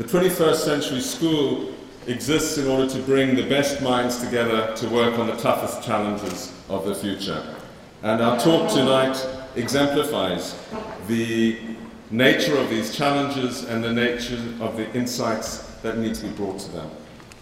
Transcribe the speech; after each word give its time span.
The 0.00 0.06
21st 0.06 0.56
Century 0.56 1.00
School 1.02 1.74
exists 2.06 2.56
in 2.56 2.66
order 2.68 2.88
to 2.88 3.02
bring 3.02 3.36
the 3.36 3.46
best 3.46 3.82
minds 3.82 4.18
together 4.24 4.74
to 4.76 4.88
work 4.88 5.18
on 5.18 5.26
the 5.26 5.36
toughest 5.36 5.82
challenges 5.82 6.54
of 6.70 6.86
the 6.86 6.94
future. 6.94 7.44
And 8.02 8.22
our 8.22 8.40
talk 8.40 8.70
tonight 8.70 9.22
exemplifies 9.56 10.58
the 11.06 11.58
nature 12.10 12.56
of 12.56 12.70
these 12.70 12.96
challenges 12.96 13.64
and 13.64 13.84
the 13.84 13.92
nature 13.92 14.42
of 14.60 14.78
the 14.78 14.90
insights 14.94 15.58
that 15.82 15.98
need 15.98 16.14
to 16.14 16.28
be 16.28 16.32
brought 16.32 16.60
to 16.60 16.72
them. 16.72 16.90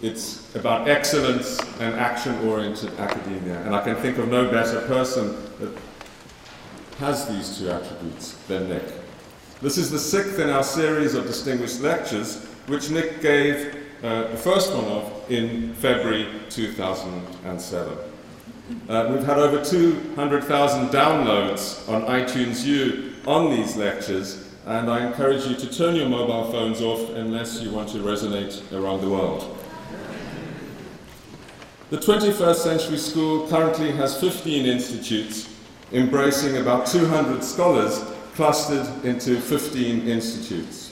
It's 0.02 0.52
about 0.56 0.88
excellence 0.88 1.60
and 1.78 1.94
action 1.94 2.36
oriented 2.44 2.92
academia, 2.98 3.62
and 3.62 3.72
I 3.72 3.84
can 3.84 3.94
think 3.94 4.18
of 4.18 4.26
no 4.26 4.50
better 4.50 4.80
person 4.88 5.36
that 5.60 5.78
has 6.98 7.28
these 7.28 7.56
two 7.56 7.70
attributes 7.70 8.32
than 8.48 8.68
Nick. 8.68 8.82
This 9.62 9.78
is 9.78 9.92
the 9.92 9.98
sixth 9.98 10.40
in 10.40 10.50
our 10.50 10.64
series 10.64 11.14
of 11.14 11.26
distinguished 11.26 11.80
lectures, 11.80 12.47
which 12.68 12.90
Nick 12.90 13.20
gave 13.22 13.74
uh, 14.02 14.28
the 14.28 14.36
first 14.36 14.72
one 14.72 14.84
of 14.84 15.30
in 15.30 15.74
February 15.74 16.28
2007. 16.50 17.98
Uh, 18.88 19.08
we've 19.10 19.24
had 19.24 19.38
over 19.38 19.64
200,000 19.64 20.88
downloads 20.90 21.88
on 21.88 22.02
iTunes 22.02 22.64
U 22.64 23.14
on 23.26 23.50
these 23.50 23.76
lectures, 23.76 24.52
and 24.66 24.90
I 24.90 25.06
encourage 25.06 25.46
you 25.46 25.56
to 25.56 25.72
turn 25.74 25.96
your 25.96 26.08
mobile 26.08 26.50
phones 26.52 26.82
off 26.82 27.08
unless 27.10 27.60
you 27.62 27.70
want 27.70 27.88
to 27.90 27.98
resonate 27.98 28.60
around 28.72 29.00
the 29.00 29.08
world. 29.08 29.56
The 31.88 31.96
21st 31.96 32.56
Century 32.56 32.98
School 32.98 33.48
currently 33.48 33.92
has 33.92 34.20
15 34.20 34.66
institutes, 34.66 35.48
embracing 35.92 36.58
about 36.58 36.86
200 36.86 37.42
scholars 37.42 38.04
clustered 38.34 38.86
into 39.06 39.40
15 39.40 40.06
institutes. 40.06 40.87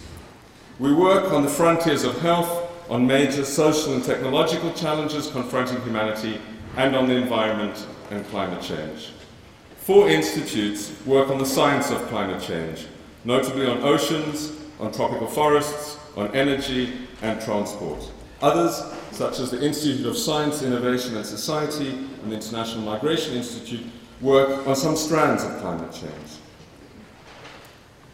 We 0.78 0.92
work 0.92 1.32
on 1.32 1.42
the 1.42 1.48
frontiers 1.48 2.04
of 2.04 2.20
health, 2.20 2.90
on 2.90 3.06
major 3.06 3.46
social 3.46 3.94
and 3.94 4.04
technological 4.04 4.74
challenges 4.74 5.28
confronting 5.28 5.80
humanity, 5.80 6.38
and 6.76 6.94
on 6.94 7.08
the 7.08 7.14
environment 7.14 7.86
and 8.10 8.26
climate 8.28 8.60
change. 8.60 9.12
Four 9.78 10.10
institutes 10.10 10.92
work 11.06 11.30
on 11.30 11.38
the 11.38 11.46
science 11.46 11.90
of 11.90 12.06
climate 12.08 12.42
change, 12.42 12.86
notably 13.24 13.66
on 13.66 13.82
oceans, 13.84 14.52
on 14.78 14.92
tropical 14.92 15.26
forests, 15.26 15.96
on 16.14 16.34
energy, 16.36 16.92
and 17.22 17.40
transport. 17.40 18.10
Others, 18.42 18.82
such 19.12 19.38
as 19.38 19.50
the 19.50 19.64
Institute 19.64 20.04
of 20.04 20.14
Science, 20.18 20.62
Innovation 20.62 21.16
and 21.16 21.24
Society 21.24 21.88
and 21.88 22.30
the 22.30 22.34
International 22.34 22.82
Migration 22.82 23.34
Institute, 23.34 23.86
work 24.20 24.66
on 24.66 24.76
some 24.76 24.94
strands 24.94 25.42
of 25.42 25.58
climate 25.60 25.90
change. 25.92 26.36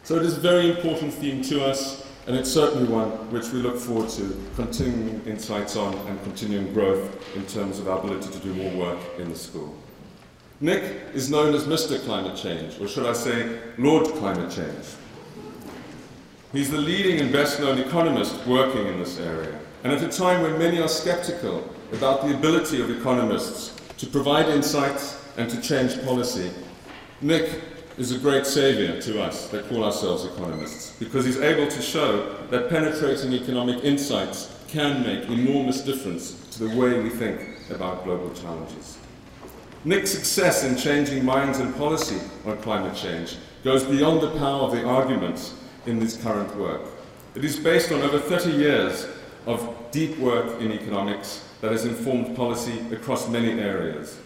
So 0.05 0.17
it 0.17 0.23
is 0.23 0.37
a 0.37 0.41
very 0.41 0.71
important 0.71 1.13
theme 1.13 1.43
to 1.43 1.65
us, 1.65 2.02
and 2.27 2.37
it's 2.37 2.51
certainly 2.51 2.89
one 2.89 3.09
which 3.31 3.51
we 3.51 3.61
look 3.61 3.77
forward 3.77 4.09
to 4.11 4.41
continuing 4.55 5.21
insights 5.27 5.77
on 5.77 5.95
and 6.07 6.23
continuing 6.23 6.73
growth 6.73 7.37
in 7.37 7.45
terms 7.47 7.79
of 7.79 7.89
our 7.89 7.99
ability 7.99 8.31
to 8.31 8.39
do 8.39 8.55
more 8.55 8.73
work 8.73 8.99
in 9.19 9.29
the 9.29 9.37
school. 9.37 9.75
Nick 10.61 10.83
is 11.13 11.29
known 11.29 11.55
as 11.55 11.65
Mr. 11.65 12.01
Climate 12.05 12.37
Change, 12.37 12.81
or 12.81 12.87
should 12.87 13.07
I 13.07 13.13
say, 13.13 13.59
Lord 13.79 14.07
Climate 14.07 14.51
Change. 14.53 14.87
He's 16.53 16.71
the 16.71 16.79
leading 16.79 17.19
and 17.19 17.33
best 17.33 17.59
known 17.59 17.79
economist 17.79 18.47
working 18.47 18.87
in 18.87 18.99
this 19.01 19.19
area. 19.19 19.59
And 19.83 19.93
at 19.93 20.03
a 20.03 20.09
time 20.09 20.43
when 20.43 20.59
many 20.59 20.81
are 20.81 20.89
skeptical 20.89 21.69
about 21.93 22.23
the 22.23 22.35
ability 22.35 22.81
of 22.81 22.91
economists 22.91 23.75
to 23.99 24.07
provide 24.07 24.49
insights 24.49 25.19
and 25.37 25.51
to 25.51 25.61
change 25.61 26.01
policy, 26.05 26.53
Nick 27.21 27.61
is 27.99 28.13
a 28.13 28.19
great 28.19 28.47
savior 28.47 29.01
to 29.03 29.23
us 29.23 29.49
that 29.49 29.69
call 29.69 29.85
ourselves 29.85 30.25
economists 30.25 30.97
because 30.99 31.25
he's 31.27 31.39
able 31.39 31.71
to 31.71 31.83
show 31.83 32.37
that 32.51 32.71
penetrating 32.71 33.33
economic 33.33 33.85
insights 33.85 34.59
can 34.69 35.03
make 35.03 35.29
enormous 35.29 35.83
difference 35.83 36.47
to 36.51 36.67
the 36.67 36.77
way 36.77 36.99
we 37.01 37.11
think 37.11 37.41
about 37.71 38.05
global 38.05 38.33
challenges. 38.33 38.99
Nick's 39.85 40.11
success 40.11 40.65
in 40.65 40.77
changing 40.77 41.25
minds 41.25 41.59
and 41.59 41.75
policy 41.77 42.19
on 42.47 42.57
climate 42.63 42.97
change 42.97 43.37
goes 43.65 43.85
beyond 43.85 44.23
the 44.23 44.31
power 44.39 44.63
of 44.63 44.73
the 44.73 44.85
arguments 44.85 45.55
in 45.87 45.99
this 45.99 46.17
current 46.23 46.55
work. 46.57 46.83
It 47.35 47.45
is 47.45 47.59
based 47.59 47.93
on 47.93 48.01
over 48.01 48.19
30 48.19 48.53
years 48.53 49.07
of 49.47 49.75
deep 49.91 50.19
work 50.19 50.61
in 50.61 50.73
economics 50.73 51.49
that 51.61 51.73
has 51.73 51.85
informed 51.85 52.37
policy 52.37 52.81
across 52.93 53.29
many 53.29 53.61
areas. 53.61 54.19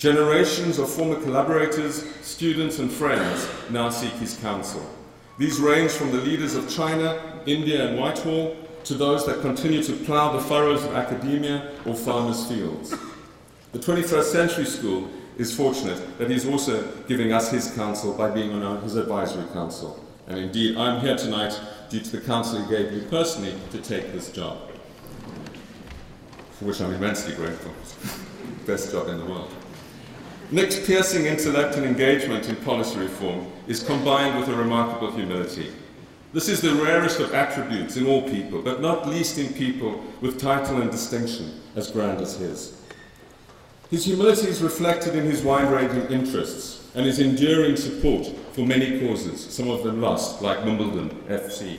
Generations 0.00 0.78
of 0.78 0.88
former 0.88 1.20
collaborators, 1.20 2.06
students, 2.22 2.78
and 2.78 2.90
friends 2.90 3.46
now 3.68 3.90
seek 3.90 4.12
his 4.12 4.34
counsel. 4.38 4.80
These 5.36 5.60
range 5.60 5.90
from 5.90 6.10
the 6.10 6.22
leaders 6.22 6.54
of 6.54 6.70
China, 6.70 7.42
India, 7.44 7.86
and 7.86 7.98
Whitehall 7.98 8.56
to 8.84 8.94
those 8.94 9.26
that 9.26 9.42
continue 9.42 9.82
to 9.82 9.92
plough 9.92 10.32
the 10.32 10.40
furrows 10.40 10.84
of 10.84 10.94
academia 10.94 11.72
or 11.84 11.94
farmers' 11.94 12.48
fields. 12.48 12.94
The 13.72 13.78
21st 13.78 14.22
Century 14.22 14.64
School 14.64 15.10
is 15.36 15.54
fortunate 15.54 16.16
that 16.16 16.30
he's 16.30 16.48
also 16.48 16.82
giving 17.06 17.34
us 17.34 17.50
his 17.50 17.70
counsel 17.72 18.14
by 18.14 18.30
being 18.30 18.54
on 18.54 18.62
our, 18.62 18.80
his 18.80 18.96
advisory 18.96 19.46
council. 19.52 20.02
And 20.28 20.38
indeed, 20.38 20.78
I'm 20.78 21.02
here 21.02 21.16
tonight 21.18 21.60
due 21.90 22.00
to 22.00 22.10
the 22.10 22.22
counsel 22.22 22.64
he 22.64 22.70
gave 22.70 22.90
me 22.90 23.02
personally 23.10 23.54
to 23.72 23.82
take 23.82 24.14
this 24.14 24.32
job, 24.32 24.60
for 26.52 26.64
which 26.64 26.80
I'm 26.80 26.94
immensely 26.94 27.34
grateful. 27.34 27.74
Best 28.66 28.92
job 28.92 29.08
in 29.08 29.18
the 29.18 29.26
world. 29.26 29.54
Nick's 30.52 30.84
piercing 30.84 31.26
intellect 31.26 31.76
and 31.76 31.86
engagement 31.86 32.48
in 32.48 32.56
policy 32.56 32.98
reform 32.98 33.46
is 33.68 33.84
combined 33.84 34.36
with 34.36 34.48
a 34.48 34.54
remarkable 34.54 35.12
humility. 35.12 35.70
This 36.32 36.48
is 36.48 36.60
the 36.60 36.74
rarest 36.74 37.20
of 37.20 37.32
attributes 37.32 37.96
in 37.96 38.06
all 38.06 38.22
people, 38.22 38.60
but 38.60 38.80
not 38.80 39.08
least 39.08 39.38
in 39.38 39.52
people 39.52 40.02
with 40.20 40.40
title 40.40 40.80
and 40.80 40.90
distinction 40.90 41.60
as 41.76 41.90
grand 41.92 42.20
as 42.20 42.36
his. 42.36 42.82
His 43.90 44.04
humility 44.04 44.48
is 44.48 44.60
reflected 44.60 45.14
in 45.14 45.24
his 45.24 45.42
wide 45.42 45.70
ranging 45.70 46.10
interests 46.10 46.88
and 46.96 47.06
his 47.06 47.20
enduring 47.20 47.76
support 47.76 48.26
for 48.52 48.62
many 48.62 48.98
causes, 49.00 49.44
some 49.54 49.70
of 49.70 49.84
them 49.84 50.00
lost, 50.00 50.42
like 50.42 50.64
Wimbledon 50.64 51.10
FC. 51.28 51.78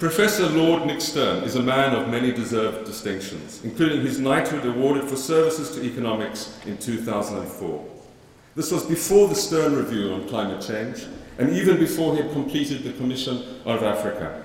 Professor 0.00 0.48
Lord 0.48 0.86
Nick 0.86 1.02
Stern 1.02 1.44
is 1.44 1.56
a 1.56 1.62
man 1.62 1.94
of 1.94 2.08
many 2.08 2.32
deserved 2.32 2.86
distinctions, 2.86 3.60
including 3.64 4.00
his 4.00 4.18
knighthood 4.18 4.64
awarded 4.64 5.04
for 5.04 5.14
services 5.14 5.76
to 5.76 5.84
economics 5.84 6.58
in 6.64 6.78
2004. 6.78 7.86
This 8.56 8.72
was 8.72 8.82
before 8.86 9.28
the 9.28 9.34
Stern 9.34 9.76
Review 9.76 10.14
on 10.14 10.26
climate 10.26 10.62
change, 10.66 11.04
and 11.36 11.50
even 11.50 11.76
before 11.76 12.16
he 12.16 12.22
had 12.22 12.32
completed 12.32 12.82
the 12.82 12.94
Commission 12.94 13.60
of 13.66 13.82
Africa. 13.82 14.42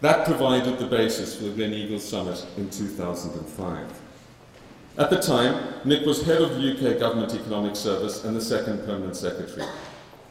That 0.00 0.24
provided 0.24 0.78
the 0.78 0.86
basis 0.86 1.36
for 1.36 1.44
the 1.44 1.50
Gleneagles 1.50 2.00
Summit 2.00 2.42
in 2.56 2.70
2005. 2.70 4.00
At 4.96 5.10
the 5.10 5.20
time, 5.20 5.74
Nick 5.84 6.06
was 6.06 6.24
head 6.24 6.40
of 6.40 6.54
the 6.54 6.72
UK 6.72 6.98
Government 6.98 7.34
Economic 7.34 7.76
Service 7.76 8.24
and 8.24 8.34
the 8.34 8.40
second 8.40 8.86
permanent 8.86 9.16
secretary. 9.16 9.68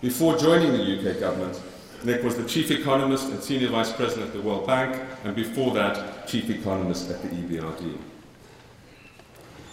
Before 0.02 0.36
joining 0.36 0.72
the 0.72 0.98
UK 0.98 1.20
government, 1.20 1.62
Nick 2.04 2.24
was 2.24 2.36
the 2.36 2.46
chief 2.46 2.72
economist 2.72 3.30
and 3.30 3.42
senior 3.42 3.70
vice 3.70 3.92
president 3.94 4.28
at 4.28 4.34
the 4.34 4.42
World 4.42 4.66
Bank, 4.66 5.00
and 5.24 5.36
before 5.36 5.74
that, 5.74 6.28
chief 6.28 6.50
economist 6.50 7.10
at 7.12 7.22
the 7.22 7.30
EBRD. 7.30 7.98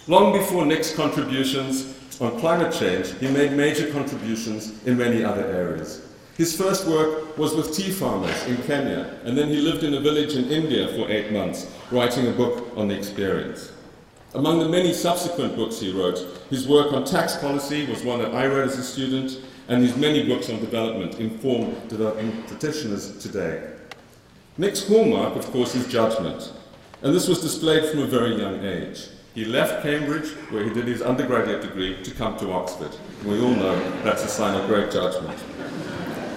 Long 0.07 0.33
before 0.33 0.67
Nick's 0.67 0.95
contributions 0.95 1.95
on 2.21 2.39
climate 2.41 2.73
change, 2.73 3.13
he 3.19 3.29
made 3.29 3.53
major 3.53 3.91
contributions 3.93 4.85
in 4.87 4.99
many 4.99 5.25
other 5.25 5.45
areas. 5.45 6.07
His 6.37 6.57
first 6.57 6.87
work 6.87 7.37
was 7.37 7.55
with 7.55 7.75
tea 7.75 7.91
farmers 7.91 8.47
in 8.47 8.57
Kenya, 8.59 9.19
and 9.25 9.37
then 9.37 9.49
he 9.49 9.57
lived 9.57 9.83
in 9.83 9.95
a 9.95 10.01
village 10.01 10.35
in 10.35 10.51
India 10.51 10.89
for 10.89 11.11
eight 11.11 11.33
months, 11.33 11.71
writing 11.91 12.29
a 12.29 12.33
book 12.33 12.69
on 12.77 12.89
the 12.89 12.97
experience. 12.97 13.73
Among 14.35 14.59
the 14.59 14.69
many 14.69 14.93
subsequent 14.93 15.57
books 15.57 15.81
he 15.81 15.91
wrote, 15.91 16.19
his 16.51 16.69
work 16.69 16.93
on 16.93 17.05
tax 17.05 17.37
policy 17.37 17.87
was 17.87 18.05
one 18.05 18.21
that 18.21 18.35
I 18.35 18.47
read 18.47 18.69
as 18.69 18.79
a 18.79 18.83
student, 18.83 19.41
and 19.69 19.83
his 19.83 19.97
many 19.97 20.27
books 20.27 20.51
on 20.51 20.59
development 20.61 21.21
inform 21.21 21.75
developing 21.89 22.43
practitioners 22.45 23.19
today. 23.19 23.71
Nick's 24.57 24.89
hallmark, 24.89 25.37
of 25.37 25.47
course, 25.53 25.75
is 25.75 25.87
judgment, 25.87 26.53
and 27.03 27.15
this 27.15 27.29
was 27.29 27.41
displayed 27.41 27.89
from 27.91 28.01
a 28.01 28.07
very 28.07 28.35
young 28.35 28.65
age. 28.65 29.09
He 29.35 29.45
left 29.45 29.83
Cambridge, 29.83 30.31
where 30.51 30.65
he 30.65 30.71
did 30.71 30.89
his 30.89 31.01
undergraduate 31.01 31.63
degree, 31.63 32.03
to 32.03 32.11
come 32.13 32.37
to 32.39 32.51
Oxford. 32.51 32.91
We 33.25 33.41
all 33.41 33.55
know 33.55 33.79
that's 34.03 34.25
a 34.25 34.29
sign 34.29 34.59
of 34.59 34.67
great 34.67 34.91
judgment. 34.91 35.39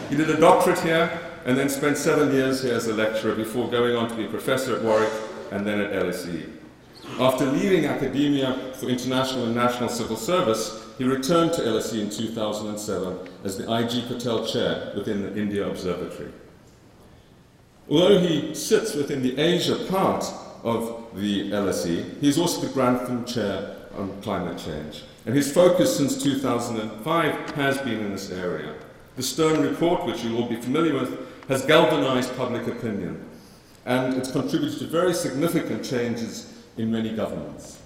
He 0.09 0.15
did 0.15 0.29
a 0.29 0.39
doctorate 0.39 0.79
here 0.81 1.19
and 1.45 1.57
then 1.57 1.69
spent 1.69 1.97
seven 1.97 2.31
years 2.31 2.61
here 2.61 2.75
as 2.75 2.87
a 2.87 2.93
lecturer 2.93 3.33
before 3.33 3.71
going 3.71 3.95
on 3.95 4.09
to 4.09 4.15
be 4.15 4.25
a 4.25 4.29
professor 4.29 4.75
at 4.75 4.83
Warwick 4.83 5.11
and 5.51 5.65
then 5.65 5.79
at 5.79 5.93
LSE. 5.93 6.47
After 7.19 7.45
leaving 7.45 7.85
academia 7.85 8.73
for 8.75 8.87
international 8.87 9.45
and 9.45 9.55
national 9.55 9.89
civil 9.89 10.15
service, 10.15 10.80
he 10.97 11.03
returned 11.03 11.53
to 11.53 11.61
LSE 11.61 12.01
in 12.01 12.09
2007 12.09 13.29
as 13.43 13.57
the 13.57 13.63
IG 13.63 14.07
Patel 14.07 14.45
Chair 14.45 14.93
within 14.95 15.21
the 15.23 15.35
India 15.39 15.67
Observatory. 15.67 16.31
Although 17.89 18.19
he 18.19 18.53
sits 18.55 18.95
within 18.95 19.21
the 19.21 19.37
Asia 19.37 19.75
part 19.89 20.23
of 20.63 21.09
the 21.15 21.51
LSE, 21.51 22.19
he 22.19 22.29
is 22.29 22.37
also 22.37 22.61
the 22.61 22.73
Grantham 22.73 23.25
Chair 23.25 23.75
on 23.97 24.21
Climate 24.21 24.57
Change. 24.57 25.03
And 25.25 25.35
his 25.35 25.51
focus 25.51 25.97
since 25.97 26.21
2005 26.21 27.51
has 27.51 27.77
been 27.79 27.99
in 27.99 28.11
this 28.11 28.31
area. 28.31 28.75
The 29.17 29.23
Stern 29.23 29.61
Report, 29.61 30.05
which 30.05 30.23
you'll 30.23 30.41
all 30.41 30.47
be 30.47 30.55
familiar 30.55 30.93
with, 30.93 31.47
has 31.49 31.65
galvanized 31.65 32.35
public 32.37 32.65
opinion, 32.67 33.23
and 33.85 34.13
it's 34.13 34.31
contributed 34.31 34.79
to 34.79 34.85
very 34.85 35.13
significant 35.13 35.83
changes 35.83 36.53
in 36.77 36.91
many 36.91 37.13
governments. 37.13 37.80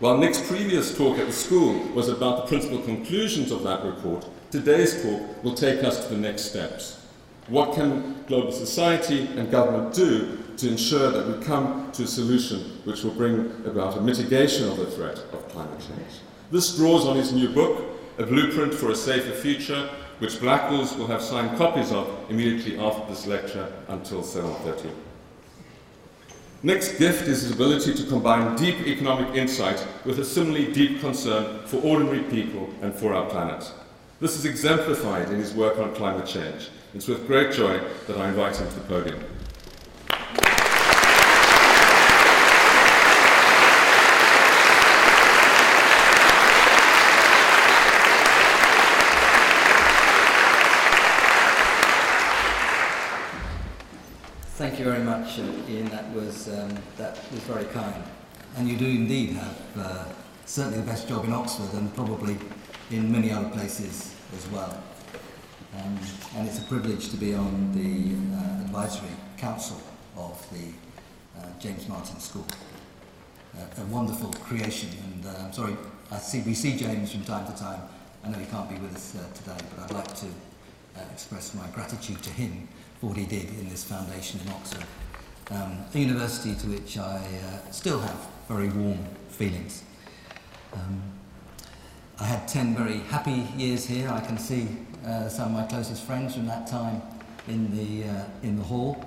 While 0.00 0.18
Nick's 0.18 0.40
previous 0.40 0.96
talk 0.98 1.18
at 1.18 1.26
the 1.28 1.32
school 1.32 1.78
was 1.94 2.08
about 2.08 2.38
the 2.38 2.48
principal 2.48 2.80
conclusions 2.80 3.52
of 3.52 3.62
that 3.62 3.84
report, 3.84 4.26
today's 4.50 5.00
talk 5.00 5.44
will 5.44 5.54
take 5.54 5.84
us 5.84 6.04
to 6.04 6.14
the 6.14 6.20
next 6.20 6.46
steps. 6.46 7.06
What 7.46 7.74
can 7.74 8.24
global 8.26 8.50
society 8.50 9.28
and 9.36 9.52
government 9.52 9.94
do 9.94 10.38
to 10.56 10.68
ensure 10.68 11.12
that 11.12 11.28
we 11.28 11.44
come 11.44 11.92
to 11.92 12.02
a 12.02 12.06
solution 12.08 12.80
which 12.82 13.04
will 13.04 13.12
bring 13.12 13.52
about 13.66 13.96
a 13.96 14.00
mitigation 14.00 14.68
of 14.68 14.78
the 14.78 14.86
threat 14.86 15.18
of 15.32 15.48
climate 15.50 15.78
change? 15.78 16.20
This 16.50 16.76
draws 16.76 17.06
on 17.06 17.16
his 17.16 17.32
new 17.32 17.50
book, 17.50 17.84
A 18.18 18.26
Blueprint 18.26 18.74
for 18.74 18.90
a 18.90 18.96
Safer 18.96 19.30
Future, 19.30 19.88
which 20.18 20.40
Blackwells 20.40 20.98
will 20.98 21.06
have 21.06 21.22
signed 21.22 21.56
copies 21.56 21.92
of 21.92 22.08
immediately 22.28 22.78
after 22.80 23.06
this 23.08 23.28
lecture 23.28 23.72
until 23.86 24.22
7.30. 24.22 24.90
Nick's 26.64 26.96
gift 26.96 27.28
is 27.28 27.42
his 27.42 27.50
ability 27.50 27.92
to 27.92 28.04
combine 28.04 28.56
deep 28.56 28.86
economic 28.86 29.36
insight 29.36 29.86
with 30.06 30.18
a 30.18 30.24
similarly 30.24 30.72
deep 30.72 30.98
concern 30.98 31.60
for 31.66 31.76
ordinary 31.82 32.22
people 32.22 32.70
and 32.80 32.94
for 32.94 33.12
our 33.12 33.28
planet. 33.28 33.70
This 34.18 34.34
is 34.38 34.46
exemplified 34.46 35.28
in 35.28 35.40
his 35.40 35.52
work 35.52 35.78
on 35.78 35.94
climate 35.94 36.26
change. 36.26 36.70
It's 36.94 37.06
with 37.06 37.26
great 37.26 37.52
joy 37.52 37.82
that 38.06 38.16
I 38.16 38.30
invite 38.30 38.56
him 38.56 38.66
to 38.66 38.74
the 38.76 38.80
podium. 38.80 39.22
Thank 54.74 54.86
you 54.86 54.92
very 54.92 55.04
much, 55.04 55.38
uh, 55.38 55.70
Ian. 55.70 55.86
That 55.90 56.12
was 56.12 56.48
um, 56.48 56.76
that 56.96 57.16
was 57.30 57.38
very 57.42 57.66
kind, 57.66 58.02
and 58.56 58.68
you 58.68 58.76
do 58.76 58.86
indeed 58.86 59.30
have 59.34 59.60
uh, 59.78 60.04
certainly 60.46 60.78
the 60.78 60.84
best 60.84 61.06
job 61.06 61.24
in 61.24 61.32
Oxford, 61.32 61.72
and 61.74 61.94
probably 61.94 62.36
in 62.90 63.12
many 63.12 63.30
other 63.30 63.48
places 63.50 64.16
as 64.36 64.48
well. 64.48 64.82
Um, 65.76 65.96
and 66.34 66.48
it's 66.48 66.58
a 66.58 66.64
privilege 66.64 67.10
to 67.10 67.16
be 67.16 67.34
on 67.36 67.70
the 67.70 68.16
uh, 68.36 68.64
advisory 68.64 69.14
council 69.36 69.80
of 70.16 70.44
the 70.50 70.72
uh, 71.38 71.46
James 71.60 71.86
Martin 71.86 72.18
School. 72.18 72.46
Uh, 73.56 73.80
a 73.80 73.84
wonderful 73.84 74.32
creation, 74.32 74.88
and 75.04 75.26
uh, 75.26 75.44
I'm 75.44 75.52
sorry, 75.52 75.76
I 76.10 76.18
see 76.18 76.42
we 76.42 76.54
see 76.54 76.76
James 76.76 77.12
from 77.12 77.22
time 77.22 77.46
to 77.46 77.56
time. 77.56 77.80
I 78.24 78.28
know 78.28 78.38
he 78.40 78.46
can't 78.46 78.68
be 78.68 78.74
with 78.78 78.96
us 78.96 79.14
uh, 79.14 79.32
today, 79.34 79.64
but 79.70 79.84
I'd 79.84 79.94
like 79.94 80.14
to 80.16 80.26
uh, 80.26 81.00
express 81.12 81.54
my 81.54 81.68
gratitude 81.68 82.20
to 82.24 82.30
him 82.30 82.66
what 83.00 83.16
he 83.16 83.26
did 83.26 83.48
in 83.50 83.68
this 83.68 83.84
foundation 83.84 84.40
in 84.40 84.48
Oxford, 84.52 84.84
um, 85.50 85.84
a 85.94 85.98
university 85.98 86.54
to 86.54 86.66
which 86.68 86.98
I 86.98 87.16
uh, 87.16 87.70
still 87.70 88.00
have 88.00 88.26
very 88.48 88.68
warm 88.68 88.98
feelings. 89.28 89.82
Um, 90.72 91.02
I 92.20 92.24
had 92.24 92.46
10 92.46 92.74
very 92.76 92.98
happy 92.98 93.46
years 93.56 93.84
here. 93.84 94.08
I 94.08 94.20
can 94.20 94.38
see 94.38 94.68
uh, 95.04 95.28
some 95.28 95.46
of 95.46 95.52
my 95.52 95.66
closest 95.66 96.04
friends 96.04 96.34
from 96.34 96.46
that 96.46 96.66
time 96.66 97.02
in 97.48 97.76
the, 97.76 98.08
uh, 98.08 98.24
in 98.42 98.56
the 98.56 98.62
hall, 98.62 99.04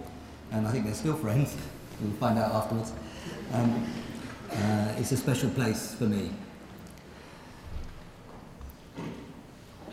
and 0.52 0.68
I 0.68 0.72
think 0.72 0.86
they're 0.86 0.94
still 0.94 1.16
friends. 1.16 1.56
We'll 2.00 2.12
find 2.20 2.38
out 2.38 2.52
afterwards. 2.52 2.94
Um, 3.54 3.84
uh, 4.52 4.94
it's 4.98 5.12
a 5.12 5.18
special 5.18 5.50
place 5.50 5.96
for 5.96 6.04
me. 6.04 6.30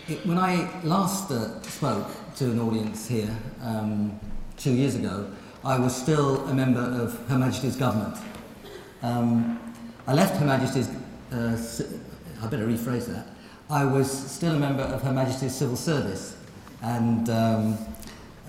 It, 0.07 0.27
when 0.27 0.37
I 0.37 0.69
last 0.83 1.31
uh, 1.31 1.63
spoke 1.63 2.07
to 2.37 2.45
an 2.45 2.61
audience 2.61 3.09
here 3.09 3.35
um, 3.63 4.21
two 4.59 4.73
years 4.73 4.97
ago, 4.97 5.31
I 5.65 5.79
was 5.79 5.97
still 5.97 6.47
a 6.49 6.53
member 6.53 6.81
of 6.81 7.27
Her 7.27 7.39
Majesty's 7.39 7.75
government. 7.75 8.19
Um, 9.01 9.59
I 10.07 10.13
left 10.13 10.37
Her 10.37 10.45
Majesty's, 10.45 10.91
uh, 11.33 11.57
I 12.43 12.47
better 12.49 12.67
rephrase 12.67 13.07
that. 13.07 13.29
I 13.71 13.87
was 13.87 14.11
still 14.11 14.55
a 14.55 14.59
member 14.59 14.83
of 14.83 15.01
Her 15.01 15.13
Majesty's 15.13 15.55
Civil 15.55 15.77
Service, 15.77 16.37
and 16.83 17.31
um, 17.31 17.79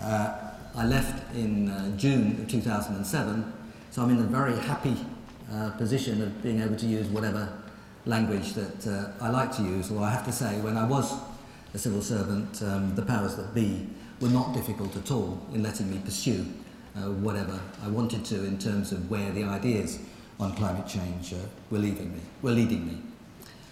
uh, 0.01 0.51
I 0.75 0.85
left 0.85 1.33
in 1.35 1.69
uh, 1.69 1.95
June 1.95 2.37
of 2.41 2.49
2007, 2.49 3.53
so 3.91 4.01
I'm 4.01 4.09
in 4.09 4.17
a 4.17 4.23
very 4.23 4.59
happy 4.59 4.97
uh, 5.53 5.69
position 5.77 6.21
of 6.21 6.43
being 6.43 6.61
able 6.61 6.75
to 6.75 6.85
use 6.85 7.07
whatever 7.07 7.47
language 8.05 8.55
that 8.55 8.85
uh, 8.85 9.23
I 9.23 9.29
like 9.29 9.55
to 9.55 9.61
use, 9.61 9.89
although 9.89 10.03
I 10.03 10.11
have 10.11 10.25
to 10.25 10.33
say, 10.33 10.59
when 10.59 10.75
I 10.75 10.85
was 10.85 11.17
a 11.75 11.77
civil 11.77 12.01
servant, 12.01 12.63
um, 12.63 12.95
the 12.95 13.01
powers 13.01 13.35
that 13.35 13.53
be 13.53 13.85
were 14.21 14.29
not 14.29 14.53
difficult 14.53 14.95
at 14.95 15.11
all 15.11 15.45
in 15.53 15.61
letting 15.61 15.91
me 15.91 15.99
pursue 16.05 16.45
uh, 16.95 17.11
whatever 17.19 17.59
I 17.83 17.89
wanted 17.89 18.23
to 18.25 18.45
in 18.45 18.57
terms 18.57 18.93
of 18.93 19.11
where 19.11 19.29
the 19.33 19.43
ideas 19.43 19.99
on 20.39 20.55
climate 20.55 20.87
change 20.87 21.33
uh, 21.33 21.37
were 21.69 21.79
leading 21.79 22.13
me. 22.13 22.21
Were 22.41 22.51
leading 22.51 22.87
me. 22.87 22.97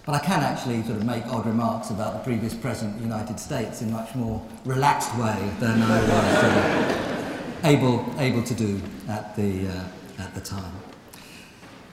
But 0.04 0.16
I 0.16 0.18
can 0.18 0.42
actually 0.42 0.82
sort 0.82 0.98
of 0.98 1.06
make 1.06 1.26
odd 1.28 1.46
remarks 1.46 1.88
about 1.88 2.12
the 2.12 2.18
previous 2.18 2.52
president 2.52 2.98
the 2.98 3.04
United 3.04 3.40
States 3.40 3.80
in 3.80 3.90
much 3.90 4.14
more 4.14 4.46
relaxed 4.66 5.16
way 5.16 5.50
than 5.58 5.80
I 5.80 6.00
was 6.02 6.44
uh, 6.44 7.40
able, 7.64 8.04
able 8.18 8.42
to 8.42 8.54
do 8.54 8.82
at 9.08 9.34
the, 9.34 9.66
uh, 9.66 10.22
at 10.22 10.34
the 10.34 10.42
time. 10.42 10.72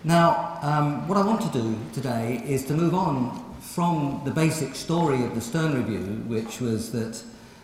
Now, 0.03 0.59
um, 0.61 1.07
what 1.07 1.17
I 1.17 1.25
want 1.25 1.39
to 1.41 1.49
do 1.57 1.79
today 1.93 2.43
is 2.45 2.65
to 2.65 2.73
move 2.73 2.93
on 2.93 3.50
from 3.73 4.21
the 4.25 4.31
basic 4.31 4.75
story 4.75 5.23
of 5.23 5.33
the 5.33 5.39
Stern 5.39 5.73
Review, 5.73 6.23
which 6.27 6.59
was 6.59 6.91
that 6.91 7.23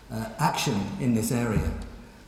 uh, 0.10 0.30
action 0.40 0.80
in 1.02 1.14
this 1.14 1.34
area 1.34 1.70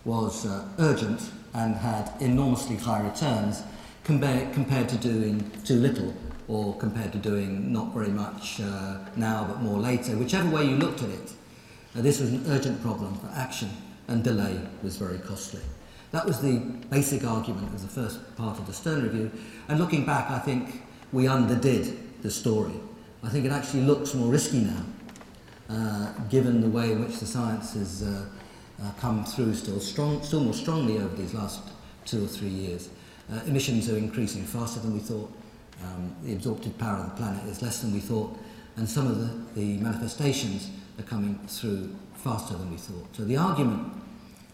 was 0.03 0.45
uh, 0.45 0.67
urgent 0.79 1.31
and 1.53 1.75
had 1.75 2.11
enormously 2.19 2.75
high 2.75 3.01
returns 3.01 3.63
compared, 4.03 4.53
compared 4.53 4.89
to 4.89 4.97
doing 4.97 5.49
too 5.63 5.75
little 5.75 6.13
or 6.49 6.75
compared 6.75 7.13
to 7.13 7.17
doing 7.19 7.71
not 7.71 7.93
very 7.93 8.09
much 8.09 8.59
uh, 8.59 8.97
now 9.15 9.45
but 9.47 9.61
more 9.61 9.79
later. 9.79 10.17
Whichever 10.17 10.49
way 10.49 10.65
you 10.65 10.75
looked 10.75 11.01
at 11.01 11.09
it, 11.09 11.31
uh, 11.95 12.01
this 12.01 12.19
was 12.19 12.33
an 12.33 12.43
urgent 12.47 12.81
problem 12.81 13.15
for 13.15 13.31
action 13.33 13.69
and 14.09 14.21
delay 14.25 14.59
was 14.83 14.97
very 14.97 15.19
costly. 15.19 15.61
That 16.11 16.25
was 16.25 16.41
the 16.41 16.57
basic 16.89 17.23
argument 17.23 17.73
of 17.73 17.81
the 17.81 17.87
first 17.87 18.35
part 18.35 18.59
of 18.59 18.67
the 18.67 18.73
Stern 18.73 19.03
Review. 19.03 19.31
And 19.69 19.79
looking 19.79 20.05
back, 20.05 20.29
I 20.29 20.39
think 20.39 20.81
we 21.13 21.29
underdid 21.29 22.21
the 22.21 22.31
story. 22.31 22.73
I 23.21 23.29
think 23.29 23.45
it 23.45 23.51
actually 23.51 23.81
looks 23.81 24.13
more 24.13 24.31
risky 24.31 24.59
now, 24.61 24.85
uh, 25.69 26.13
given 26.29 26.61
the 26.61 26.69
way 26.69 26.93
in 26.93 27.03
which 27.03 27.19
the 27.19 27.25
science 27.25 27.73
has 27.73 28.03
uh, 28.03 28.25
uh, 28.81 28.91
come 28.99 29.25
through 29.25 29.55
still, 29.55 29.79
strong, 29.79 30.23
still 30.23 30.39
more 30.39 30.53
strongly 30.53 30.97
over 30.97 31.15
these 31.15 31.33
last 31.33 31.61
two 32.05 32.23
or 32.23 32.27
three 32.27 32.47
years. 32.47 32.89
Uh, 33.31 33.41
emissions 33.45 33.89
are 33.89 33.97
increasing 33.97 34.43
faster 34.43 34.79
than 34.79 34.93
we 34.93 34.99
thought. 34.99 35.31
Um, 35.83 36.15
the 36.23 36.33
absorptive 36.33 36.77
power 36.77 36.99
of 36.99 37.09
the 37.09 37.15
planet 37.17 37.43
is 37.45 37.61
less 37.61 37.81
than 37.81 37.93
we 37.93 37.99
thought. 37.99 38.37
And 38.77 38.87
some 38.87 39.07
of 39.07 39.19
the, 39.19 39.59
the 39.59 39.77
manifestations 39.77 40.69
are 40.97 41.03
coming 41.03 41.37
through 41.47 41.93
faster 42.15 42.55
than 42.55 42.71
we 42.71 42.77
thought. 42.77 43.13
So 43.15 43.25
the 43.25 43.35
argument 43.35 43.91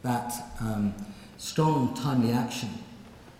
that 0.01 0.33
um, 0.59 0.93
strong, 1.37 1.93
timely 1.93 2.31
action 2.31 2.69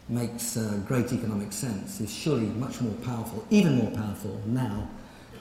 makes 0.08 0.56
uh, 0.56 0.80
great 0.88 1.12
economic 1.12 1.52
sense 1.52 2.00
is 2.00 2.14
surely 2.14 2.46
much 2.46 2.80
more 2.80 2.94
powerful, 3.04 3.44
even 3.50 3.76
more 3.78 3.92
powerful 3.92 4.40
now 4.46 4.88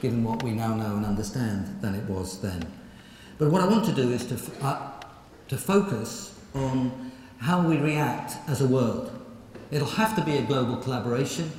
given 0.01 0.25
what 0.25 0.43
we 0.43 0.53
now 0.53 0.75
know 0.75 0.97
and 0.97 1.05
understand, 1.05 1.81
than 1.81 1.95
it 1.95 2.05
was 2.05 2.41
then. 2.41 2.67
But 3.39 3.51
what 3.51 3.61
I 3.63 3.67
want 3.67 3.85
to 3.87 3.93
do 3.93 4.11
is 4.11 4.25
to, 4.27 4.65
uh, 4.65 4.91
to 5.49 5.57
focus 5.57 6.39
on 6.55 7.13
how 7.39 7.67
we 7.67 7.77
react 7.77 8.37
as 8.49 8.61
a 8.61 8.67
world. 8.67 9.11
It'll 9.71 9.89
have 9.89 10.15
to 10.17 10.23
be 10.23 10.37
a 10.37 10.43
global 10.43 10.77
collaboration 10.77 11.51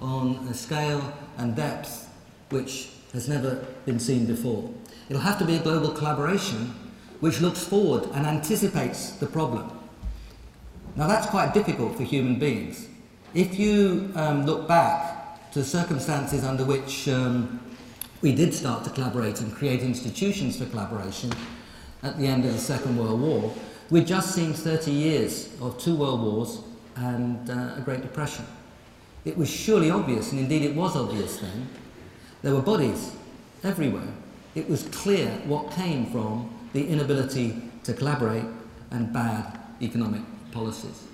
on 0.00 0.46
a 0.50 0.54
scale 0.54 1.12
and 1.36 1.54
depth 1.54 2.08
which 2.50 2.90
has 3.12 3.28
never 3.28 3.66
been 3.84 4.00
seen 4.00 4.26
before. 4.26 4.70
It'll 5.08 5.22
have 5.22 5.38
to 5.38 5.44
be 5.44 5.56
a 5.56 5.60
global 5.60 5.90
collaboration 5.90 6.74
which 7.20 7.40
looks 7.40 7.64
forward 7.64 8.08
and 8.14 8.26
anticipates 8.26 9.12
the 9.12 9.26
problem. 9.26 9.70
Now 10.96 11.06
that's 11.06 11.26
quite 11.26 11.54
difficult 11.54 11.96
for 11.96 12.04
human 12.04 12.38
beings. 12.38 12.88
If 13.34 13.58
you 13.58 14.10
um, 14.14 14.46
look 14.46 14.66
back 14.66 15.50
to 15.52 15.64
circumstances 15.64 16.44
under 16.44 16.64
which 16.64 17.08
um, 17.08 17.60
we 18.20 18.32
did 18.32 18.52
start 18.52 18.84
to 18.84 18.90
collaborate 18.90 19.40
and 19.40 19.54
create 19.54 19.80
institutions 19.80 20.58
for 20.58 20.66
collaboration 20.66 21.32
at 22.02 22.18
the 22.18 22.26
end 22.26 22.44
of 22.44 22.52
the 22.52 22.58
Second 22.58 22.96
World 22.96 23.20
War. 23.20 23.54
We'd 23.90 24.06
just 24.06 24.34
seen 24.34 24.52
30 24.52 24.90
years 24.90 25.48
of 25.60 25.78
two 25.78 25.94
world 25.94 26.20
wars 26.20 26.60
and 26.96 27.48
uh, 27.48 27.74
a 27.76 27.80
Great 27.84 28.02
Depression. 28.02 28.44
It 29.24 29.36
was 29.36 29.48
surely 29.48 29.90
obvious, 29.90 30.32
and 30.32 30.40
indeed 30.40 30.62
it 30.62 30.74
was 30.74 30.96
obvious 30.96 31.38
then, 31.38 31.68
there 32.42 32.54
were 32.54 32.62
bodies 32.62 33.12
everywhere. 33.62 34.08
It 34.54 34.68
was 34.68 34.84
clear 34.84 35.28
what 35.44 35.70
came 35.72 36.06
from 36.06 36.50
the 36.72 36.86
inability 36.88 37.62
to 37.84 37.92
collaborate 37.94 38.44
and 38.90 39.12
bad 39.12 39.58
economic 39.80 40.22
policies. 40.50 41.04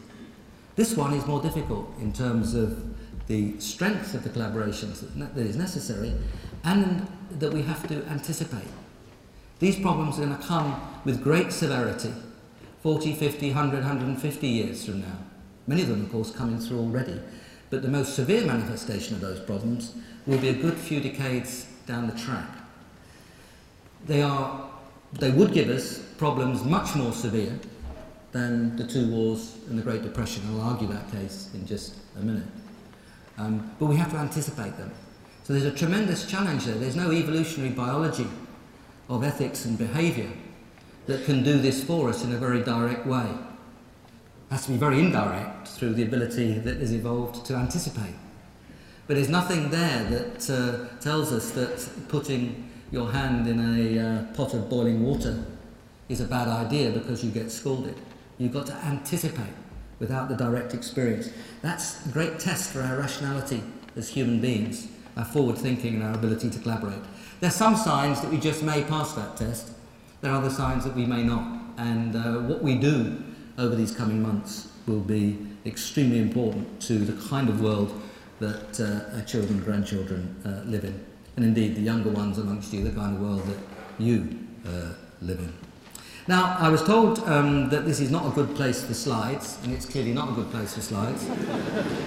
This 0.77 0.97
one 0.97 1.13
is 1.13 1.27
more 1.27 1.41
difficult 1.41 1.89
in 2.01 2.13
terms 2.13 2.55
of 2.55 2.83
the 3.27 3.59
strength 3.61 4.15
of 4.15 4.23
the 4.23 4.31
collaborations 4.31 5.01
that, 5.01 5.35
that 5.35 5.47
is 5.47 5.57
necessary 5.57 6.13
and 6.65 7.07
that 7.31 7.53
we 7.53 7.63
have 7.63 7.87
to 7.89 8.05
anticipate. 8.07 8.69
These 9.59 9.81
problems 9.81 10.19
are 10.19 10.27
going 10.27 10.37
to 10.37 10.43
come 10.43 10.81
with 11.05 11.23
great 11.23 11.53
severity 11.53 12.13
40, 12.83 13.15
50, 13.15 13.47
100, 13.47 13.77
150 13.77 14.47
years 14.47 14.85
from 14.85 15.01
now. 15.01 15.19
Many 15.67 15.83
of 15.83 15.89
them, 15.89 16.05
of 16.05 16.13
course, 16.13 16.31
coming 16.31 16.59
through 16.59 16.81
already. 16.81 17.19
But 17.71 17.81
the 17.81 17.89
most 17.89 18.15
severe 18.15 18.45
manifestation 18.45 19.15
of 19.15 19.23
those 19.23 19.41
problems 19.41 19.95
will 20.27 20.37
be 20.37 20.51
a 20.51 20.53
good 20.53 20.75
few 20.75 21.01
decades 21.01 21.67
down 21.87 22.07
the 22.09 22.15
track. 22.15 22.47
They, 24.05 24.21
are, 24.21 24.69
they 25.15 25.31
would 25.31 25.55
give 25.55 25.71
us 25.71 25.99
problems 26.19 26.63
much 26.63 26.95
more 26.95 27.13
severe 27.13 27.59
than 28.33 28.77
the 28.77 28.87
two 28.87 29.11
wars 29.11 29.57
and 29.71 29.79
the 29.79 29.83
Great 29.83 30.03
Depression. 30.03 30.43
I'll 30.51 30.61
argue 30.61 30.89
that 30.89 31.11
case 31.11 31.49
in 31.55 31.67
just 31.67 31.95
a 32.19 32.21
minute. 32.21 32.47
Um, 33.39 33.75
but 33.79 33.87
we 33.87 33.97
have 33.97 34.11
to 34.13 34.19
anticipate 34.19 34.77
them. 34.77 34.93
So 35.45 35.53
there's 35.53 35.67
a 35.67 35.77
tremendous 35.77 36.27
challenge 36.27 36.65
there. 36.65 36.75
There's 36.75 36.97
no 36.97 37.13
evolutionary 37.13 37.71
biology 37.71 38.27
of 39.11 39.23
ethics 39.23 39.67
and 39.67 39.77
behaviour 39.77 40.31
that 41.07 41.27
can 41.27 41.43
do 41.43 41.59
this 41.59 41.85
for 41.85 42.09
us 42.09 42.25
in 42.25 42.33
a 42.33 42.39
very 42.39 42.63
direct 42.63 43.07
way. 43.07 43.27
It 43.27 44.53
has 44.53 44.65
to 44.65 44.73
be 44.73 44.79
very 44.79 45.01
indirect 45.01 45.69
through 45.69 45.95
the 45.95 46.03
ability 46.03 46.55
that 46.61 46.79
is 46.79 46.95
evolved 46.95 47.45
to 47.45 47.57
anticipate. 47.57 48.15
But 49.07 49.17
there's 49.17 49.29
nothing 49.29 49.69
there 49.69 50.05
that 50.05 50.49
uh, 50.49 50.99
tells 51.03 51.31
us 51.31 51.51
that 51.51 52.09
putting 52.09 52.71
your 52.91 53.13
hand 53.13 53.47
in 53.47 53.61
a 53.61 53.99
uh, 53.99 54.35
pot 54.35 54.55
of 54.55 54.71
boiling 54.71 55.05
water 55.05 55.45
is 56.09 56.23
a 56.23 56.25
bad 56.25 56.49
idea 56.49 56.91
because 56.91 57.23
you 57.23 57.31
get 57.31 57.51
scalded. 57.51 57.97
You've 58.39 58.55
got 58.55 58.67
to 58.69 58.75
anticipate 58.77 59.53
without 59.99 60.31
the 60.31 60.37
direct 60.37 60.73
experience. 60.73 61.29
That's 61.61 62.07
a 62.07 62.09
great 62.09 62.39
test 62.39 62.73
for 62.73 62.81
our 62.81 62.97
rationality 62.97 63.63
as 63.95 64.09
human 64.09 64.41
beings, 64.41 64.89
our 65.17 65.25
forward 65.25 65.57
thinking 65.59 65.95
and 65.95 66.03
our 66.03 66.15
ability 66.15 66.51
to 66.51 66.59
collaborate. 66.59 67.01
There 67.41 67.49
are 67.49 67.53
some 67.53 67.77
signs 67.77 68.21
that 68.21 68.31
we 68.31 68.39
just 68.39 68.63
may 68.63 68.83
pass 68.85 69.13
that 69.15 69.37
test, 69.37 69.71
there 70.21 70.33
are 70.33 70.39
other 70.39 70.51
signs 70.51 70.85
that 70.85 70.95
we 70.95 71.05
may 71.05 71.23
not. 71.23 71.61
And 71.77 72.17
uh, 72.17 72.39
what 72.39 72.63
we 72.63 72.77
do 72.77 73.23
over 73.59 73.75
these 73.75 73.95
coming 73.95 74.23
months 74.23 74.69
will 74.87 75.01
be 75.01 75.39
extremely 75.67 76.19
important 76.19 76.81
to 76.83 76.99
the 76.99 77.29
kind 77.29 77.49
of 77.49 77.61
world 77.61 78.01
that 78.41 78.81
uh, 78.81 79.17
our 79.17 79.25
children 79.25 79.57
and 79.59 79.65
grandchildren 79.65 80.35
uh, 80.47 80.63
live 80.69 80.85
in. 80.85 81.05
And 81.37 81.45
indeed, 81.45 81.75
the 81.75 81.83
younger 81.83 82.11
ones 82.11 82.39
amongst 82.39 82.73
you, 82.73 82.85
the 82.85 82.91
kind 82.91 83.17
of 83.17 83.23
world 83.23 83.45
that 83.47 83.59
you 83.99 84.39
uh, 84.67 84.95
live 85.21 85.41
in. 85.41 85.64
Now, 86.27 86.57
I 86.59 86.71
was 86.71 86.83
told 86.83 87.19
um, 87.29 87.69
that 87.69 87.85
this 87.85 88.01
is 88.01 88.11
not 88.11 88.27
a 88.27 88.31
good 88.31 88.57
place 88.57 88.83
for 88.83 88.95
slides, 88.95 89.59
and 89.63 89.75
it's 89.75 89.85
clearly 89.85 90.15
not 90.15 90.31
a 90.31 90.33
good 90.33 90.51
place 90.51 90.73
for 90.75 90.81
slides. 90.81 91.29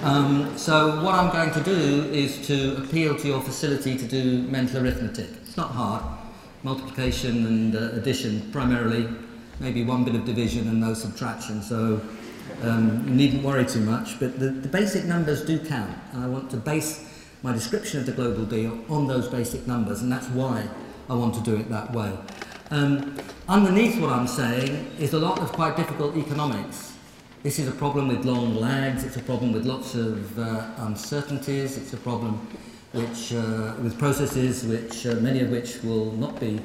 Um, 0.01 0.57
so, 0.57 1.03
what 1.03 1.13
I'm 1.13 1.31
going 1.31 1.51
to 1.51 1.61
do 1.61 2.11
is 2.11 2.45
to 2.47 2.77
appeal 2.77 3.15
to 3.15 3.27
your 3.27 3.41
facility 3.41 3.95
to 3.95 4.05
do 4.07 4.41
mental 4.47 4.83
arithmetic. 4.83 5.27
It's 5.43 5.55
not 5.55 5.69
hard. 5.69 6.03
Multiplication 6.63 7.45
and 7.45 7.75
uh, 7.75 7.91
addition, 7.91 8.51
primarily, 8.51 9.07
maybe 9.59 9.83
one 9.83 10.03
bit 10.03 10.15
of 10.15 10.25
division 10.25 10.67
and 10.67 10.81
no 10.81 10.95
subtraction, 10.95 11.61
so 11.61 12.01
um, 12.63 13.07
you 13.07 13.13
needn't 13.13 13.43
worry 13.43 13.65
too 13.65 13.81
much. 13.81 14.19
But 14.19 14.39
the, 14.39 14.49
the 14.49 14.67
basic 14.67 15.05
numbers 15.05 15.45
do 15.45 15.59
count, 15.59 15.95
and 16.13 16.23
I 16.23 16.27
want 16.27 16.49
to 16.51 16.57
base 16.57 17.07
my 17.43 17.53
description 17.53 17.99
of 17.99 18.07
the 18.07 18.13
global 18.13 18.45
deal 18.45 18.83
on 18.89 19.05
those 19.05 19.27
basic 19.27 19.67
numbers, 19.67 20.01
and 20.01 20.11
that's 20.11 20.27
why 20.29 20.67
I 21.07 21.13
want 21.13 21.35
to 21.35 21.41
do 21.41 21.55
it 21.55 21.69
that 21.69 21.93
way. 21.93 22.17
Um, 22.69 23.15
underneath 23.47 23.97
what 24.01 24.09
I'm 24.09 24.27
saying 24.27 24.91
is 24.99 25.13
a 25.13 25.19
lot 25.19 25.39
of 25.39 25.53
quite 25.53 25.77
difficult 25.77 26.17
economics. 26.17 26.93
This 27.41 27.59
is 27.59 27.67
a 27.69 27.71
problem 27.71 28.09
with 28.09 28.25
long 28.25 28.55
lags, 28.55 29.05
it's 29.05 29.15
a 29.15 29.21
problem 29.21 29.53
with 29.53 29.65
lots 29.65 29.95
of 29.95 30.37
uh, 30.37 30.67
uncertainties, 30.79 31.77
it's 31.77 31.93
a 31.93 31.97
problem 31.97 32.45
which, 32.91 33.33
uh, 33.33 33.73
with 33.81 33.97
processes 33.97 34.65
which, 34.65 35.05
uh, 35.05 35.15
many 35.21 35.39
of 35.39 35.49
which 35.49 35.81
will 35.81 36.11
not 36.13 36.41
be 36.41 36.59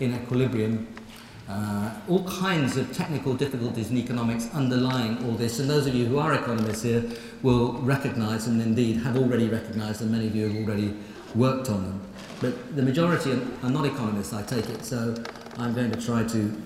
in 0.00 0.14
equilibrium. 0.14 0.88
Uh, 1.48 1.92
all 2.08 2.24
kinds 2.24 2.76
of 2.76 2.92
technical 2.92 3.34
difficulties 3.34 3.90
in 3.90 3.96
economics 3.98 4.48
underlying 4.54 5.24
all 5.24 5.32
this, 5.32 5.60
and 5.60 5.70
those 5.70 5.86
of 5.86 5.94
you 5.94 6.06
who 6.06 6.18
are 6.18 6.34
economists 6.34 6.82
here 6.82 7.04
will 7.42 7.74
recognise, 7.74 8.48
and 8.48 8.60
indeed 8.60 8.96
have 8.96 9.16
already 9.16 9.46
recognised, 9.46 10.00
and 10.00 10.10
many 10.10 10.26
of 10.26 10.34
you 10.34 10.48
have 10.48 10.66
already 10.66 10.96
worked 11.36 11.68
on 11.68 11.84
them. 11.84 12.00
But 12.40 12.74
the 12.74 12.82
majority 12.82 13.38
are 13.62 13.70
not 13.70 13.84
economists, 13.84 14.32
I 14.32 14.42
take 14.42 14.68
it, 14.68 14.84
so 14.84 15.14
I'm 15.58 15.72
going 15.72 15.90
to 15.92 16.00
try 16.00 16.24
to 16.24 16.62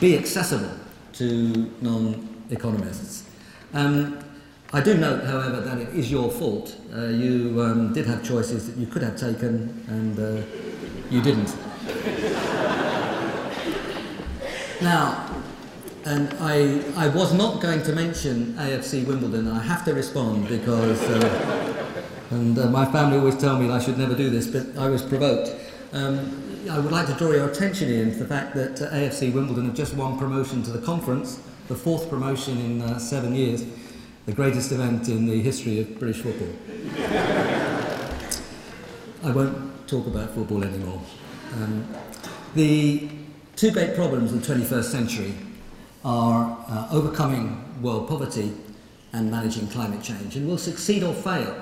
be 0.00 0.16
accessible 0.16 0.70
to 1.14 1.70
non-economists. 1.80 3.28
Um, 3.74 4.18
I 4.72 4.80
do 4.80 4.96
note, 4.96 5.24
however, 5.24 5.60
that 5.60 5.78
it 5.78 5.90
is 5.90 6.10
your 6.10 6.30
fault. 6.30 6.74
Uh, 6.94 7.08
you 7.08 7.60
um, 7.60 7.92
did 7.92 8.06
have 8.06 8.24
choices 8.24 8.68
that 8.68 8.80
you 8.80 8.86
could 8.86 9.02
have 9.02 9.18
taken, 9.18 9.84
and 9.88 10.18
uh, 10.18 10.42
you 11.10 11.20
didn't. 11.20 11.54
now, 14.80 15.42
and 16.06 16.34
I, 16.40 16.80
I 16.96 17.08
was 17.08 17.34
not 17.34 17.60
going 17.60 17.82
to 17.82 17.92
mention 17.92 18.54
AFC 18.54 19.06
Wimbledon. 19.06 19.46
I 19.46 19.62
have 19.62 19.84
to 19.84 19.92
respond 19.92 20.48
because, 20.48 21.02
uh, 21.02 21.94
and 22.30 22.58
uh, 22.58 22.70
my 22.70 22.90
family 22.90 23.18
always 23.18 23.36
tell 23.36 23.58
me 23.58 23.70
I 23.70 23.78
should 23.78 23.98
never 23.98 24.14
do 24.14 24.30
this, 24.30 24.46
but 24.46 24.74
I 24.80 24.88
was 24.88 25.02
provoked. 25.02 25.54
Um, 25.92 26.51
I 26.70 26.78
would 26.78 26.92
like 26.92 27.08
to 27.08 27.14
draw 27.14 27.32
your 27.32 27.48
attention 27.48 27.90
in 27.90 28.12
to 28.12 28.18
the 28.18 28.24
fact 28.24 28.54
that 28.54 28.80
uh, 28.80 28.90
AFC 28.90 29.32
Wimbledon 29.32 29.64
have 29.64 29.74
just 29.74 29.94
won 29.94 30.16
promotion 30.16 30.62
to 30.62 30.70
the 30.70 30.78
conference, 30.78 31.40
the 31.66 31.74
fourth 31.74 32.08
promotion 32.08 32.56
in 32.58 32.82
uh, 32.82 32.98
seven 33.00 33.34
years, 33.34 33.64
the 34.26 34.32
greatest 34.32 34.70
event 34.70 35.08
in 35.08 35.26
the 35.26 35.40
history 35.42 35.80
of 35.80 35.98
British 35.98 36.22
football. 36.22 36.54
I 39.24 39.32
won't 39.32 39.88
talk 39.88 40.06
about 40.06 40.30
football 40.30 40.62
anymore. 40.62 41.02
Um, 41.54 41.88
the 42.54 43.08
two 43.56 43.72
great 43.72 43.96
problems 43.96 44.32
of 44.32 44.46
the 44.46 44.54
21st 44.54 44.84
century 44.84 45.34
are 46.04 46.64
uh, 46.68 46.88
overcoming 46.92 47.82
world 47.82 48.08
poverty 48.08 48.52
and 49.12 49.30
managing 49.32 49.66
climate 49.66 50.02
change, 50.02 50.36
and 50.36 50.46
we'll 50.46 50.58
succeed 50.58 51.02
or 51.02 51.12
fail 51.12 51.60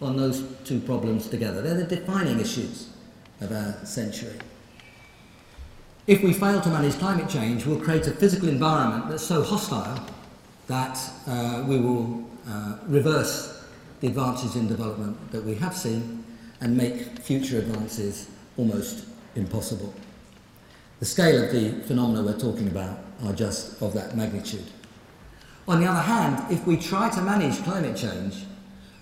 on 0.00 0.16
those 0.16 0.44
two 0.64 0.80
problems 0.80 1.28
together. 1.28 1.62
They're 1.62 1.86
the 1.86 1.96
defining 1.96 2.40
issues 2.40 2.91
of 3.44 3.52
our 3.52 3.84
century. 3.84 4.38
If 6.06 6.22
we 6.22 6.32
fail 6.32 6.60
to 6.60 6.68
manage 6.68 6.98
climate 6.98 7.28
change, 7.28 7.64
we'll 7.64 7.80
create 7.80 8.06
a 8.06 8.10
physical 8.10 8.48
environment 8.48 9.08
that's 9.08 9.24
so 9.24 9.42
hostile 9.42 10.04
that 10.66 10.98
uh, 11.26 11.64
we 11.66 11.78
will 11.78 12.28
uh, 12.48 12.78
reverse 12.86 13.64
the 14.00 14.08
advances 14.08 14.56
in 14.56 14.66
development 14.66 15.30
that 15.30 15.44
we 15.44 15.54
have 15.54 15.76
seen 15.76 16.24
and 16.60 16.76
make 16.76 17.18
future 17.20 17.58
advances 17.58 18.28
almost 18.56 19.06
impossible. 19.36 19.94
The 20.98 21.06
scale 21.06 21.44
of 21.44 21.52
the 21.52 21.80
phenomena 21.86 22.22
we're 22.22 22.38
talking 22.38 22.68
about 22.68 22.98
are 23.24 23.32
just 23.32 23.80
of 23.80 23.94
that 23.94 24.16
magnitude. 24.16 24.64
On 25.68 25.80
the 25.80 25.86
other 25.86 26.00
hand, 26.00 26.52
if 26.52 26.66
we 26.66 26.76
try 26.76 27.10
to 27.10 27.20
manage 27.20 27.62
climate 27.62 27.96
change 27.96 28.44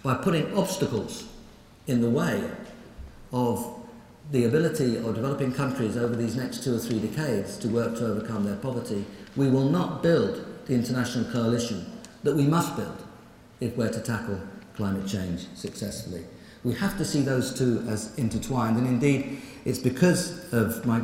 by 0.03 0.15
putting 0.15 0.55
obstacles 0.57 1.25
in 1.87 2.01
the 2.01 2.11
way 2.11 2.51
of 3.33 3.80
the 4.31 4.45
ability 4.45 4.97
of 4.97 5.15
developing 5.15 5.53
countries 5.53 5.97
over 5.97 6.15
these 6.15 6.37
next 6.37 6.63
two 6.63 6.77
or 6.77 6.79
three 6.79 7.01
decades 7.01 7.57
to 7.59 7.69
work 7.69 7.97
to 7.97 8.07
overcome 8.07 8.45
their 8.45 8.57
poverty, 8.57 9.05
we 9.37 9.51
will 9.51 9.69
not 9.69 10.03
build 10.03 10.47
the 10.67 10.75
international 10.75 11.25
coalition 11.33 11.85
that 12.23 12.37
we 12.37 12.45
must 12.45 12.77
build 12.77 13.03
if 13.61 13.77
we're 13.77 13.91
to 13.91 14.01
tackle 14.01 14.41
climate 14.77 15.07
change 15.07 15.47
successfully. 15.55 16.25
We 16.63 16.75
have 16.75 16.97
to 16.99 17.05
see 17.05 17.23
those 17.23 17.59
two 17.59 17.85
as 17.89 18.17
intertwined, 18.19 18.77
and 18.77 18.87
indeed, 18.87 19.41
it's 19.65 19.79
because 19.79 20.53
of 20.53 20.87
my 20.87 21.01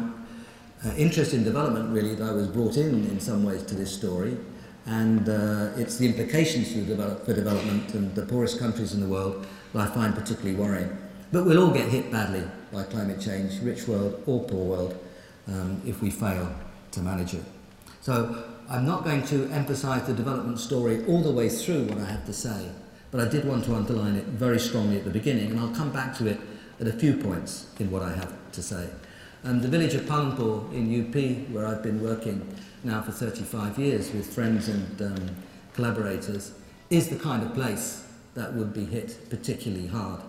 uh, 0.84 0.94
interest 0.96 1.34
in 1.34 1.42
development, 1.42 1.92
really, 1.92 2.14
that 2.14 2.28
I 2.28 2.32
was 2.32 2.46
brought 2.46 2.76
in 2.76 3.06
in 3.06 3.18
some 3.18 3.42
ways 3.42 3.62
to 3.64 3.74
this 3.74 3.92
story, 3.92 4.36
and 4.84 5.28
uh, 5.28 5.70
it's 5.76 5.96
the 5.96 6.06
implications 6.06 6.72
for, 6.72 6.80
develop, 6.82 7.24
for 7.24 7.32
development 7.32 7.92
and 7.94 8.14
the 8.14 8.24
poorest 8.24 8.58
countries 8.58 8.94
in 8.94 9.00
the 9.00 9.08
world 9.08 9.46
that 9.72 9.90
I 9.90 9.92
find 9.92 10.14
particularly 10.14 10.54
worrying. 10.54 10.96
But 11.32 11.44
we'll 11.44 11.62
all 11.62 11.72
get 11.72 11.88
hit 11.88 12.10
badly 12.10 12.44
by 12.72 12.84
climate 12.84 13.20
change, 13.20 13.60
rich 13.60 13.88
world 13.88 14.22
or 14.26 14.44
poor 14.44 14.64
world, 14.64 14.98
um, 15.48 15.82
if 15.84 16.00
we 16.00 16.10
fail 16.10 16.54
to 16.92 17.00
manage 17.00 17.34
it. 17.34 17.42
So 18.00 18.44
I'm 18.68 18.86
not 18.86 19.04
going 19.04 19.24
to 19.26 19.48
emphasize 19.50 20.06
the 20.06 20.14
development 20.14 20.60
story 20.60 21.04
all 21.06 21.22
the 21.22 21.30
way 21.30 21.48
through 21.48 21.84
what 21.84 21.98
I 21.98 22.04
have 22.04 22.24
to 22.26 22.32
say, 22.32 22.68
but 23.10 23.20
I 23.20 23.28
did 23.28 23.44
want 23.44 23.64
to 23.64 23.74
underline 23.74 24.16
it 24.16 24.24
very 24.24 24.60
strongly 24.60 24.98
at 24.98 25.04
the 25.04 25.10
beginning, 25.10 25.50
and 25.50 25.58
I'll 25.58 25.74
come 25.74 25.92
back 25.92 26.16
to 26.18 26.26
it 26.26 26.40
at 26.80 26.86
a 26.86 26.92
few 26.92 27.16
points 27.16 27.66
in 27.80 27.90
what 27.90 28.02
I 28.02 28.12
have 28.12 28.32
to 28.52 28.62
say. 28.62 28.88
Um, 29.44 29.60
the 29.60 29.68
village 29.68 29.94
of 29.94 30.02
Palanpur 30.02 30.72
in 30.72 30.86
UP, 31.00 31.52
where 31.52 31.66
I've 31.66 31.82
been 31.82 32.02
working 32.02 32.46
now 32.82 33.02
for 33.02 33.12
35 33.12 33.78
years 33.78 34.12
with 34.12 34.32
friends 34.32 34.68
and 34.68 35.02
um, 35.02 35.36
collaborators, 35.74 36.52
is 36.90 37.08
the 37.08 37.16
kind 37.16 37.42
of 37.42 37.54
place 37.54 38.04
that 38.34 38.52
would 38.54 38.72
be 38.72 38.84
hit 38.84 39.30
particularly 39.30 39.86
hard. 39.86 40.20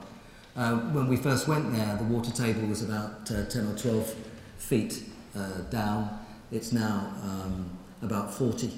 Uh, 0.58 0.76
when 0.92 1.08
we 1.08 1.16
first 1.16 1.48
went 1.48 1.72
there, 1.72 1.96
the 1.98 2.04
water 2.06 2.32
table 2.32 2.68
was 2.68 2.82
about 2.82 3.30
uh, 3.32 3.46
10 3.46 3.68
or 3.68 3.78
12 3.78 4.16
feet 4.58 5.04
uh, 5.36 5.62
down. 5.70 6.26
It's 6.52 6.74
now 6.74 7.14
um, 7.24 7.70
about 8.02 8.34
40 8.34 8.72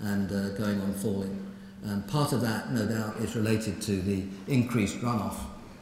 and 0.00 0.32
uh, 0.32 0.48
going 0.56 0.80
on 0.80 0.94
falling. 0.94 1.46
And 1.84 2.06
part 2.08 2.32
of 2.32 2.40
that, 2.40 2.72
no 2.72 2.86
doubt, 2.86 3.16
is 3.16 3.36
related 3.36 3.82
to 3.82 4.00
the 4.00 4.24
increased 4.48 5.00
runoff 5.00 5.36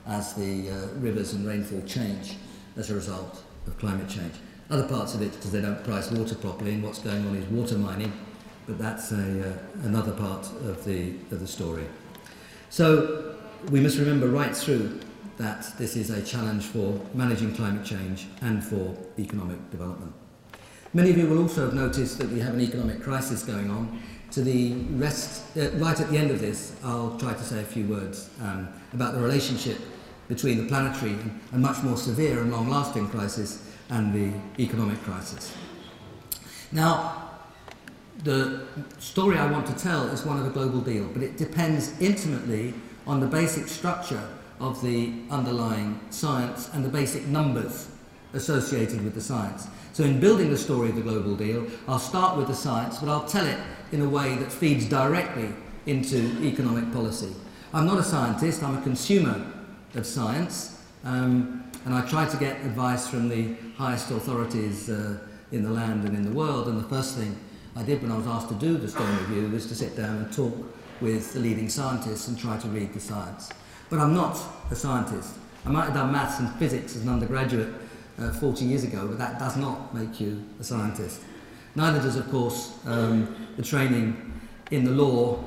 as 0.07 0.35
the 0.35 0.71
uh, 0.71 0.87
rivers 0.97 1.35
and 1.35 1.47
rainfall 1.47 1.83
change 1.83 2.37
as 2.77 2.91
a 2.91 2.95
result 2.95 3.43
of 3.67 3.79
climate 3.79 4.09
change. 4.09 4.35
Other 4.71 4.89
parts 4.89 5.15
of 5.15 5.23
it 5.23 5.33
because 5.33 5.53
they 5.53 5.61
don't 5.61 5.83
price 5.85 6.11
water 6.11 6.35
properly, 6.35 6.75
and 6.75 6.83
what's 6.83 6.99
going 6.99 7.25
on 7.27 7.37
is 7.37 7.47
water 7.47 7.79
mining 7.79 8.13
but 8.69 8.79
that's 8.79 9.13
a, 9.13 9.51
uh, 9.51 9.53
another 9.85 10.13
part 10.13 10.45
of 10.67 10.85
the, 10.85 11.15
of 11.31 11.41
the 11.41 11.47
story. 11.47 11.87
So 12.69 13.35
we 13.71 13.81
must 13.81 13.99
remember 13.99 14.29
right 14.29 14.55
through 14.55 15.01
that 15.39 15.77
this 15.79 15.97
is 15.97 16.11
a 16.11 16.21
challenge 16.23 16.65
for 16.65 17.01
managing 17.15 17.55
climate 17.55 17.85
change 17.85 18.27
and 18.43 18.63
for 18.63 18.97
economic 19.19 19.71
development. 19.71 20.13
Many 20.95 21.11
of 21.11 21.19
you 21.19 21.27
will 21.29 21.43
also 21.43 21.67
have 21.67 21.75
noticed 21.75 22.19
that 22.19 22.29
we 22.31 22.41
have 22.41 22.55
an 22.55 22.61
economic 22.61 23.03
crisis 23.03 23.43
going 23.43 23.71
on. 23.71 24.03
To 24.33 24.43
the 24.43 24.75
rest, 24.97 25.57
uh, 25.57 25.71
right 25.77 25.99
at 25.99 26.11
the 26.11 26.19
end 26.19 26.31
of 26.31 26.41
this, 26.41 26.77
I'll 26.83 27.17
try 27.19 27.33
to 27.33 27.43
say 27.43 27.61
a 27.61 27.65
few 27.65 27.87
words 27.87 28.31
um, 28.43 28.69
about 28.93 29.15
the 29.15 29.21
relationship 29.21 29.79
between 30.29 30.59
the 30.59 30.65
planetary 30.65 31.17
and 31.53 31.63
much 31.63 31.83
more 31.83 31.97
severe 31.97 32.41
and 32.43 32.53
long 32.53 32.69
lasting 32.69 33.09
crisis 33.09 33.71
and 33.91 34.13
the 34.13 34.63
economic 34.63 35.01
crisis. 35.03 35.55
Now, 36.73 37.31
the 38.25 38.63
story 38.99 39.39
I 39.39 39.51
want 39.51 39.67
to 39.69 39.75
tell 39.75 40.09
is 40.09 40.25
one 40.25 40.39
of 40.39 40.47
a 40.47 40.51
global 40.51 40.81
deal, 40.81 41.09
but 41.13 41.23
it 41.23 41.37
depends 41.37 41.99
intimately 42.01 42.75
on 43.07 43.21
the 43.21 43.27
basic 43.27 43.69
structure 43.69 44.23
of 44.61 44.83
the 44.83 45.13
underlying 45.31 46.01
science 46.11 46.71
and 46.73 46.85
the 46.85 46.89
basic 46.89 47.27
numbers 47.27 47.89
associated 48.33 49.03
with 49.03 49.15
the 49.15 49.21
science. 49.21 49.67
So, 49.93 50.05
in 50.05 50.21
building 50.21 50.51
the 50.51 50.59
story 50.59 50.91
of 50.91 50.97
the 50.97 51.03
global 51.03 51.35
deal, 51.35 51.67
I'll 51.87 51.99
start 51.99 52.37
with 52.37 52.47
the 52.47 52.55
science, 52.55 52.99
but 52.99 53.09
I'll 53.09 53.27
tell 53.27 53.47
it 53.47 53.59
in 53.93 54.03
a 54.03 54.09
way 54.09 54.37
that 54.37 54.53
feeds 54.53 54.85
directly 54.87 55.49
into 55.87 56.19
economic 56.43 56.93
policy. 56.93 57.35
I'm 57.73 57.87
not 57.87 57.99
a 57.99 58.03
scientist, 58.03 58.63
I'm 58.63 58.79
a 58.79 58.83
consumer 58.83 59.45
of 59.95 60.07
science, 60.07 60.81
um, 61.05 61.65
and 61.85 61.95
I 61.95 62.07
try 62.07 62.29
to 62.29 62.37
get 62.37 62.61
advice 62.61 63.09
from 63.09 63.29
the 63.29 63.55
highest 63.77 64.11
authorities 64.11 64.91
uh, 64.91 65.19
in 65.53 65.63
the 65.63 65.71
land 65.71 66.05
and 66.05 66.17
in 66.17 66.23
the 66.23 66.33
world. 66.33 66.69
And 66.69 66.79
the 66.79 66.89
first 66.89 67.17
thing 67.17 67.37
I 67.77 67.83
did 67.83 68.03
when 68.03 68.13
I 68.13 68.17
was 68.17 68.27
asked 68.27 68.49
to 68.49 68.55
do 68.55 68.77
the 68.77 68.89
Stern 68.89 69.17
Review 69.19 69.49
was 69.49 69.67
to 69.67 69.75
sit 69.75 69.97
down 69.97 70.17
and 70.17 70.33
talk 70.33 70.55
with 71.01 71.33
the 71.33 71.41
leading 71.41 71.69
scientists 71.69 72.29
and 72.29 72.39
try 72.39 72.59
to 72.59 72.69
read 72.69 72.93
the 72.93 73.01
science. 73.01 73.51
But 73.91 73.99
I'm 74.01 74.15
not 74.15 74.39
a 74.71 74.75
scientist. 74.75 75.35
I 75.65 75.71
might 75.71 75.85
have 75.85 75.95
done 75.95 76.13
maths 76.13 76.39
and 76.41 76.51
physics 76.57 76.97
as 76.97 77.03
an 77.03 77.09
undergraduate 77.09 77.73
uh, 78.19 78.33
40 78.33 78.65
years 78.65 78.85
ago, 78.85 79.07
but 79.07 79.19
that 79.19 79.39
does 79.39 79.57
not 79.57 79.95
make 79.95 80.21
you 80.21 80.45
a 80.61 80.65
scientist. 80.65 81.21
Neither 81.75 82.01
does, 82.01 82.17
of 82.17 82.31
course, 82.31 82.79
um, 82.87 83.49
the 83.57 83.63
training 83.63 84.41
in 84.71 84.85
the 84.85 84.91
law 84.91 85.43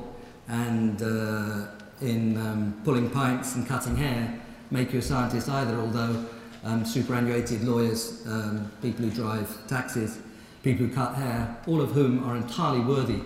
and 0.48 1.02
uh, 1.02 1.66
in 2.00 2.36
um, 2.36 2.80
pulling 2.84 3.10
pints 3.10 3.54
and 3.54 3.66
cutting 3.66 3.96
hair 3.96 4.40
make 4.70 4.92
you 4.92 4.98
a 4.98 5.02
scientist 5.02 5.48
either, 5.48 5.76
although 5.76 6.24
um, 6.64 6.84
superannuated 6.84 7.62
lawyers, 7.64 8.26
um, 8.26 8.70
people 8.80 9.04
who 9.04 9.10
drive 9.10 9.66
taxis, 9.66 10.18
people 10.62 10.86
who 10.86 10.94
cut 10.94 11.14
hair, 11.14 11.56
all 11.66 11.80
of 11.80 11.90
whom 11.90 12.24
are 12.24 12.36
entirely 12.36 12.80
worthy, 12.80 13.20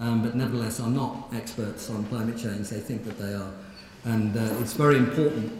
um, 0.00 0.22
but 0.22 0.34
nevertheless 0.34 0.80
are 0.80 0.90
not 0.90 1.28
experts 1.34 1.90
on 1.90 2.04
climate 2.06 2.38
change. 2.38 2.68
They 2.68 2.80
think 2.80 3.04
that 3.04 3.18
they 3.18 3.34
are. 3.34 3.52
And 4.04 4.36
uh, 4.36 4.60
it's 4.60 4.72
very 4.72 4.96
important, 4.96 5.52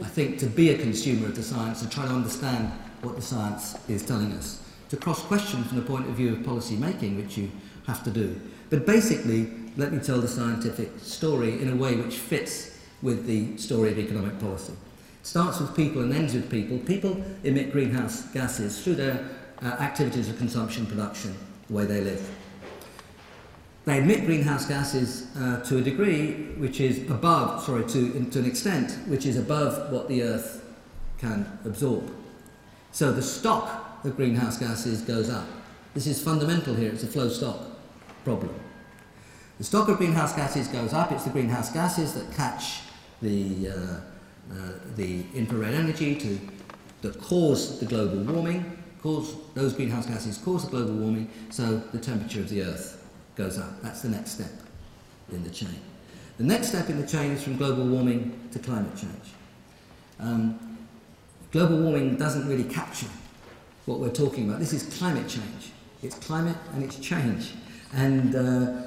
I 0.00 0.06
think, 0.06 0.38
to 0.38 0.46
be 0.46 0.70
a 0.70 0.78
consumer 0.78 1.26
of 1.26 1.36
the 1.36 1.42
science 1.42 1.82
and 1.82 1.90
try 1.90 2.04
to 2.04 2.12
understand 2.12 2.72
what 3.02 3.16
the 3.16 3.22
science 3.22 3.76
is 3.88 4.04
telling 4.04 4.32
us. 4.32 4.62
To 4.90 4.96
cross 4.96 5.22
question 5.22 5.64
from 5.64 5.76
the 5.76 5.84
point 5.84 6.06
of 6.06 6.14
view 6.14 6.32
of 6.32 6.44
policy 6.44 6.76
making, 6.76 7.16
which 7.16 7.36
you 7.36 7.50
have 7.86 8.02
to 8.04 8.10
do. 8.10 8.40
But 8.70 8.86
basically, 8.86 9.50
let 9.76 9.92
me 9.92 9.98
tell 9.98 10.20
the 10.20 10.28
scientific 10.28 10.90
story 10.98 11.60
in 11.60 11.70
a 11.72 11.76
way 11.76 11.96
which 11.96 12.16
fits 12.16 12.78
with 13.02 13.26
the 13.26 13.56
story 13.56 13.90
of 13.90 13.98
economic 13.98 14.38
policy. 14.40 14.72
It 14.72 15.26
starts 15.26 15.60
with 15.60 15.74
people 15.76 16.02
and 16.02 16.12
ends 16.12 16.34
with 16.34 16.50
people. 16.50 16.78
People 16.78 17.22
emit 17.44 17.72
greenhouse 17.72 18.22
gases 18.32 18.82
through 18.82 18.96
their 18.96 19.28
uh, 19.62 19.66
activities 19.66 20.28
of 20.28 20.38
consumption, 20.38 20.86
production, 20.86 21.36
the 21.68 21.74
way 21.74 21.84
they 21.84 22.00
live. 22.00 22.28
They 23.88 24.00
emit 24.00 24.26
greenhouse 24.26 24.66
gases 24.66 25.34
uh, 25.34 25.62
to 25.64 25.78
a 25.78 25.80
degree 25.80 26.32
which 26.58 26.78
is 26.78 27.10
above, 27.10 27.64
sorry, 27.64 27.84
to, 27.84 28.22
to 28.32 28.38
an 28.38 28.44
extent 28.44 28.92
which 29.08 29.24
is 29.24 29.38
above 29.38 29.90
what 29.90 30.08
the 30.08 30.24
Earth 30.24 30.62
can 31.16 31.58
absorb. 31.64 32.14
So 32.92 33.12
the 33.12 33.22
stock 33.22 34.04
of 34.04 34.14
greenhouse 34.14 34.58
gases 34.58 35.00
goes 35.00 35.30
up. 35.30 35.46
This 35.94 36.06
is 36.06 36.22
fundamental 36.22 36.74
here, 36.74 36.92
it's 36.92 37.02
a 37.02 37.06
flow 37.06 37.30
stock 37.30 37.62
problem. 38.24 38.54
The 39.56 39.64
stock 39.64 39.88
of 39.88 39.96
greenhouse 39.96 40.36
gases 40.36 40.68
goes 40.68 40.92
up, 40.92 41.10
it's 41.10 41.24
the 41.24 41.30
greenhouse 41.30 41.72
gases 41.72 42.12
that 42.12 42.30
catch 42.36 42.80
the, 43.22 43.70
uh, 43.70 43.72
uh, 43.72 44.72
the 44.96 45.24
infrared 45.34 45.72
energy 45.72 46.14
to, 46.16 46.38
that 47.00 47.18
cause 47.22 47.80
the 47.80 47.86
global 47.86 48.18
warming, 48.18 48.82
cause, 49.02 49.34
those 49.54 49.72
greenhouse 49.72 50.04
gases 50.04 50.36
cause 50.36 50.66
the 50.66 50.70
global 50.72 50.92
warming, 50.92 51.30
so 51.48 51.78
the 51.78 51.98
temperature 51.98 52.40
of 52.40 52.50
the 52.50 52.62
Earth 52.62 52.97
goes 53.38 53.56
up. 53.58 53.80
That's 53.80 54.02
the 54.02 54.08
next 54.08 54.32
step 54.32 54.50
in 55.32 55.42
the 55.44 55.50
chain. 55.50 55.80
The 56.36 56.44
next 56.44 56.68
step 56.68 56.90
in 56.90 57.00
the 57.00 57.06
chain 57.06 57.30
is 57.30 57.42
from 57.42 57.56
global 57.56 57.86
warming 57.86 58.48
to 58.52 58.58
climate 58.58 58.96
change. 58.96 59.32
Um, 60.20 60.78
global 61.52 61.78
warming 61.78 62.16
doesn't 62.16 62.46
really 62.48 62.64
capture 62.64 63.06
what 63.86 64.00
we're 64.00 64.10
talking 64.10 64.48
about. 64.48 64.58
This 64.58 64.72
is 64.72 64.82
climate 64.98 65.28
change. 65.28 65.70
It's 66.02 66.16
climate 66.16 66.56
and 66.74 66.82
it's 66.82 66.98
change. 66.98 67.52
And 67.94 68.34
uh, 68.34 68.82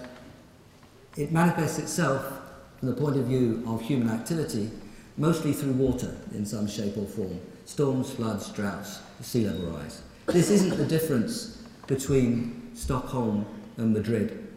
it 1.17 1.31
manifests 1.31 1.79
itself 1.79 2.41
from 2.79 2.89
the 2.89 2.95
point 2.95 3.17
of 3.17 3.25
view 3.25 3.63
of 3.65 3.81
human 3.81 4.09
activity 4.09 4.69
mostly 5.17 5.53
through 5.53 5.73
water 5.73 6.15
in 6.33 6.45
some 6.45 6.67
shape 6.67 6.97
or 6.97 7.05
form. 7.05 7.39
Storms, 7.65 8.11
floods, 8.11 8.49
droughts, 8.49 8.99
sea 9.21 9.47
level 9.47 9.71
rise. 9.71 10.01
This 10.27 10.49
isn't 10.49 10.77
the 10.77 10.85
difference 10.85 11.63
between 11.87 12.71
Stockholm 12.73 13.45
and 13.82 13.94
Madrid. 13.94 14.48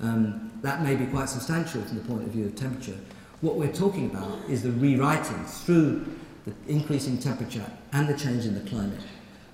Um, 0.00 0.50
that 0.62 0.82
may 0.82 0.96
be 0.96 1.06
quite 1.06 1.28
substantial 1.28 1.82
from 1.82 1.98
the 1.98 2.04
point 2.04 2.22
of 2.22 2.28
view 2.28 2.46
of 2.46 2.56
temperature. 2.56 2.98
What 3.40 3.56
we're 3.56 3.72
talking 3.72 4.06
about 4.10 4.38
is 4.48 4.62
the 4.62 4.72
rewriting 4.72 5.44
through 5.44 6.06
the 6.46 6.54
increasing 6.66 7.18
temperature 7.18 7.64
and 7.92 8.08
the 8.08 8.16
change 8.16 8.46
in 8.46 8.54
the 8.54 8.68
climate 8.68 9.00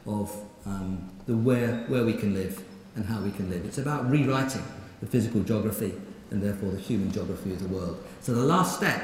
of 0.06 0.34
um, 0.66 1.10
the 1.26 1.36
where, 1.36 1.84
where 1.88 2.04
we 2.04 2.14
can 2.14 2.34
live 2.34 2.62
and 2.96 3.04
how 3.04 3.20
we 3.20 3.30
can 3.30 3.50
live. 3.50 3.64
It's 3.64 3.78
about 3.78 4.10
rewriting 4.10 4.64
the 5.00 5.06
physical 5.06 5.42
geography 5.42 5.94
and 6.30 6.42
therefore 6.42 6.70
the 6.70 6.80
human 6.80 7.10
geography 7.10 7.52
of 7.52 7.62
the 7.62 7.68
world. 7.68 8.02
So 8.20 8.34
the 8.34 8.44
last 8.44 8.76
step 8.76 9.02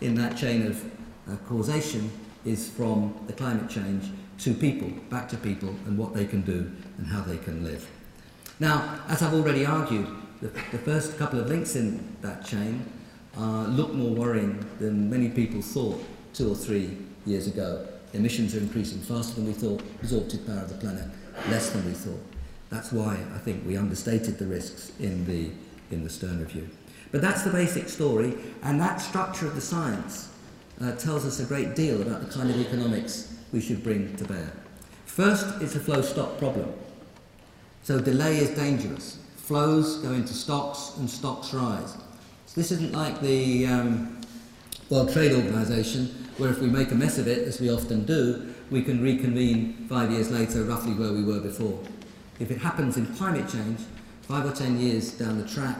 in 0.00 0.14
that 0.16 0.36
chain 0.36 0.66
of 0.66 0.84
uh, 1.28 1.36
causation 1.48 2.10
is 2.44 2.68
from 2.68 3.14
the 3.26 3.32
climate 3.32 3.68
change 3.68 4.10
to 4.38 4.54
people, 4.54 4.88
back 5.08 5.28
to 5.28 5.36
people, 5.36 5.68
and 5.86 5.96
what 5.96 6.14
they 6.14 6.24
can 6.24 6.42
do 6.42 6.70
and 6.98 7.06
how 7.06 7.20
they 7.22 7.36
can 7.36 7.62
live. 7.62 7.88
Now, 8.60 9.00
as 9.08 9.22
I've 9.22 9.34
already 9.34 9.66
argued, 9.66 10.08
the, 10.40 10.48
the 10.48 10.78
first 10.78 11.18
couple 11.18 11.40
of 11.40 11.48
links 11.48 11.76
in 11.76 12.16
that 12.20 12.44
chain 12.44 12.84
uh, 13.36 13.64
look 13.64 13.92
more 13.92 14.14
worrying 14.14 14.64
than 14.78 15.08
many 15.08 15.28
people 15.28 15.62
thought 15.62 16.02
two 16.34 16.50
or 16.50 16.54
three 16.54 16.98
years 17.26 17.46
ago. 17.46 17.86
Emissions 18.12 18.54
are 18.54 18.58
increasing 18.58 19.00
faster 19.00 19.36
than 19.36 19.46
we 19.46 19.52
thought, 19.52 19.82
absorptive 20.00 20.46
power 20.46 20.60
of 20.60 20.68
the 20.68 20.74
planet 20.74 21.08
less 21.48 21.70
than 21.70 21.84
we 21.86 21.92
thought. 21.92 22.20
That's 22.70 22.92
why 22.92 23.18
I 23.34 23.38
think 23.38 23.66
we 23.66 23.76
understated 23.76 24.38
the 24.38 24.46
risks 24.46 24.92
in 24.98 25.24
the, 25.26 25.50
in 25.94 26.04
the 26.04 26.10
Stern 26.10 26.40
Review. 26.40 26.68
But 27.10 27.20
that's 27.20 27.42
the 27.42 27.50
basic 27.50 27.88
story, 27.88 28.34
and 28.62 28.80
that 28.80 29.00
structure 29.00 29.46
of 29.46 29.54
the 29.54 29.60
science 29.60 30.30
uh, 30.80 30.92
tells 30.96 31.24
us 31.26 31.40
a 31.40 31.44
great 31.44 31.74
deal 31.74 32.00
about 32.02 32.26
the 32.26 32.32
kind 32.32 32.50
of 32.50 32.58
economics 32.58 33.34
we 33.52 33.60
should 33.60 33.82
bring 33.82 34.16
to 34.16 34.24
bear. 34.24 34.52
First, 35.04 35.60
it's 35.60 35.74
a 35.74 35.80
flow 35.80 36.00
stock 36.00 36.38
problem. 36.38 36.72
So 37.82 38.00
delay 38.00 38.38
is 38.38 38.50
dangerous. 38.50 39.18
Flows 39.36 39.96
go 39.98 40.12
into 40.12 40.32
stocks 40.32 40.92
and 40.98 41.10
stocks 41.10 41.52
rise. 41.52 41.94
So 42.46 42.60
this 42.60 42.70
isn't 42.70 42.92
like 42.92 43.20
the 43.20 43.66
um, 43.66 44.20
World 44.88 45.12
Trade 45.12 45.32
Organization, 45.32 46.06
where 46.38 46.50
if 46.50 46.60
we 46.60 46.68
make 46.68 46.92
a 46.92 46.94
mess 46.94 47.18
of 47.18 47.26
it, 47.26 47.48
as 47.48 47.60
we 47.60 47.70
often 47.70 48.04
do, 48.04 48.54
we 48.70 48.82
can 48.82 49.02
reconvene 49.02 49.86
five 49.88 50.12
years 50.12 50.30
later 50.30 50.62
roughly 50.62 50.92
where 50.92 51.12
we 51.12 51.24
were 51.24 51.40
before. 51.40 51.80
If 52.38 52.50
it 52.50 52.58
happens 52.58 52.96
in 52.96 53.06
climate 53.16 53.48
change, 53.50 53.80
five 54.22 54.46
or 54.46 54.52
ten 54.52 54.78
years 54.78 55.12
down 55.12 55.38
the 55.38 55.48
track 55.48 55.76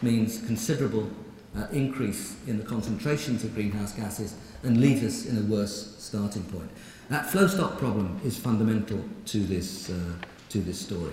means 0.00 0.44
considerable 0.46 1.10
uh, 1.56 1.66
increase 1.70 2.36
in 2.46 2.56
the 2.56 2.64
concentrations 2.64 3.44
of 3.44 3.54
greenhouse 3.54 3.92
gases 3.92 4.36
and 4.62 4.80
leaves 4.80 5.04
us 5.04 5.26
in 5.26 5.36
a 5.36 5.42
worse 5.42 5.96
starting 5.98 6.44
point. 6.44 6.70
That 7.10 7.26
flow 7.26 7.46
stock 7.46 7.78
problem 7.78 8.20
is 8.24 8.38
fundamental 8.38 9.04
to 9.26 9.38
this, 9.38 9.90
uh, 9.90 10.14
to 10.48 10.58
this 10.60 10.80
story. 10.80 11.12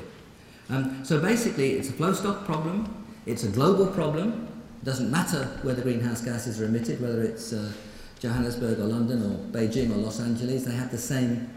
Um, 0.70 1.04
so 1.04 1.20
basically, 1.20 1.74
it's 1.74 1.90
a 1.90 1.94
flow 1.94 2.14
stock 2.14 2.46
problem, 2.46 3.06
it's 3.26 3.44
a 3.44 3.50
global 3.50 3.88
problem. 3.88 4.48
It 4.82 4.86
doesn't 4.86 5.12
matter 5.12 5.46
whether 5.64 5.82
greenhouse 5.82 6.22
gases 6.22 6.62
are 6.62 6.66
emitted, 6.66 7.02
whether 7.02 7.22
it's 7.22 7.52
uh, 7.52 7.72
Johannesburg 8.20 8.80
or 8.80 8.86
London 8.86 9.24
or 9.24 9.38
Beijing 9.52 9.92
or 9.92 9.98
Los 9.98 10.20
Angeles, 10.20 10.66
they 10.66 10.74
have 10.74 10.92
the 10.92 10.98
same 10.98 11.50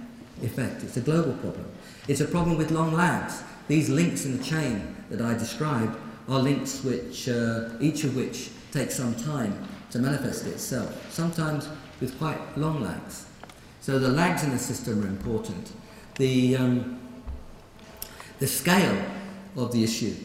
effect. 0.42 0.83
It's 0.83 0.96
a 0.96 1.01
global 1.01 1.33
problem. 1.35 1.66
It's 2.09 2.20
a 2.20 2.25
problem 2.25 2.57
with 2.57 2.70
long 2.70 2.92
lags. 2.92 3.42
These 3.68 3.88
links 3.88 4.25
in 4.25 4.38
the 4.38 4.44
chain 4.44 4.96
that 5.11 5.20
I 5.20 5.35
described 5.35 5.96
are 6.29 6.40
links 6.40 6.83
which, 6.85 7.29
uh, 7.29 7.70
each 7.81 8.05
of 8.05 8.16
which 8.16 8.51
takes 8.70 8.96
some 8.96 9.14
time 9.14 9.57
to 9.90 9.98
manifest 9.98 10.46
itself, 10.46 11.12
sometimes 11.12 11.68
with 12.01 12.16
quite 12.18 12.38
long 12.57 12.83
lags. 12.83 13.27
So 13.81 13.98
the 13.98 14.09
lags 14.09 14.42
in 14.44 14.51
the 14.51 14.59
system 14.59 15.03
are 15.05 15.09
important. 15.09 15.72
The, 16.16 16.57
um, 16.57 17.01
the 18.42 18.48
scale 18.48 19.00
of 19.57 19.70
the 19.70 19.85
issue 19.85 20.16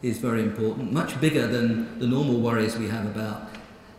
is 0.00 0.16
very 0.16 0.40
important, 0.40 0.90
much 0.90 1.20
bigger 1.20 1.46
than 1.46 1.98
the 1.98 2.06
normal 2.06 2.40
worries 2.40 2.74
we 2.78 2.88
have 2.88 3.04
about 3.04 3.50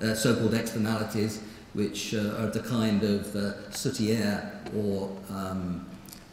uh, 0.01 0.15
so 0.15 0.35
called 0.35 0.55
externalities, 0.55 1.43
which 1.73 2.15
uh, 2.15 2.41
are 2.41 2.47
the 2.47 2.59
kind 2.59 3.03
of 3.03 3.35
uh, 3.35 3.69
sooty 3.69 4.13
air 4.13 4.59
or 4.75 5.15
um, 5.29 5.87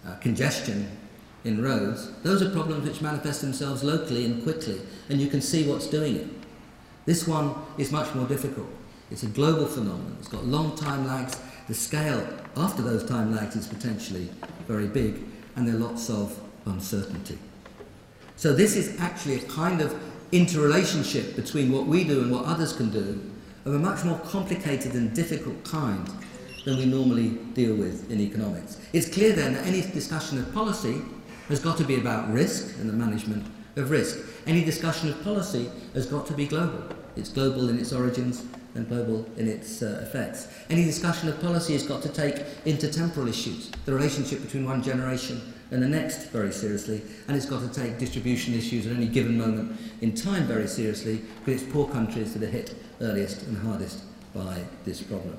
uh, 0.07 0.14
congestion 0.20 0.88
in 1.44 1.62
roads. 1.62 2.11
Those 2.22 2.40
are 2.40 2.48
problems 2.48 2.88
which 2.88 3.03
manifest 3.03 3.42
themselves 3.42 3.85
locally 3.85 4.25
and 4.25 4.42
quickly, 4.42 4.81
and 5.11 5.20
you 5.20 5.27
can 5.27 5.42
see 5.42 5.68
what's 5.68 5.88
doing 5.88 6.16
it. 6.16 6.29
This 7.05 7.29
one 7.29 7.55
is 7.77 7.92
much 7.92 8.14
more 8.14 8.27
difficult. 8.27 8.68
It's 9.11 9.22
a 9.22 9.27
global 9.27 9.66
phenomenon, 9.66 10.16
it's 10.18 10.29
got 10.29 10.46
long 10.46 10.77
time 10.77 11.07
lags. 11.07 11.38
The 11.68 11.75
scale 11.75 12.27
after 12.57 12.81
those 12.81 13.05
time 13.05 13.37
lags 13.37 13.55
is 13.55 13.66
potentially 13.66 14.31
very 14.66 14.87
big, 14.87 15.25
and 15.57 15.68
there 15.68 15.75
are 15.75 15.79
lots 15.79 16.09
of 16.09 16.40
uncertainty. 16.66 17.38
So, 18.37 18.53
this 18.53 18.77
is 18.77 18.98
actually 19.01 19.37
a 19.37 19.42
kind 19.42 19.81
of 19.81 19.94
interrelationship 20.33 21.37
between 21.37 21.70
what 21.70 21.87
we 21.87 22.05
do 22.05 22.22
and 22.22 22.33
what 22.33 22.46
others 22.46 22.72
can 22.72 22.90
do 22.90 23.20
of 23.64 23.75
a 23.75 23.79
much 23.79 24.05
more 24.05 24.18
complicated 24.20 24.94
and 24.94 25.14
difficult 25.14 25.62
kind 25.64 26.09
than 26.64 26.77
we 26.77 26.87
normally 26.87 27.31
deal 27.55 27.77
with 27.77 28.11
in 28.11 28.20
economics. 28.20 28.81
It's 28.92 29.12
clear 29.12 29.33
then 29.33 29.55
that 29.55 29.66
any 29.66 29.83
discussion 29.83 30.38
of 30.38 30.53
policy 30.53 31.03
has 31.48 31.61
got 31.61 31.77
to 31.79 31.85
be 31.85 31.96
about 31.96 32.33
risk 32.33 32.79
and 32.79 32.88
the 32.88 32.92
management 32.92 33.46
of 33.77 33.90
risk. 33.90 34.18
Any 34.46 34.64
discussion 34.64 35.09
of 35.09 35.22
policy 35.22 35.70
has 35.94 36.07
got 36.07 36.27
to 36.27 36.33
be 36.33 36.46
global. 36.46 36.83
It's 37.16 37.29
global 37.29 37.68
in 37.68 37.79
its 37.79 37.92
origins 37.92 38.44
and 38.75 38.88
global 38.88 39.27
in 39.37 39.48
its 39.48 39.83
uh, 39.83 40.05
effects. 40.07 40.48
Any 40.70 40.85
discussion 40.85 41.29
of 41.29 41.40
policy 41.40 41.75
has 41.75 41.87
got 41.87 42.03
to 42.03 42.09
take 42.09 42.37
intertemporal 42.64 43.29
issues, 43.29 43.70
the 43.85 43.92
relationship 43.92 44.40
between 44.42 44.64
one 44.64 44.83
generation 44.83 45.51
and 45.72 45.82
the 45.82 45.88
next 45.88 46.26
very 46.30 46.52
seriously, 46.52 47.00
and 47.26 47.37
it's 47.37 47.46
got 47.46 47.61
to 47.61 47.80
take 47.80 47.98
distribution 47.98 48.54
issues 48.54 48.87
at 48.87 48.94
any 48.94 49.06
given 49.06 49.38
moment 49.38 49.80
in 50.02 50.14
time 50.14 50.44
very 50.44 50.68
seriously, 50.68 51.22
because 51.44 51.62
it's 51.62 51.72
poor 51.72 51.88
countries 51.88 52.35
that 52.35 52.42
are 52.42 52.50
hit 52.50 52.74
earliest 53.00 53.42
and 53.46 53.56
hardest 53.56 54.04
by 54.35 54.62
this 54.85 55.02
problem. 55.02 55.37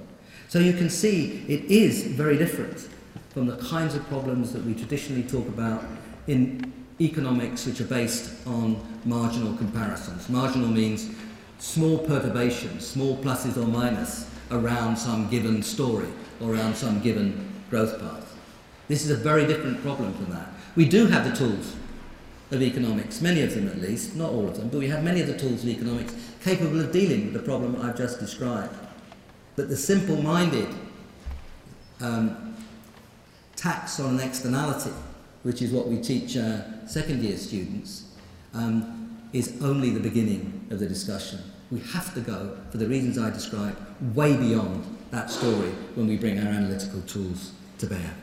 So 0.50 0.60
you 0.60 0.74
can 0.74 0.90
see 0.90 1.46
it 1.48 1.66
is 1.66 2.04
very 2.08 2.38
different 2.38 2.90
from 3.30 3.48
the 3.48 3.58
kinds 3.58 3.96
of 3.96 4.04
problems 4.08 4.54
that 4.54 4.64
we 4.66 4.74
traditionally 4.74 5.24
talk 5.24 5.48
about 5.48 5.84
in 6.28 6.74
economics 7.00 7.66
which 7.66 7.82
are 7.82 7.86
based 7.86 8.46
on 8.48 8.82
marginal 9.06 9.56
comparisons. 9.58 10.30
Marginal 10.30 10.70
means 10.70 11.10
small 11.60 11.98
perturbations, 12.00 12.86
small 12.86 13.18
pluses 13.18 13.58
or 13.58 13.66
minuses 13.66 14.28
around 14.52 14.96
some 14.98 15.30
given 15.30 15.64
story 15.64 16.10
or 16.42 16.54
around 16.54 16.76
some 16.76 17.02
given 17.02 17.50
growth 17.70 18.00
path. 18.00 18.23
This 18.88 19.06
is 19.06 19.12
a 19.12 19.16
very 19.16 19.46
different 19.48 19.82
problem 19.82 20.14
from 20.14 20.32
that. 20.34 20.50
We 20.76 20.88
do 20.88 21.08
have 21.08 21.30
the 21.30 21.36
tools 21.36 21.76
of 22.52 22.62
economics, 22.62 23.22
many 23.22 23.42
of 23.42 23.54
them 23.54 23.68
at 23.68 23.80
least, 23.80 24.16
not 24.16 24.32
all 24.32 24.48
of 24.48 24.58
them, 24.58 24.70
but 24.70 24.80
we 24.80 24.88
have 24.88 25.04
many 25.04 25.22
of 25.22 25.28
the 25.28 25.38
tools 25.38 25.64
of 25.64 25.70
economics 25.70 26.14
capable 26.44 26.80
of 26.80 26.92
dealing 26.92 27.26
with 27.26 27.34
the 27.34 27.40
problem 27.40 27.80
I've 27.82 27.98
just 27.98 28.20
described. 28.20 28.76
But 29.56 29.70
the 29.70 29.78
simple 29.78 30.22
minded 30.22 30.68
um, 32.02 32.56
tax 33.56 34.00
on 34.00 34.20
externality, 34.20 34.92
which 35.44 35.62
is 35.62 35.72
what 35.72 35.88
we 35.88 35.98
teach 36.02 36.38
our 36.38 36.66
second 36.86 37.24
year 37.24 37.38
students, 37.38 38.06
um, 38.54 39.18
is 39.32 39.62
only 39.62 39.90
the 39.90 40.00
beginning 40.00 40.68
of 40.70 40.80
the 40.80 40.88
discussion. 40.88 41.40
We 41.72 41.80
have 41.80 42.14
to 42.14 42.22
go, 42.22 42.58
for 42.72 42.78
the 42.78 42.88
reasons 42.88 43.18
I 43.18 43.30
described, 43.32 43.78
way 44.16 44.36
beyond 44.36 44.86
that 45.12 45.32
story 45.32 45.70
when 45.96 46.08
we 46.08 46.18
bring 46.18 46.40
our 46.40 46.48
analytical 46.48 47.02
tools 47.02 47.52
to 47.80 47.88
bear. 47.88 48.14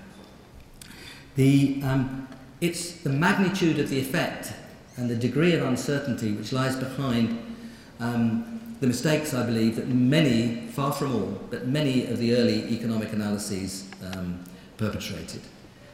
The, 1.36 1.80
um, 1.84 2.28
it's 2.60 2.92
the 2.92 3.10
magnitude 3.10 3.78
of 3.78 3.88
the 3.88 3.98
effect 3.98 4.52
and 4.96 5.08
the 5.08 5.16
degree 5.16 5.54
of 5.54 5.62
uncertainty 5.62 6.32
which 6.32 6.52
lies 6.52 6.76
behind 6.76 7.56
um, 8.00 8.60
the 8.80 8.86
mistakes, 8.86 9.34
I 9.34 9.44
believe, 9.44 9.76
that 9.76 9.88
many, 9.88 10.66
far 10.72 10.92
from 10.92 11.14
all, 11.14 11.40
but 11.50 11.66
many 11.66 12.06
of 12.06 12.18
the 12.18 12.34
early 12.34 12.64
economic 12.72 13.12
analyses 13.12 13.88
um, 14.14 14.42
perpetrated. 14.78 15.42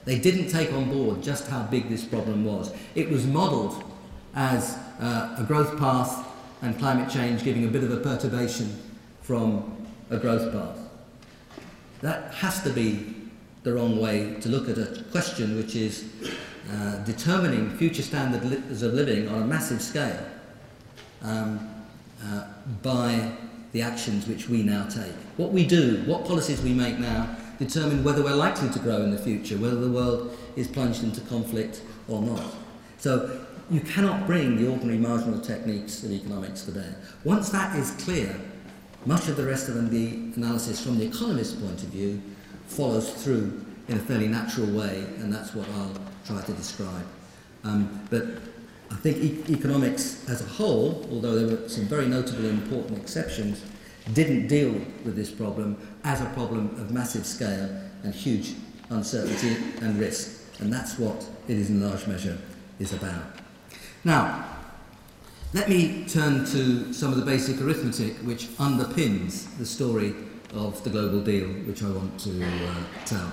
They 0.05 0.19
didn't 0.19 0.49
take 0.49 0.73
on 0.73 0.89
board 0.89 1.23
just 1.23 1.49
how 1.49 1.65
big 1.65 1.89
this 1.89 2.05
problem 2.05 2.45
was. 2.45 2.73
It 2.95 3.11
was 3.11 3.27
modelled 3.27 3.83
as 4.37 4.79
uh, 5.01 5.35
a 5.39 5.43
growth 5.43 5.77
path 5.79 6.27
and 6.63 6.79
climate 6.79 7.11
change 7.11 7.43
giving 7.43 7.65
a 7.65 7.69
bit 7.69 7.83
of 7.83 7.91
a 7.91 7.97
perturbation 7.97 8.81
from 9.23 9.77
a 10.11 10.17
growth 10.17 10.53
path. 10.53 10.79
That 12.03 12.33
has 12.35 12.63
to 12.63 12.71
be 12.71 13.16
the 13.67 13.75
wrong 13.75 14.01
way 14.01 14.33
to 14.41 14.49
look 14.49 14.69
at 14.69 14.79
a 14.79 15.03
question 15.11 15.57
which 15.57 15.75
is 15.75 16.09
uh, 16.71 16.99
determining 16.99 17.69
future 17.77 18.01
standards 18.01 18.81
of 18.81 18.95
living 18.95 19.29
on 19.29 19.43
a 19.43 19.45
massive 19.45 19.83
scale. 19.83 20.25
Um, 21.21 21.69
uh, 22.25 22.45
by 22.85 23.33
the 23.73 23.83
actions 23.83 24.29
which 24.29 24.49
we 24.49 24.63
now 24.63 24.87
take. 24.87 25.13
What 25.37 25.51
we 25.51 25.67
do, 25.67 26.03
what 26.07 26.25
policies 26.25 26.63
we 26.63 26.73
make 26.73 27.01
now, 27.01 27.37
determine 27.59 28.05
whether 28.05 28.23
we're 28.23 28.37
likely 28.37 28.71
to 28.71 28.79
grow 28.79 29.03
in 29.03 29.11
the 29.11 29.19
future, 29.19 29.57
whether 29.57 29.77
the 29.77 29.91
world 29.91 30.39
is 30.55 30.69
plunged 30.69 31.03
into 31.03 31.21
conflict 31.23 31.83
or 32.07 32.23
not. 32.23 32.55
So 32.99 33.47
you 33.69 33.81
cannot 33.81 34.29
bring 34.29 34.57
the 34.57 34.71
ordinary 34.71 34.99
marginal 34.99 35.41
techniques 35.41 36.05
of 36.05 36.13
economics 36.13 36.63
to 36.63 36.71
bear. 36.71 36.95
Once 37.25 37.51
that 37.51 37.75
is 37.77 37.91
clear, 38.03 38.39
much 39.07 39.27
of 39.27 39.37
the 39.37 39.45
rest 39.45 39.69
of 39.69 39.91
the 39.91 40.07
analysis 40.37 40.83
from 40.83 40.99
the 40.99 41.07
economist's 41.07 41.61
point 41.61 41.83
of 41.83 41.89
view 41.89 42.23
follows 42.67 43.13
through 43.13 43.65
in 43.89 43.97
a 43.97 44.01
fairly 44.01 44.29
natural 44.29 44.67
way, 44.67 45.05
and 45.19 45.33
that's 45.33 45.55
what 45.55 45.69
I'll 45.71 45.97
try 46.27 46.43
to 46.43 46.53
describe. 46.53 47.07
Um, 47.65 48.01
but 48.11 48.25
I 48.91 48.95
think 48.97 49.19
e- 49.19 49.53
economics 49.53 50.29
as 50.29 50.43
a 50.43 50.47
whole, 50.47 51.07
although 51.11 51.35
there 51.39 51.57
were 51.57 51.69
some 51.69 51.85
very 51.85 52.07
notable 52.07 52.47
and 52.47 52.63
important 52.63 52.99
exceptions, 52.99 53.63
didn't 54.15 54.47
deal 54.47 54.73
with 55.05 55.17
this 55.17 55.31
problem 55.31 55.77
as 56.05 56.21
a 56.21 56.27
problem 56.27 56.69
of 56.81 56.93
massive 56.93 57.27
scale 57.27 57.69
and 58.05 58.15
huge 58.15 58.55
uncertainty 58.91 59.57
and 59.81 59.99
risk. 59.99 60.45
And 60.61 60.73
that's 60.73 60.99
what 60.99 61.27
it 61.49 61.57
is 61.57 61.71
in 61.71 61.81
large 61.81 62.07
measure 62.07 62.39
is 62.79 62.93
about. 62.93 63.25
Now, 64.05 64.45
let 65.53 65.69
me 65.69 66.05
turn 66.09 66.45
to 66.47 66.93
some 66.93 67.13
of 67.13 67.19
the 67.19 67.25
basic 67.25 67.61
arithmetic 67.61 68.15
which 68.19 68.47
underpins 68.59 69.57
the 69.59 69.67
story 69.67 70.15
of 70.57 70.83
the 70.85 70.91
global 70.91 71.21
deal, 71.21 71.47
which 71.67 71.83
I 71.83 71.91
want 71.91 72.19
to 72.21 72.45
uh, 72.45 72.75
tell. 73.05 73.33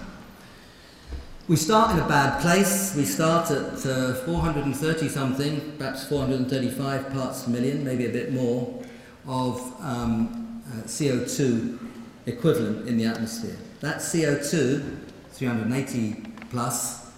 We 1.47 1.57
start 1.57 1.91
in 1.91 1.99
a 1.99 2.07
bad 2.07 2.41
place. 2.41 2.95
We 2.95 3.03
start 3.03 3.51
at 3.51 3.85
uh, 3.85 4.13
430 4.13 5.09
something, 5.09 5.73
perhaps 5.77 6.07
435 6.07 7.11
parts 7.11 7.43
per 7.43 7.51
million, 7.51 7.83
maybe 7.83 8.05
a 8.05 8.09
bit 8.09 8.31
more, 8.31 8.81
of 9.27 9.59
um, 9.81 10.63
uh, 10.67 10.83
CO2 10.83 11.79
equivalent 12.25 12.87
in 12.87 12.97
the 12.97 13.05
atmosphere. 13.05 13.57
That 13.81 13.97
CO2, 13.97 14.99
380 15.31 16.23
plus, 16.49 17.11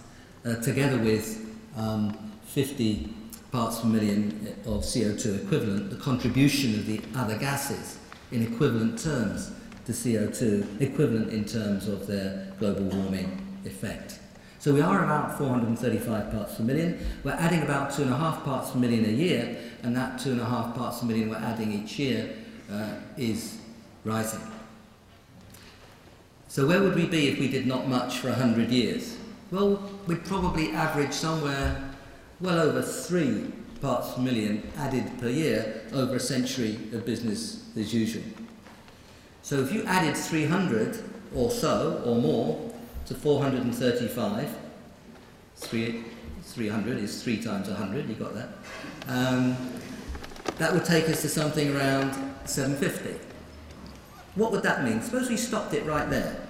uh, 0.44 0.56
together 0.56 0.98
with 0.98 1.56
um, 1.76 2.32
50 2.46 3.14
parts 3.52 3.80
per 3.80 3.86
million 3.86 4.54
of 4.66 4.82
CO2 4.82 5.44
equivalent, 5.44 5.90
the 5.90 5.96
contribution 5.96 6.74
of 6.74 6.86
the 6.86 7.00
other 7.14 7.38
gases 7.38 7.98
in 8.32 8.42
equivalent 8.42 8.98
terms 8.98 9.52
to 9.86 9.92
CO2, 9.92 10.80
equivalent 10.80 11.32
in 11.32 11.44
terms 11.44 11.88
of 11.88 12.06
their 12.06 12.52
global 12.58 12.84
warming 12.84 13.60
effect. 13.64 14.18
So 14.58 14.74
we 14.74 14.80
are 14.80 15.04
about 15.04 15.38
435 15.38 16.32
parts 16.32 16.56
per 16.56 16.64
million. 16.64 16.98
We're 17.22 17.32
adding 17.32 17.62
about 17.62 17.92
two 17.92 18.02
and 18.02 18.12
a 18.12 18.16
half 18.16 18.44
parts 18.44 18.72
per 18.72 18.78
million 18.78 19.04
a 19.04 19.12
year, 19.12 19.56
and 19.84 19.96
that 19.96 20.18
two 20.18 20.32
and 20.32 20.40
a 20.40 20.44
half 20.44 20.74
parts 20.74 21.00
per 21.00 21.06
million 21.06 21.30
we're 21.30 21.36
adding 21.36 21.72
each 21.72 21.98
year 22.00 22.34
uh, 22.70 22.94
is 23.16 23.58
rising. 24.04 24.40
So 26.48 26.66
where 26.66 26.82
would 26.82 26.96
we 26.96 27.06
be 27.06 27.28
if 27.28 27.38
we 27.38 27.48
did 27.48 27.66
not 27.66 27.86
much 27.86 28.18
for 28.18 28.28
100 28.28 28.70
years? 28.70 29.16
Well, 29.52 29.88
we'd 30.08 30.24
probably 30.24 30.72
average 30.72 31.12
somewhere 31.12 31.90
well 32.40 32.58
over 32.58 32.82
three 32.82 33.52
parts 33.80 34.14
per 34.14 34.20
million 34.20 34.68
added 34.76 35.18
per 35.20 35.28
year 35.28 35.82
over 35.92 36.16
a 36.16 36.20
century 36.20 36.74
of 36.92 37.06
business 37.06 37.64
as 37.76 37.94
usual. 37.94 38.24
So 39.46 39.60
if 39.60 39.72
you 39.72 39.84
added 39.84 40.16
300 40.16 41.04
or 41.32 41.52
so, 41.52 42.02
or 42.04 42.16
more, 42.16 42.66
to 43.06 43.14
435. 43.14 44.50
Three, 45.54 46.02
300 46.42 46.98
is 46.98 47.22
3 47.22 47.36
times 47.40 47.68
100, 47.68 48.08
you 48.08 48.16
got 48.16 48.34
that? 48.34 48.48
Um, 49.06 49.56
that 50.58 50.72
would 50.72 50.84
take 50.84 51.08
us 51.08 51.22
to 51.22 51.28
something 51.28 51.76
around 51.76 52.12
750. 52.44 53.20
What 54.34 54.50
would 54.50 54.64
that 54.64 54.82
mean? 54.82 55.00
Suppose 55.00 55.30
we 55.30 55.36
stopped 55.36 55.74
it 55.74 55.86
right 55.86 56.10
there. 56.10 56.48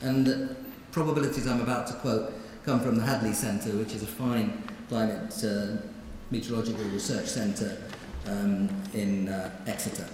And 0.00 0.24
the 0.24 0.54
probabilities 0.92 1.48
I'm 1.48 1.60
about 1.60 1.88
to 1.88 1.94
quote 1.94 2.32
come 2.64 2.78
from 2.78 2.94
the 2.94 3.02
Hadley 3.02 3.32
Centre, 3.32 3.70
which 3.70 3.96
is 3.96 4.04
a 4.04 4.06
fine 4.06 4.62
climate 4.88 5.44
uh, 5.44 5.82
meteorological 6.30 6.84
research 6.84 7.26
centre 7.26 7.82
um, 8.28 8.68
in 8.94 9.28
uh, 9.28 9.50
Exeter. 9.66 10.06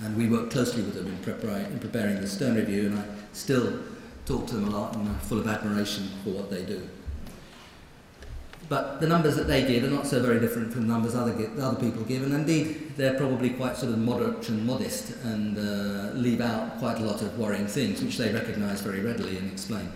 And 0.00 0.16
we 0.16 0.28
work 0.28 0.50
closely 0.50 0.82
with 0.82 0.94
them 0.94 1.06
in, 1.06 1.72
in 1.72 1.78
preparing 1.78 2.20
the 2.20 2.26
Stern 2.26 2.56
Review, 2.56 2.86
and 2.86 2.98
I 2.98 3.04
still 3.32 3.78
talk 4.26 4.46
to 4.46 4.54
them 4.54 4.68
a 4.68 4.70
lot 4.70 4.94
and 4.94 5.08
I'm 5.08 5.18
full 5.20 5.40
of 5.40 5.48
admiration 5.48 6.08
for 6.22 6.30
what 6.30 6.50
they 6.50 6.64
do. 6.64 6.88
But 8.68 9.00
the 9.00 9.06
numbers 9.06 9.36
that 9.36 9.48
they 9.48 9.66
give 9.66 9.84
are 9.84 9.94
not 9.94 10.06
so 10.06 10.22
very 10.22 10.40
different 10.40 10.72
from 10.72 10.82
the 10.82 10.92
numbers 10.92 11.14
other, 11.14 11.32
other 11.60 11.78
people 11.78 12.04
give, 12.04 12.22
and 12.22 12.32
indeed 12.32 12.92
they're 12.96 13.14
probably 13.14 13.50
quite 13.50 13.76
sort 13.76 13.92
of 13.92 13.98
moderate 13.98 14.48
and 14.48 14.64
modest 14.66 15.14
and 15.24 15.58
uh, 15.58 16.14
leave 16.14 16.40
out 16.40 16.78
quite 16.78 16.98
a 16.98 17.02
lot 17.02 17.20
of 17.20 17.38
worrying 17.38 17.66
things, 17.66 18.02
which 18.02 18.16
they 18.16 18.32
recognise 18.32 18.80
very 18.80 19.00
readily 19.00 19.36
and 19.36 19.52
explain. 19.52 19.92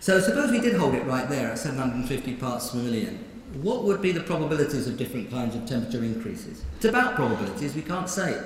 So 0.00 0.18
suppose 0.18 0.50
we 0.50 0.60
did 0.60 0.74
hold 0.74 0.94
it 0.94 1.04
right 1.04 1.28
there 1.28 1.52
at 1.52 1.58
750 1.58 2.34
parts 2.34 2.70
per 2.70 2.78
million. 2.78 3.24
What 3.62 3.84
would 3.84 4.02
be 4.02 4.12
the 4.12 4.20
probabilities 4.20 4.88
of 4.88 4.96
different 4.96 5.30
kinds 5.30 5.54
of 5.54 5.66
temperature 5.66 6.02
increases? 6.02 6.64
It's 6.76 6.84
about 6.84 7.14
probabilities, 7.14 7.74
we 7.74 7.82
can't 7.82 8.08
say 8.08 8.42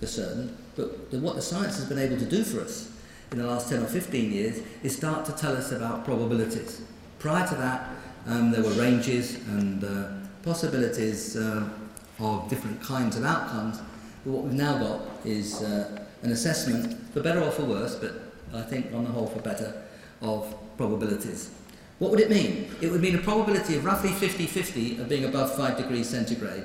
for 0.00 0.06
certain, 0.06 0.56
but 0.76 1.10
the, 1.10 1.18
what 1.18 1.36
the 1.36 1.42
science 1.42 1.76
has 1.76 1.86
been 1.86 1.98
able 1.98 2.18
to 2.18 2.26
do 2.26 2.44
for 2.44 2.60
us 2.60 2.92
in 3.32 3.38
the 3.38 3.46
last 3.46 3.68
10 3.68 3.82
or 3.82 3.86
15 3.86 4.32
years 4.32 4.60
is 4.82 4.96
start 4.96 5.24
to 5.24 5.32
tell 5.32 5.56
us 5.56 5.72
about 5.72 6.04
probabilities. 6.04 6.82
Prior 7.18 7.46
to 7.48 7.54
that, 7.56 7.88
um, 8.26 8.50
there 8.50 8.62
were 8.62 8.70
ranges 8.70 9.36
and 9.48 9.84
uh, 9.84 10.08
possibilities 10.42 11.36
uh, 11.36 11.68
of 12.18 12.48
different 12.48 12.82
kinds 12.82 13.16
of 13.16 13.24
outcomes. 13.24 13.80
But 14.24 14.32
what 14.32 14.44
we've 14.44 14.52
now 14.52 14.78
got 14.78 15.00
is 15.24 15.62
uh, 15.62 16.04
an 16.22 16.32
assessment, 16.32 17.12
for 17.12 17.22
better 17.22 17.40
or 17.40 17.50
for 17.50 17.64
worse, 17.64 17.94
but 17.94 18.12
I 18.54 18.62
think 18.62 18.92
on 18.92 19.04
the 19.04 19.10
whole 19.10 19.26
for 19.26 19.40
better, 19.40 19.82
of 20.22 20.54
probabilities. 20.76 21.50
What 21.98 22.10
would 22.10 22.20
it 22.20 22.30
mean? 22.30 22.70
It 22.80 22.90
would 22.90 23.00
mean 23.00 23.14
a 23.14 23.18
probability 23.18 23.76
of 23.76 23.84
roughly 23.84 24.10
50-50 24.10 25.00
of 25.00 25.08
being 25.08 25.24
above 25.24 25.54
5 25.56 25.78
degrees 25.78 26.08
centigrade 26.08 26.64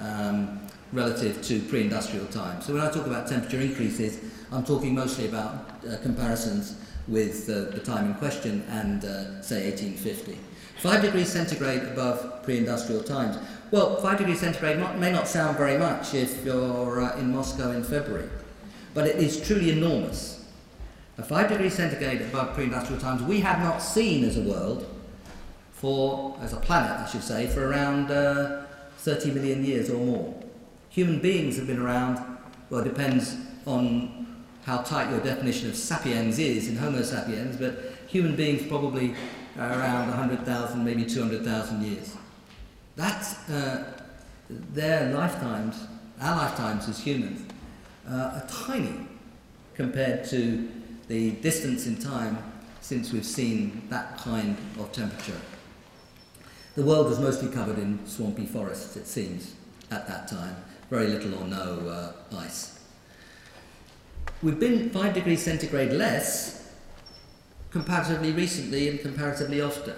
um, 0.00 0.60
relative 0.92 1.42
to 1.42 1.60
pre-industrial 1.62 2.26
time. 2.26 2.62
So 2.62 2.74
when 2.74 2.82
I 2.82 2.90
talk 2.90 3.06
about 3.06 3.26
temperature 3.26 3.60
increases, 3.60 4.20
I'm 4.50 4.64
talking 4.64 4.94
mostly 4.94 5.28
about 5.28 5.82
uh, 5.86 5.96
comparisons 6.02 6.76
with 7.06 7.48
uh, 7.48 7.70
the 7.74 7.80
time 7.80 8.06
in 8.06 8.14
question 8.14 8.64
and, 8.68 9.04
uh, 9.04 9.42
say, 9.42 9.70
1850. 9.70 10.38
5 10.78 11.02
degrees 11.02 11.28
centigrade 11.28 11.82
above 11.82 12.42
pre-industrial 12.44 13.02
times. 13.02 13.36
Well, 13.70 13.96
5 13.96 14.18
degrees 14.18 14.40
centigrade 14.40 14.78
may 14.98 15.10
not 15.10 15.26
sound 15.26 15.56
very 15.56 15.76
much 15.76 16.14
if 16.14 16.44
you're 16.44 17.02
uh, 17.02 17.18
in 17.18 17.32
Moscow 17.32 17.72
in 17.72 17.82
February, 17.82 18.28
but 18.94 19.06
it 19.06 19.16
is 19.16 19.44
truly 19.46 19.72
enormous. 19.72 20.46
A 21.18 21.22
5 21.22 21.48
degrees 21.48 21.74
centigrade 21.74 22.22
above 22.22 22.54
pre-industrial 22.54 23.00
times 23.00 23.22
we 23.22 23.40
have 23.40 23.58
not 23.58 23.78
seen 23.78 24.24
as 24.24 24.36
a 24.36 24.42
world 24.42 24.86
for, 25.72 26.38
as 26.40 26.52
a 26.52 26.56
planet 26.56 26.92
I 26.92 27.10
should 27.10 27.24
say, 27.24 27.48
for 27.48 27.68
around 27.68 28.10
uh, 28.10 28.62
30 28.98 29.32
million 29.32 29.64
years 29.64 29.90
or 29.90 29.98
more. 29.98 30.34
Human 30.98 31.20
beings 31.20 31.56
have 31.58 31.68
been 31.68 31.78
around, 31.78 32.18
well 32.70 32.80
it 32.80 32.88
depends 32.88 33.36
on 33.66 34.26
how 34.64 34.78
tight 34.78 35.08
your 35.12 35.20
definition 35.20 35.68
of 35.68 35.76
sapiens 35.76 36.40
is 36.40 36.68
in 36.68 36.74
Homo 36.74 37.02
sapiens, 37.02 37.56
but 37.56 37.92
human 38.08 38.34
beings 38.34 38.66
probably 38.66 39.14
are 39.56 39.78
around 39.78 40.08
100,000, 40.08 40.84
maybe 40.84 41.04
200,000 41.04 41.82
years. 41.84 42.16
That's 42.96 43.48
uh, 43.48 44.02
their 44.50 45.14
lifetimes, 45.14 45.86
our 46.20 46.36
lifetimes 46.36 46.88
as 46.88 46.98
humans, 46.98 47.48
uh, 48.10 48.40
are 48.42 48.46
tiny 48.48 49.06
compared 49.76 50.24
to 50.30 50.68
the 51.06 51.30
distance 51.30 51.86
in 51.86 51.96
time 51.96 52.38
since 52.80 53.12
we've 53.12 53.24
seen 53.24 53.82
that 53.88 54.18
kind 54.18 54.56
of 54.80 54.90
temperature. 54.90 55.40
The 56.74 56.82
world 56.82 57.06
was 57.06 57.20
mostly 57.20 57.52
covered 57.52 57.78
in 57.78 58.04
swampy 58.04 58.46
forests, 58.46 58.96
it 58.96 59.06
seems, 59.06 59.54
at 59.92 60.08
that 60.08 60.26
time. 60.26 60.56
Very 60.90 61.08
little 61.08 61.34
or 61.34 61.46
no 61.46 61.88
uh, 61.88 62.36
ice. 62.38 62.78
We've 64.42 64.58
been 64.58 64.90
5 64.90 65.14
degrees 65.14 65.42
centigrade 65.42 65.92
less 65.92 66.72
comparatively 67.70 68.32
recently 68.32 68.88
and 68.88 69.00
comparatively 69.00 69.60
often. 69.60 69.96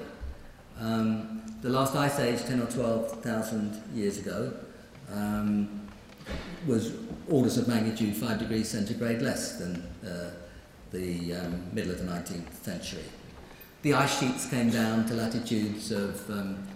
Um, 0.80 1.42
the 1.62 1.68
last 1.68 1.94
ice 1.94 2.18
age, 2.18 2.40
10 2.44 2.60
or 2.62 2.66
12,000 2.66 3.82
years 3.94 4.18
ago, 4.18 4.52
um, 5.12 5.88
was 6.66 6.94
orders 7.28 7.58
of 7.58 7.68
magnitude 7.68 8.16
5 8.16 8.38
degrees 8.38 8.68
centigrade 8.68 9.22
less 9.22 9.58
than 9.58 9.82
uh, 10.04 10.30
the 10.90 11.34
um, 11.34 11.62
middle 11.72 11.92
of 11.92 11.98
the 11.98 12.04
19th 12.04 12.52
century. 12.62 13.04
The 13.82 13.94
ice 13.94 14.18
sheets 14.18 14.48
came 14.48 14.70
down 14.70 15.06
to 15.06 15.14
latitudes 15.14 15.92
of, 15.92 16.28
um, 16.30 16.66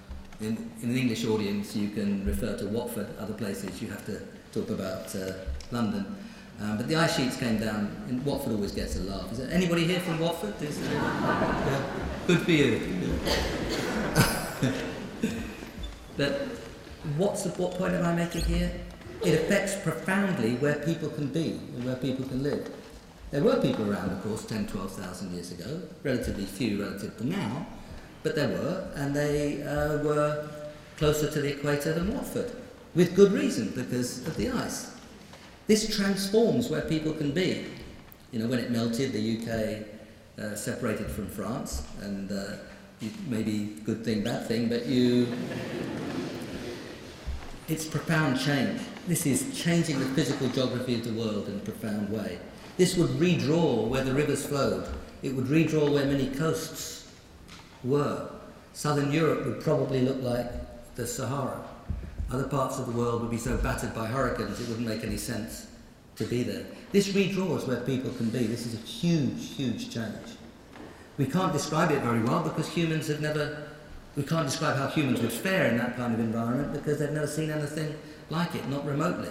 in, 0.45 0.71
in, 0.83 0.91
an 0.91 0.97
English 0.97 1.25
audience, 1.25 1.75
you 1.75 1.91
can 1.91 2.25
refer 2.27 2.57
to 2.57 2.67
Watford, 2.67 3.09
other 3.19 3.35
places 3.35 3.81
you 3.81 3.89
have 3.89 4.05
to 4.07 4.21
talk 4.53 4.71
about 4.71 5.15
uh, 5.17 5.33
London. 5.71 6.07
Um, 6.61 6.77
but 6.77 6.87
the 6.87 6.97
ice 6.97 7.17
sheets 7.17 7.37
came 7.37 7.59
down, 7.59 8.05
and 8.09 8.25
Watford 8.25 8.53
always 8.53 8.73
gets 8.73 8.97
a 8.97 9.01
laugh. 9.01 9.33
Is 9.33 9.39
there 9.39 9.51
anybody 9.51 9.85
here 9.85 10.01
from 10.01 10.21
Watford? 10.21 10.55
Is 10.63 10.79
yeah. 10.79 11.83
Good 12.27 12.41
for 12.41 12.51
you. 12.53 12.81
but 16.17 16.33
what's 17.17 17.43
the, 17.43 17.51
what 17.51 17.73
point 17.73 17.95
am 17.95 18.05
I 18.05 18.15
making 18.15 18.45
here? 18.45 18.71
It 19.25 19.35
affects 19.35 19.75
profoundly 19.83 20.57
where 20.57 20.77
people 20.77 21.09
can 21.09 21.29
be 21.29 21.59
and 21.75 21.85
where 21.85 21.97
people 21.97 22.25
can 22.27 22.43
live. 22.43 22.71
There 23.31 23.43
were 23.43 23.61
people 23.61 23.91
around, 23.91 24.11
of 24.11 24.23
course, 24.23 24.45
10, 24.45 24.69
12,000 24.69 25.33
years 25.33 25.51
ago, 25.51 25.83
relatively 26.05 26.45
few 26.45 26.81
relative 26.81 27.17
to 27.19 27.27
now, 27.27 27.67
but 28.25 28.35
there 28.35 28.49
were, 28.49 28.89
and 28.97 29.15
they 29.15 29.63
uh, 29.63 30.03
were 30.03 30.49
closer 30.97 31.31
to 31.31 31.41
the 31.41 31.53
equator 31.53 31.93
than 31.93 32.13
Watford, 32.13 32.51
with 32.95 33.15
good 33.15 33.33
reason, 33.33 33.71
because 33.77 34.27
of 34.27 34.35
the 34.37 34.51
ice. 34.51 34.93
This 35.67 35.95
transforms 35.95 36.71
where 36.71 36.81
people 36.81 37.13
can 37.13 37.33
be. 37.33 37.67
You 38.33 38.41
know, 38.41 38.49
when 38.49 38.59
it 38.59 38.71
melted, 38.71 39.13
the 39.13 39.39
UK 39.39 39.87
uh, 40.43 40.57
separated 40.57 41.07
from 41.09 41.29
France, 41.29 41.87
and 42.01 42.33
uh, 42.33 42.57
maybe 43.29 43.77
good 43.85 44.05
thing, 44.05 44.25
bad 44.25 44.49
thing, 44.49 44.69
but 44.69 44.87
you. 44.87 45.29
It's 47.69 47.85
profound 47.87 48.41
change. 48.41 48.81
This 49.07 49.27
is 49.27 49.63
changing 49.63 49.99
the 49.99 50.07
physical 50.07 50.49
geography 50.49 50.95
of 50.95 51.05
the 51.05 51.13
world 51.13 51.49
in 51.49 51.57
a 51.57 51.61
profound 51.61 52.09
way. 52.09 52.39
This 52.79 52.97
would 52.97 53.11
redraw 53.11 53.87
where 53.87 54.03
the 54.03 54.15
rivers 54.15 54.47
flowed. 54.47 54.89
It 55.23 55.35
would 55.35 55.47
redraw 55.47 55.93
where 55.93 56.07
many 56.07 56.29
coasts 56.29 57.04
were. 57.85 58.29
Southern 58.73 59.13
Europe 59.13 59.47
would 59.47 59.61
probably 59.61 60.01
look 60.01 60.21
like 60.23 60.47
the 60.97 61.07
Sahara. 61.07 61.65
Other 62.31 62.49
parts 62.49 62.79
of 62.79 62.87
the 62.87 62.93
world 62.93 63.23
would 63.23 63.31
be 63.31 63.39
so 63.39 63.57
battered 63.59 63.95
by 63.95 64.07
hurricanes 64.07 64.61
it 64.61 64.69
wouldn't 64.69 64.89
make 64.89 65.05
any 65.05 65.17
sense 65.17 65.69
to 66.17 66.25
be 66.25 66.43
there. 66.43 66.65
This 66.93 67.09
redraws 67.09 67.67
where 67.67 67.81
people 67.81 68.11
can 68.13 68.31
be. 68.31 68.47
This 68.47 68.67
is 68.67 68.75
a 68.75 68.87
huge, 68.87 69.55
huge 69.55 69.93
change. 69.93 70.37
We 71.19 71.27
can't 71.27 71.53
describe 71.53 71.91
it 71.91 72.03
very 72.03 72.23
well 72.23 72.43
because 72.43 72.69
humans 72.69 73.09
have 73.09 73.21
never, 73.21 73.69
we 74.17 74.25
can't 74.25 74.47
describe 74.47 74.77
how 74.77 74.89
humans 74.89 75.21
would 75.21 75.33
fare 75.33 75.69
in 75.71 75.79
that 75.79 75.97
kind 75.97 76.15
of 76.15 76.21
environment 76.21 76.73
because 76.73 76.99
they've 76.99 77.11
never 77.11 77.27
seen 77.27 77.51
anything 77.51 77.95
like 78.31 78.55
it, 78.55 78.69
not 78.69 78.85
remotely. 78.85 79.29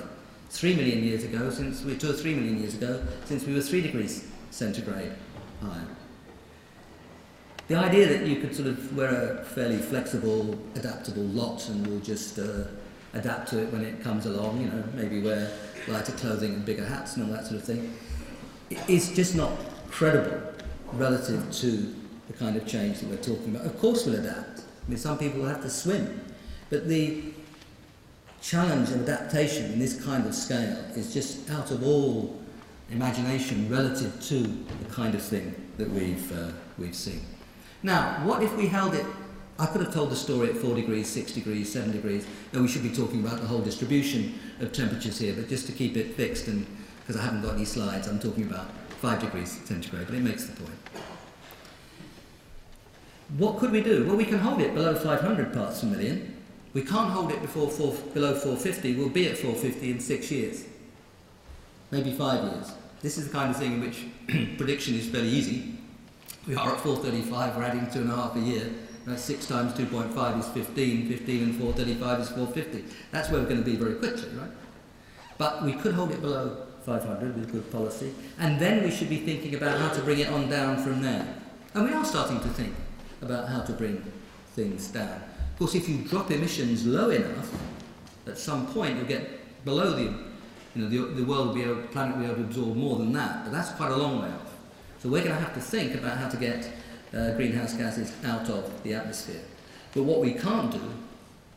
Three 0.50 0.76
million 0.76 1.04
years 1.04 1.24
ago, 1.24 1.50
since 1.50 1.84
we, 1.84 1.98
two 1.98 2.12
or 2.12 2.14
three 2.14 2.36
million 2.36 2.60
years 2.60 2.76
ago, 2.76 3.04
since 3.26 3.46
we 3.46 3.54
were 3.54 3.62
three 3.62 3.82
degrees 3.82 4.28
centigrade 4.52 5.12
higher. 5.62 5.88
The 7.68 7.76
idea 7.76 8.08
that 8.08 8.28
you 8.28 8.38
could 8.42 8.54
sort 8.54 8.68
of 8.68 8.96
wear 8.96 9.38
a 9.38 9.44
fairly 9.46 9.78
flexible, 9.78 10.58
adaptable 10.76 11.24
lot 11.24 11.70
and 11.70 11.88
we'll 11.88 12.02
just 12.02 12.38
uh, 12.38 12.66
adapt 13.14 13.50
to 13.50 13.62
it 13.62 13.72
when 13.72 13.86
it 13.86 14.04
comes 14.04 14.26
along, 14.26 14.62
you 14.62 14.68
know, 14.68 14.84
maybe 14.94 15.22
wear 15.22 15.50
lighter 15.88 16.12
clothing 16.14 16.54
and 16.56 16.66
bigger 16.66 16.86
hats 16.86 17.16
and 17.16 17.26
all 17.26 17.32
that 17.32 17.46
sort 17.46 17.62
of 17.62 17.64
thing, 17.64 17.94
is 18.90 19.16
just 19.16 19.36
not 19.36 19.52
credible 19.90 20.42
relative 20.92 21.52
to 21.54 21.96
the 22.28 22.34
kind 22.34 22.58
of 22.58 22.68
change 22.68 23.00
that 23.00 23.10
we're 23.10 23.18
talking 23.18 23.56
about. 23.56 23.66
Of 23.66 23.80
course 23.80 24.06
we'll 24.06 24.20
adapt. 24.20 24.60
I 24.60 24.90
mean, 24.90 24.98
some 24.98 25.18
people 25.18 25.42
will 25.42 25.50
have 25.50 25.62
to 25.62 25.70
swim. 25.70 26.22
But 26.70 26.88
the 26.88 27.24
challenge 28.42 28.90
of 28.90 29.08
adaptation 29.08 29.72
in 29.72 29.80
this 29.80 30.04
kind 30.04 30.26
of 30.26 30.36
scale 30.36 30.78
is 30.96 31.14
just 31.14 31.50
out 31.50 31.72
of 31.72 31.86
all 31.86 32.42
imagination 32.92 33.70
relative 33.70 34.22
to 34.24 34.40
the 34.40 34.94
kind 34.94 35.16
of 35.16 35.22
thing 35.22 35.56
that 35.78 35.90
we've, 35.90 36.32
uh, 36.38 36.52
we've 36.78 36.96
seen. 36.96 37.22
Now, 37.84 38.26
what 38.26 38.42
if 38.42 38.56
we 38.56 38.68
held 38.68 38.96
it 38.96 39.06
I 39.60 39.68
could 39.68 39.82
have 39.82 39.94
told 39.94 40.10
the 40.10 40.16
story 40.16 40.50
at 40.50 40.58
4 40.58 40.76
degrees, 40.76 41.08
6 41.08 41.32
degrees, 41.34 41.72
7 41.72 41.92
degrees. 41.92 42.26
No, 42.54 42.62
we 42.62 42.68
should 42.68 42.84
be 42.84 42.90
talking 42.90 43.24
about 43.24 43.40
the 43.40 43.48
whole 43.48 43.62
distribution 43.62 44.40
of 44.60 44.74
temperatures 44.74 45.20
here, 45.20 45.34
but 45.34 45.48
just 45.48 45.68
to 45.68 45.72
keep 45.72 45.96
it 45.96 46.16
fixed, 46.16 46.48
and 46.48 46.66
because 47.00 47.22
I 47.22 47.24
haven't 47.24 47.44
got 47.44 47.56
any 47.56 47.66
slides, 47.66 48.08
I'm 48.08 48.20
talking 48.20 48.44
about 48.44 48.72
5 49.02 49.20
degrees 49.20 49.62
centigrade, 49.66 50.08
but 50.08 50.16
it 50.16 50.22
makes 50.24 50.46
the 50.46 50.60
point. 50.60 50.78
What 53.38 53.60
could 53.60 53.72
we 53.72 53.82
do? 53.82 54.06
Well, 54.06 54.16
we 54.16 54.26
can 54.26 54.40
hold 54.40 54.60
it 54.60 54.74
below 54.74 54.96
500 54.96 55.54
parts 55.54 55.82
per 55.82 55.88
million. 55.88 56.36
We 56.74 56.82
can't 56.82 57.12
hold 57.12 57.32
it 57.32 57.42
before 57.42 57.70
four, 57.70 57.94
below 58.14 58.34
450. 58.34 58.96
We'll 58.96 59.10
be 59.10 59.28
at 59.30 59.38
450 59.38 59.92
in 59.92 60.00
six 60.00 60.32
years, 60.32 60.66
maybe 61.92 62.12
five 62.12 62.44
years. 62.52 62.72
This 63.02 63.18
is 63.18 63.28
the 63.28 63.34
kind 63.34 63.52
of 63.52 63.58
thing 63.58 63.74
in 63.74 63.82
which 63.82 64.06
prediction 64.58 64.96
is 64.96 65.08
fairly 65.08 65.30
easy. 65.30 65.78
We 66.46 66.56
are 66.56 66.74
at 66.74 66.82
435, 66.82 67.56
we're 67.56 67.64
adding 67.64 67.90
two 67.90 68.02
and 68.02 68.12
a 68.12 68.16
half 68.16 68.36
a 68.36 68.40
year. 68.40 68.70
That's 69.06 69.22
6 69.24 69.48
times 69.48 69.74
2.5 69.74 70.40
is 70.40 70.48
15, 70.50 71.08
15 71.08 71.44
and 71.44 71.56
435 71.56 72.20
is 72.20 72.30
450. 72.30 72.84
That's 73.12 73.30
where 73.30 73.42
we're 73.42 73.48
going 73.48 73.64
to 73.64 73.70
be 73.70 73.78
very 73.78 73.96
quickly, 73.96 74.30
right? 74.38 74.50
But 75.38 75.64
we 75.64 75.74
could 75.74 75.94
hold 75.94 76.12
it 76.12 76.22
below 76.22 76.68
500 76.86 77.36
with 77.38 77.52
good 77.52 77.72
policy, 77.72 78.14
and 78.40 78.60
then 78.60 78.84
we 78.84 78.92
should 78.92 79.10
be 79.10 79.20
thinking 79.20 79.56
about 79.56 79.80
how 79.80 79.90
to 79.94 80.02
bring 80.02 80.20
it 80.20 80.28
on 80.30 80.50
down 80.50 80.84
from 80.84 81.02
there. 81.02 81.26
And 81.74 81.86
we 81.86 81.94
are 81.94 82.04
starting 82.04 82.40
to 82.42 82.50
think 82.50 82.74
about 83.22 83.48
how 83.48 83.62
to 83.62 83.72
bring 83.72 84.04
things 84.54 84.88
down. 84.90 85.22
Of 85.54 85.60
course, 85.60 85.76
if 85.76 85.88
you 85.88 86.00
drop 86.00 86.30
emissions 86.30 86.86
low 86.86 87.10
enough, 87.10 87.54
at 88.28 88.38
some 88.38 88.68
point 88.68 88.98
you'll 88.98 89.06
get 89.06 89.64
below 89.64 89.92
the, 89.92 90.04
you 90.04 90.12
know, 90.76 90.90
the, 90.90 91.22
the 91.22 91.24
world 91.24 91.48
will 91.48 91.56
be 91.56 91.64
able, 91.64 91.76
the 91.76 91.88
planet 91.88 92.18
will 92.18 92.24
be 92.24 92.32
able 92.32 92.42
to 92.42 92.48
absorb 92.48 92.76
more 92.76 92.98
than 92.98 93.14
that, 93.14 93.46
but 93.46 93.54
that's 93.54 93.72
quite 93.72 93.92
a 93.92 93.96
long 93.96 94.22
way 94.22 94.28
off. 94.28 94.53
So 95.04 95.10
we're 95.10 95.22
going 95.22 95.36
to 95.36 95.42
have 95.42 95.54
to 95.56 95.60
think 95.60 95.96
about 95.96 96.18
how 96.18 96.30
to 96.30 96.38
get 96.38 96.72
uh, 97.14 97.32
greenhouse 97.32 97.74
gases 97.74 98.14
out 98.24 98.50
of 98.50 98.84
the 98.84 98.94
atmosphere. 98.94 99.42
But 99.94 100.04
what 100.04 100.22
we 100.22 100.32
can't 100.32 100.72
do 100.72 100.82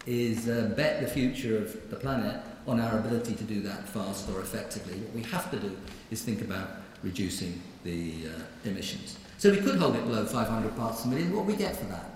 is 0.04 0.48
uh, 0.48 0.72
bet 0.76 1.00
the 1.00 1.06
future 1.06 1.56
of 1.56 1.88
the 1.88 1.94
planet 1.94 2.40
on 2.66 2.80
our 2.80 2.98
ability 2.98 3.37
to 3.37 3.44
do 3.44 3.62
that 3.62 3.88
fast 3.88 4.28
or 4.30 4.40
effectively. 4.40 4.98
What 4.98 5.14
we 5.14 5.22
have 5.30 5.48
to 5.52 5.61
do 5.61 5.76
is 6.11 6.22
think 6.22 6.40
about 6.40 6.70
reducing 7.04 7.62
the 7.85 8.14
uh, 8.26 8.68
emissions. 8.68 9.16
So 9.38 9.52
we 9.52 9.59
could 9.59 9.76
hold 9.76 9.94
it 9.94 10.02
below 10.02 10.26
500 10.26 10.76
parts 10.76 11.02
per 11.02 11.11
million. 11.11 11.32
What 11.32 11.46
we 11.46 11.54
get 11.54 11.76
for 11.76 11.85
that? 11.85 12.11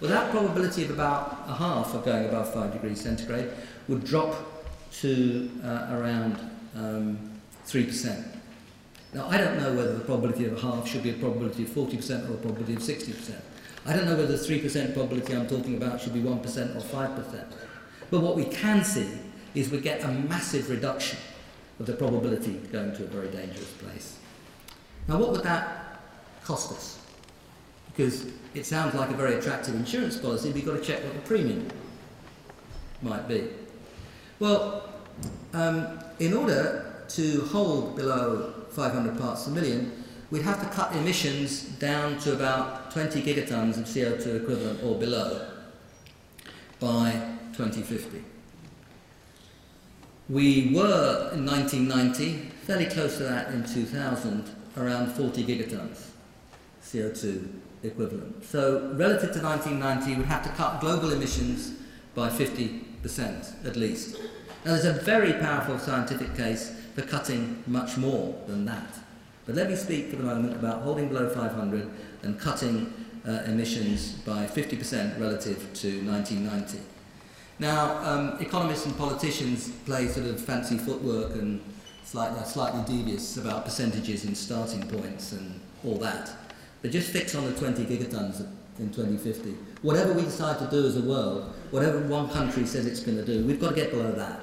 Well, 0.00 0.10
that 0.10 0.30
probability 0.30 0.84
of 0.84 0.90
about 0.90 1.46
a 1.48 1.54
half 1.54 1.94
of 1.94 2.04
going 2.04 2.28
above 2.28 2.54
5 2.54 2.72
degrees 2.72 3.00
centigrade 3.00 3.50
would 3.88 4.04
drop 4.04 4.36
to 5.00 5.50
uh, 5.64 5.88
around 5.90 6.38
um, 6.76 7.18
3%. 7.66 8.35
Now, 9.16 9.28
I 9.30 9.38
don't 9.38 9.58
know 9.58 9.72
whether 9.72 9.94
the 9.94 10.04
probability 10.04 10.44
of 10.44 10.60
half 10.60 10.86
should 10.86 11.02
be 11.02 11.08
a 11.08 11.14
probability 11.14 11.62
of 11.62 11.70
40% 11.70 12.28
or 12.28 12.34
a 12.34 12.36
probability 12.36 12.74
of 12.74 12.80
60%. 12.80 13.34
I 13.86 13.96
don't 13.96 14.04
know 14.04 14.14
whether 14.14 14.36
the 14.36 14.44
3% 14.44 14.92
probability 14.92 15.34
I'm 15.34 15.48
talking 15.48 15.74
about 15.78 16.02
should 16.02 16.12
be 16.12 16.20
1% 16.20 16.36
or 16.76 16.80
5%. 16.80 17.44
But 18.10 18.20
what 18.20 18.36
we 18.36 18.44
can 18.44 18.84
see 18.84 19.08
is 19.54 19.70
we 19.70 19.80
get 19.80 20.04
a 20.04 20.08
massive 20.08 20.68
reduction 20.68 21.18
of 21.80 21.86
the 21.86 21.94
probability 21.94 22.60
going 22.70 22.94
to 22.94 23.04
a 23.04 23.06
very 23.06 23.28
dangerous 23.28 23.72
place. 23.72 24.18
Now, 25.08 25.16
what 25.16 25.32
would 25.32 25.44
that 25.44 25.98
cost 26.44 26.72
us? 26.72 26.98
Because 27.86 28.26
it 28.52 28.66
sounds 28.66 28.94
like 28.94 29.08
a 29.08 29.14
very 29.14 29.36
attractive 29.36 29.74
insurance 29.76 30.18
policy, 30.18 30.50
you've 30.50 30.66
got 30.66 30.76
to 30.76 30.82
check 30.82 31.02
what 31.02 31.14
the 31.14 31.20
premium 31.20 31.66
might 33.00 33.26
be. 33.26 33.48
Well, 34.40 34.92
um, 35.54 36.00
in 36.18 36.34
order 36.34 37.02
to 37.08 37.40
hold 37.46 37.96
below 37.96 38.52
500 38.76 39.18
parts 39.18 39.44
per 39.44 39.50
million, 39.50 40.04
we'd 40.30 40.42
have 40.42 40.60
to 40.60 40.68
cut 40.68 40.94
emissions 40.94 41.62
down 41.80 42.18
to 42.18 42.34
about 42.34 42.90
20 42.92 43.22
gigatons 43.22 43.78
of 43.78 43.84
CO2 43.84 44.42
equivalent 44.42 44.82
or 44.84 44.94
below 44.98 45.48
by 46.78 47.10
2050. 47.54 48.22
We 50.28 50.74
were 50.74 51.30
in 51.32 51.46
1990, 51.46 52.50
fairly 52.64 52.86
close 52.86 53.16
to 53.16 53.22
that 53.22 53.52
in 53.52 53.64
2000, 53.64 54.50
around 54.76 55.12
40 55.12 55.44
gigatons 55.44 56.08
CO2 56.82 57.48
equivalent. 57.82 58.44
So, 58.44 58.92
relative 58.94 59.32
to 59.32 59.40
1990, 59.40 60.16
we'd 60.16 60.26
have 60.26 60.42
to 60.42 60.50
cut 60.50 60.80
global 60.80 61.12
emissions 61.12 61.72
by 62.14 62.28
50% 62.28 63.66
at 63.66 63.76
least. 63.76 64.16
Now, 64.64 64.72
there's 64.72 64.84
a 64.84 64.92
very 64.92 65.32
powerful 65.34 65.78
scientific 65.78 66.36
case 66.36 66.75
for 66.96 67.02
cutting 67.02 67.62
much 67.66 67.98
more 67.98 68.34
than 68.46 68.64
that. 68.64 68.88
But 69.44 69.54
let 69.54 69.68
me 69.68 69.76
speak 69.76 70.08
for 70.08 70.16
the 70.16 70.22
moment 70.22 70.54
about 70.54 70.80
holding 70.80 71.08
below 71.08 71.28
500 71.28 71.90
and 72.22 72.40
cutting 72.40 72.92
uh, 73.28 73.42
emissions 73.46 74.12
by 74.12 74.46
50% 74.46 75.20
relative 75.20 75.58
to 75.74 76.02
1990. 76.06 76.78
Now, 77.58 77.98
um, 78.02 78.38
economists 78.40 78.86
and 78.86 78.96
politicians 78.96 79.68
play 79.84 80.08
sort 80.08 80.26
of 80.26 80.40
fancy 80.40 80.78
footwork 80.78 81.32
and 81.32 81.60
slightly, 82.02 82.42
slightly 82.44 82.82
devious 82.86 83.36
about 83.36 83.66
percentages 83.66 84.24
and 84.24 84.34
starting 84.34 84.88
points 84.88 85.32
and 85.32 85.60
all 85.84 85.98
that. 85.98 86.30
But 86.80 86.92
just 86.92 87.10
fix 87.10 87.34
on 87.34 87.44
the 87.44 87.52
20 87.52 87.84
gigatons 87.84 88.46
in 88.78 88.88
2050. 88.88 89.50
Whatever 89.82 90.14
we 90.14 90.22
decide 90.22 90.58
to 90.60 90.66
do 90.70 90.86
as 90.86 90.96
a 90.96 91.02
world, 91.02 91.52
whatever 91.72 92.00
one 92.00 92.30
country 92.30 92.64
says 92.64 92.86
it's 92.86 93.00
going 93.00 93.18
to 93.18 93.24
do, 93.24 93.44
we've 93.44 93.60
got 93.60 93.70
to 93.70 93.74
get 93.74 93.90
below 93.90 94.12
that 94.12 94.40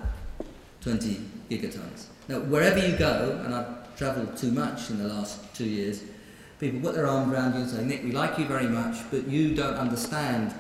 20 0.84 1.22
gigatons. 1.50 2.06
Now, 2.28 2.40
wherever 2.40 2.78
you 2.78 2.96
go, 2.98 3.42
and 3.44 3.54
I've 3.56 3.98
travelled 3.98 4.38
too 4.38 4.52
much 4.52 4.90
in 4.90 4.98
the 4.98 5.08
last 5.08 5.54
two 5.56 5.66
years, 5.66 6.04
people 6.60 6.80
put 6.82 6.96
their 6.96 7.08
arms 7.08 7.34
around 7.34 7.54
you 7.54 7.62
and 7.62 7.70
say, 7.70 7.84
Nick, 7.84 8.04
we 8.04 8.12
like 8.12 8.38
you 8.38 8.46
very 8.46 8.68
much, 8.68 8.98
but 9.10 9.28
you 9.28 9.56
don't 9.56 9.76
understand 9.76 10.54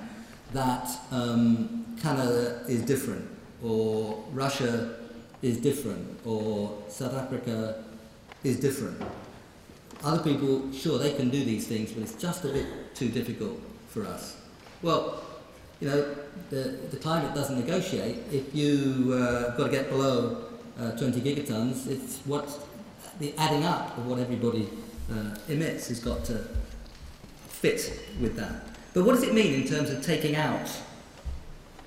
that 0.53 0.89
um, 1.11 1.85
Canada 2.01 2.61
is 2.67 2.81
different, 2.83 3.27
or 3.61 4.23
Russia 4.31 4.95
is 5.41 5.57
different, 5.57 6.19
or 6.25 6.83
South 6.87 7.13
Africa 7.13 7.83
is 8.43 8.59
different. 8.59 9.01
Other 10.03 10.21
people, 10.23 10.71
sure, 10.73 10.99
they 10.99 11.13
can 11.13 11.29
do 11.29 11.43
these 11.43 11.67
things, 11.67 11.91
but 11.91 12.03
it's 12.03 12.15
just 12.15 12.43
a 12.45 12.49
bit 12.49 12.65
too 12.93 13.09
difficult 13.09 13.59
for 13.87 14.05
us. 14.05 14.37
Well, 14.81 15.23
you 15.83 15.89
know, 15.89 16.15
the, 16.49 16.77
the 16.91 16.97
climate 16.97 17.35
doesn't 17.35 17.59
negotiate. 17.59 18.19
If 18.31 18.55
you 18.55 19.13
uh, 19.13 19.55
got 19.57 19.65
to 19.65 19.69
get 19.69 19.89
below 19.89 20.45
uh, 20.79 20.91
20 20.91 21.19
gigatons, 21.19 21.87
it's 21.87 22.19
what 22.19 22.47
the 23.19 23.33
adding 23.37 23.65
up 23.65 23.97
of 23.97 24.07
what 24.07 24.17
everybody 24.19 24.69
uh, 25.11 25.35
emits 25.49 25.89
has 25.89 25.99
got 25.99 26.23
to 26.25 26.47
fit 27.49 28.01
with 28.21 28.37
that. 28.37 28.65
But 28.93 29.03
what 29.03 29.15
does 29.15 29.23
it 29.23 29.33
mean 29.33 29.53
in 29.55 29.67
terms 29.67 29.89
of 29.89 30.01
taking 30.01 30.37
out 30.37 30.69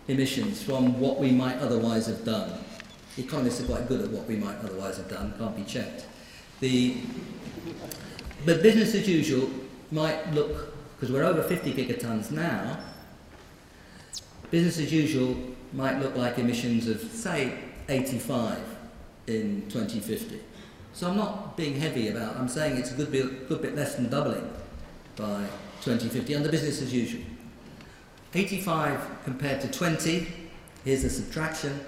emissions 0.08 0.62
from 0.62 1.00
what 1.00 1.18
we 1.18 1.30
might 1.30 1.56
otherwise 1.56 2.06
have 2.06 2.22
done? 2.22 2.52
Economists 3.16 3.62
are 3.62 3.64
quite 3.64 3.88
good 3.88 4.02
at 4.02 4.10
what 4.10 4.26
we 4.28 4.36
might 4.36 4.58
otherwise 4.58 4.98
have 4.98 5.08
done, 5.08 5.32
can't 5.38 5.56
be 5.56 5.64
checked. 5.64 6.04
The, 6.60 6.98
but 8.44 8.62
business 8.62 8.94
as 8.94 9.08
usual 9.08 9.48
might 9.90 10.34
look, 10.34 10.74
because 10.96 11.10
we're 11.10 11.24
over 11.24 11.42
50 11.42 11.72
gigatons 11.72 12.30
now, 12.30 12.78
business 14.50 14.78
as 14.78 14.92
usual 14.92 15.36
might 15.72 16.00
look 16.00 16.16
like 16.16 16.38
emissions 16.38 16.88
of, 16.88 17.00
say, 17.00 17.58
85 17.88 18.58
in 19.26 19.62
2050. 19.68 20.40
So 20.92 21.10
I'm 21.10 21.16
not 21.16 21.56
being 21.56 21.78
heavy 21.78 22.08
about 22.08 22.36
I'm 22.36 22.48
saying 22.48 22.78
it's 22.78 22.92
a 22.92 22.94
good 22.94 23.12
bit, 23.12 23.48
good 23.48 23.60
bit 23.60 23.76
less 23.76 23.96
than 23.96 24.08
doubling 24.08 24.50
by 25.16 25.46
2050 25.82 26.34
under 26.34 26.50
business 26.50 26.80
as 26.80 26.92
usual. 26.92 27.22
85 28.34 29.24
compared 29.24 29.60
to 29.62 29.70
20, 29.70 30.26
here's 30.84 31.04
a 31.04 31.10
subtraction, 31.10 31.80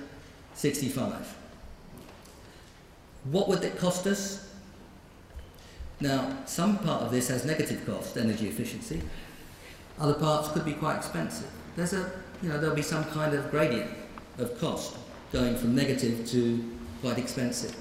65. 0.54 1.36
What 3.24 3.48
would 3.48 3.64
it 3.64 3.78
cost 3.78 4.06
us? 4.06 4.48
Now, 6.00 6.38
some 6.46 6.78
part 6.78 7.02
of 7.02 7.10
this 7.10 7.28
has 7.28 7.44
negative 7.44 7.84
cost, 7.84 8.16
energy 8.16 8.48
efficiency. 8.48 9.02
Other 9.98 10.14
parts 10.14 10.48
could 10.48 10.64
be 10.64 10.74
quite 10.74 10.96
expensive. 10.96 11.50
There's 11.76 11.92
a, 11.92 12.10
you 12.42 12.48
know, 12.48 12.58
there'll 12.58 12.76
be 12.76 12.82
some 12.82 13.04
kind 13.04 13.34
of 13.34 13.50
gradient 13.50 13.90
of 14.38 14.58
cost 14.60 14.96
going 15.32 15.56
from 15.56 15.74
negative 15.74 16.26
to 16.28 16.76
quite 17.00 17.18
expensive. 17.18 17.76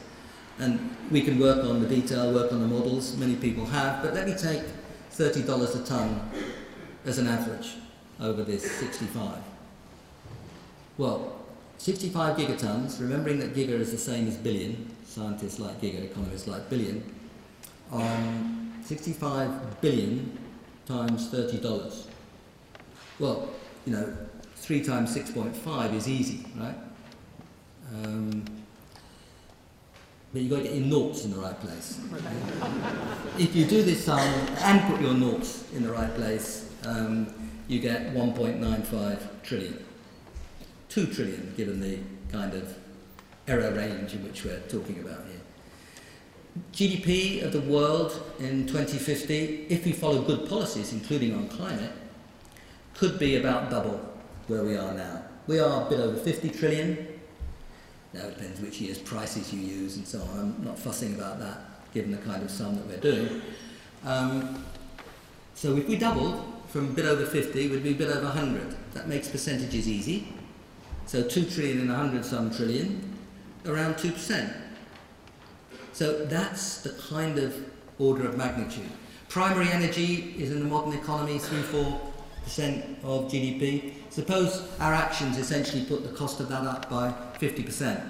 And 0.60 0.96
we 1.12 1.22
can 1.22 1.40
work 1.40 1.64
on 1.64 1.82
the 1.82 1.88
detail, 1.88 2.34
work 2.34 2.52
on 2.52 2.62
the 2.62 2.68
models, 2.68 3.16
many 3.18 3.36
people 3.36 3.66
have, 3.66 4.02
but 4.02 4.14
let 4.14 4.28
me 4.28 4.34
take 4.34 4.64
$30 5.12 5.82
a 5.82 5.86
tonne 5.86 6.32
as 7.06 7.20
an 7.20 7.28
average 7.28 7.76
over 8.20 8.44
this 8.44 8.70
65. 8.72 9.38
Well, 10.98 11.36
65 11.78 12.38
gigatons, 12.38 13.00
remembering 13.00 13.40
that 13.40 13.54
giga 13.54 13.70
is 13.70 13.92
the 13.92 13.98
same 13.98 14.28
as 14.28 14.36
billion, 14.36 14.96
scientists 15.06 15.60
like 15.60 15.80
giga, 15.80 16.04
economists 16.04 16.48
like 16.48 16.68
billion, 16.70 17.04
um, 17.92 18.74
65 18.84 19.82
billion 19.82 20.38
times 20.88 21.32
$30. 21.32 22.06
Well, 23.20 23.50
you 23.86 23.94
know, 23.94 24.14
3 24.62 24.84
times 24.84 25.16
6.5 25.16 25.94
is 25.94 26.08
easy, 26.08 26.46
right? 26.58 26.76
Um, 27.94 28.44
but 30.34 30.42
you've 30.42 30.52
got 30.52 30.58
to 30.58 30.64
get 30.64 30.74
your 30.74 30.86
noughts 30.86 31.24
in 31.24 31.32
the 31.32 31.38
right 31.38 31.60
place. 31.60 32.00
if 33.40 33.56
you 33.56 33.66
do 33.66 33.82
this 33.82 34.06
sum 34.06 34.20
and 34.20 34.82
put 34.92 35.02
your 35.02 35.14
noughts 35.14 35.72
in 35.74 35.84
the 35.84 35.92
right 35.92 36.14
place, 36.16 36.70
um, 36.86 37.34
you 37.68 37.80
get 37.80 38.14
1.95 38.14 39.20
trillion. 39.44 39.86
2 40.90 41.08
trillion, 41.08 41.54
given 41.56 41.80
the 41.80 42.00
kind 42.32 42.54
of 42.54 42.78
error 43.48 43.72
range 43.72 44.14
in 44.14 44.24
which 44.24 44.44
we're 44.44 44.60
talking 44.68 45.00
about 45.00 45.26
here. 45.28 45.42
GDP 46.74 47.44
of 47.44 47.54
the 47.54 47.62
world 47.62 48.22
in 48.40 48.68
2050, 48.68 49.68
if 49.70 49.86
we 49.86 49.92
follow 49.92 50.22
good 50.22 50.50
policies, 50.50 50.92
including 50.92 51.34
on 51.34 51.48
climate, 51.48 51.92
could 52.94 53.18
be 53.20 53.36
about 53.36 53.70
double 53.70 54.17
where 54.48 54.64
we 54.64 54.78
are 54.78 54.94
now. 54.94 55.24
We 55.48 55.60
are 55.60 55.86
a 55.86 55.90
bit 55.90 56.00
over 56.00 56.18
50 56.18 56.50
trillion. 56.50 57.08
Now 58.14 58.28
it 58.28 58.38
depends 58.38 58.60
which 58.62 58.82
year's 58.82 58.98
prices 58.98 59.54
you 59.54 59.60
use 59.60 59.98
and 59.98 60.08
so 60.08 60.22
on. 60.22 60.40
I'm 60.40 60.66
not 60.66 60.80
fussing 60.80 61.16
about 61.16 61.40
that, 61.40 61.94
given 61.94 62.12
the 62.12 62.18
kind 62.18 62.42
of 62.42 62.50
sum 62.50 62.76
that 62.76 62.88
we're 62.88 62.98
doing. 62.98 63.42
Um, 64.06 64.64
so 65.54 65.76
if 65.76 65.88
we 65.88 65.98
doubled 65.98 66.44
from 66.68 66.90
a 66.90 66.92
bit 66.92 67.06
over 67.06 67.26
50, 67.26 67.70
we'd 67.70 67.84
be 67.84 67.92
a 67.92 67.96
bit 67.96 68.10
over 68.10 68.26
100. 68.26 68.76
That 68.94 69.08
makes 69.08 69.28
percentages 69.28 69.88
easy. 69.88 70.28
So 71.06 71.24
2 71.24 71.46
trillion 71.46 71.80
and 71.80 71.90
100 71.90 72.26
some 72.26 72.52
trillion, 72.52 73.18
around 73.66 73.96
2%. 73.96 74.54
So 75.94 76.26
that's 76.26 76.82
the 76.82 76.90
kind 77.10 77.40
of 77.40 77.56
order 77.98 78.28
of 78.28 78.38
magnitude. 78.38 78.92
Primary 79.30 79.70
energy 79.70 80.36
is 80.38 80.52
in 80.52 80.60
the 80.60 80.66
modern 80.66 80.94
economy 80.94 81.40
3 81.40 81.60
4% 81.62 83.04
of 83.04 83.32
GDP. 83.32 83.94
Suppose 84.18 84.68
our 84.80 84.96
actions 84.96 85.38
essentially 85.38 85.86
put 85.86 86.02
the 86.02 86.10
cost 86.10 86.40
of 86.40 86.50
that 86.50 86.64
up 86.64 86.90
by 86.90 87.14
50%. 87.40 88.02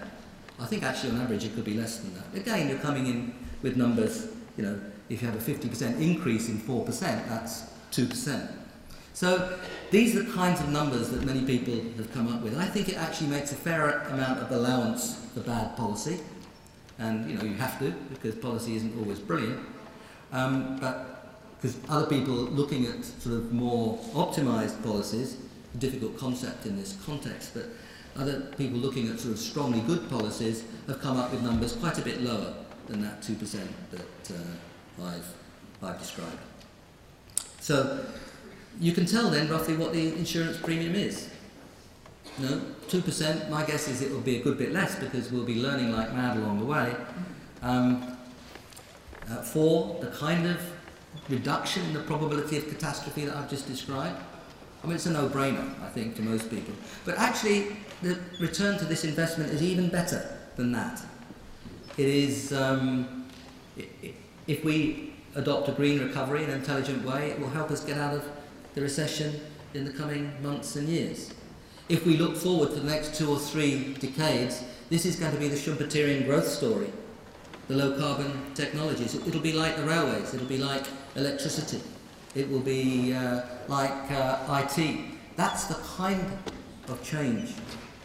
I 0.58 0.66
think 0.66 0.82
actually 0.82 1.12
on 1.12 1.20
average 1.20 1.43
it 1.43 1.53
could 1.53 1.66
be 1.66 1.74
less 1.74 1.97
than 1.97 2.14
that. 2.14 2.34
Again, 2.34 2.70
you're 2.70 2.80
coming 2.80 3.08
in 3.08 3.34
with 3.62 3.76
numbers, 3.76 4.30
you 4.55 4.64
know, 4.64 4.80
if 5.10 5.22
you 5.22 5.28
have 5.28 5.36
a 5.36 5.51
50% 5.51 5.99
increase 5.99 6.47
in 6.47 6.60
4%, 6.60 6.88
that's 7.28 7.66
2%. 7.91 8.49
So 9.14 9.60
these 9.91 10.16
are 10.16 10.24
the 10.24 10.32
kinds 10.32 10.62
of 10.62 10.70
numbers 10.70 11.10
that 11.10 11.26
many 11.26 11.41
people 11.41 11.74
have 11.97 12.10
come 12.14 12.34
up 12.34 12.41
with. 12.41 12.58
I 12.58 12.68
think 12.68 12.88
it 12.88 12.95
actually 12.95 13.28
makes 13.28 13.51
a 13.51 13.55
fair 13.55 13.99
amount 14.08 14.39
of 14.39 14.49
allowance 14.53 15.16
for 15.34 15.41
bad 15.41 15.76
policy. 15.76 16.22
And, 16.99 17.30
you 17.30 17.38
know, 17.38 17.43
you 17.43 17.55
have 17.55 17.80
to, 17.80 17.91
because 18.12 18.36
policy 18.36 18.78
isn't 18.78 18.97
always 18.97 19.20
brilliant. 19.20 19.60
Um, 20.32 20.80
but 20.80 21.36
because 21.60 21.78
other 21.89 22.08
people 22.08 22.34
looking 22.34 22.86
at 22.86 23.03
sort 23.03 23.36
of 23.36 23.51
more 23.51 23.97
optimized 24.14 24.82
policies, 24.84 25.36
difficult 25.80 26.17
concept 26.17 26.65
in 26.65 26.78
this 26.78 26.97
context, 27.05 27.53
but 27.53 27.65
other 28.17 28.41
people 28.57 28.80
looking 28.80 29.09
at 29.09 29.19
sort 29.19 29.34
of 29.34 29.39
strongly 29.39 29.80
good 29.82 30.09
policies 30.09 30.63
have 30.88 30.99
come 31.01 31.17
up 31.17 31.32
with 31.32 31.41
numbers 31.43 31.73
quite 31.73 31.97
a 31.97 32.01
bit 32.01 32.21
lower 32.21 32.53
than 32.88 33.01
that 33.01 33.21
2% 33.21 33.67
that 33.91 34.36
uh, 34.36 35.05
I've, 35.05 35.34
I've 35.84 35.99
described. 35.99 36.39
So 37.59 38.05
you 38.80 38.91
can 38.91 39.05
tell 39.05 39.30
then 39.30 39.49
roughly 39.49 39.75
what 39.75 39.93
the 39.93 40.13
insurance 40.15 40.57
premium 40.57 40.95
is. 40.95 41.30
No, 42.39 42.61
2%, 42.88 43.49
my 43.49 43.65
guess 43.65 43.88
is 43.88 44.01
it 44.01 44.11
will 44.11 44.21
be 44.21 44.38
a 44.38 44.43
good 44.43 44.57
bit 44.57 44.71
less 44.71 44.97
because 44.99 45.32
we'll 45.32 45.45
be 45.45 45.61
learning 45.61 45.91
like 45.91 46.13
mad 46.13 46.38
along 46.38 46.59
the 46.59 46.65
way. 46.65 46.95
Um, 47.61 48.17
uh, 49.30 49.41
four, 49.41 49.97
the 50.01 50.07
kind 50.07 50.47
of 50.47 50.61
reduction 51.30 51.84
in 51.86 51.93
the 51.93 51.99
probability 52.01 52.57
of 52.57 52.67
catastrophe 52.69 53.25
that 53.25 53.36
I've 53.36 53.49
just 53.49 53.67
described. 53.67 54.21
I 54.84 54.88
mean, 54.88 54.95
it's 54.95 55.05
a 55.05 55.11
no 55.11 55.28
brainer, 55.28 55.67
I 55.82 55.89
think, 55.89 56.15
to 56.17 56.21
most 56.21 56.49
people. 56.49 56.73
But 57.05 57.17
actually, 57.17 57.78
the 58.01 58.19
return 58.39 58.78
to 58.78 58.86
this 58.86 59.03
investment 59.03 59.51
is 59.51 59.63
even 59.63 59.89
better 59.89 60.38
than 60.55 60.71
that. 60.73 61.01
It 61.97 62.07
is, 62.07 62.53
um, 62.53 63.25
if 64.47 64.63
we 64.63 65.13
adopt 65.36 65.69
a 65.69 65.71
green 65.71 65.99
recovery 65.99 66.43
in 66.43 66.49
an 66.49 66.59
intelligent 66.59 67.03
way, 67.05 67.32
it 67.32 67.39
will 67.39 67.49
help 67.49 67.71
us 67.71 67.84
get 67.84 67.97
out 67.97 68.13
of 68.13 68.23
the 68.75 68.82
recession 68.82 69.39
in 69.73 69.86
the 69.86 69.91
coming 69.91 70.32
months 70.41 70.75
and 70.75 70.88
years. 70.88 71.34
If 71.89 72.05
we 72.05 72.17
look 72.17 72.36
forward 72.36 72.69
to 72.69 72.75
the 72.75 72.89
next 72.89 73.15
two 73.15 73.30
or 73.30 73.39
three 73.39 73.93
decades, 73.95 74.63
this 74.89 75.05
is 75.05 75.15
going 75.15 75.34
to 75.34 75.39
be 75.39 75.47
the 75.47 75.55
Schumpeterian 75.55 76.25
growth 76.25 76.47
story, 76.47 76.91
the 77.67 77.75
low 77.75 77.97
carbon 77.97 78.53
technologies. 78.53 79.15
It'll 79.15 79.41
be 79.41 79.53
like 79.53 79.75
the 79.75 79.84
railways, 79.84 80.34
it'll 80.34 80.47
be 80.47 80.57
like 80.57 80.86
electricity, 81.15 81.82
it 82.38 82.50
will 82.52 82.60
be 82.60 83.14
uh, 83.14 83.42
like 83.68 84.12
uh, 84.12 84.64
IT. 84.64 85.00
That's 85.36 85.66
the 85.66 85.74
kind 85.98 86.24
of 86.88 87.04
change 87.04 87.54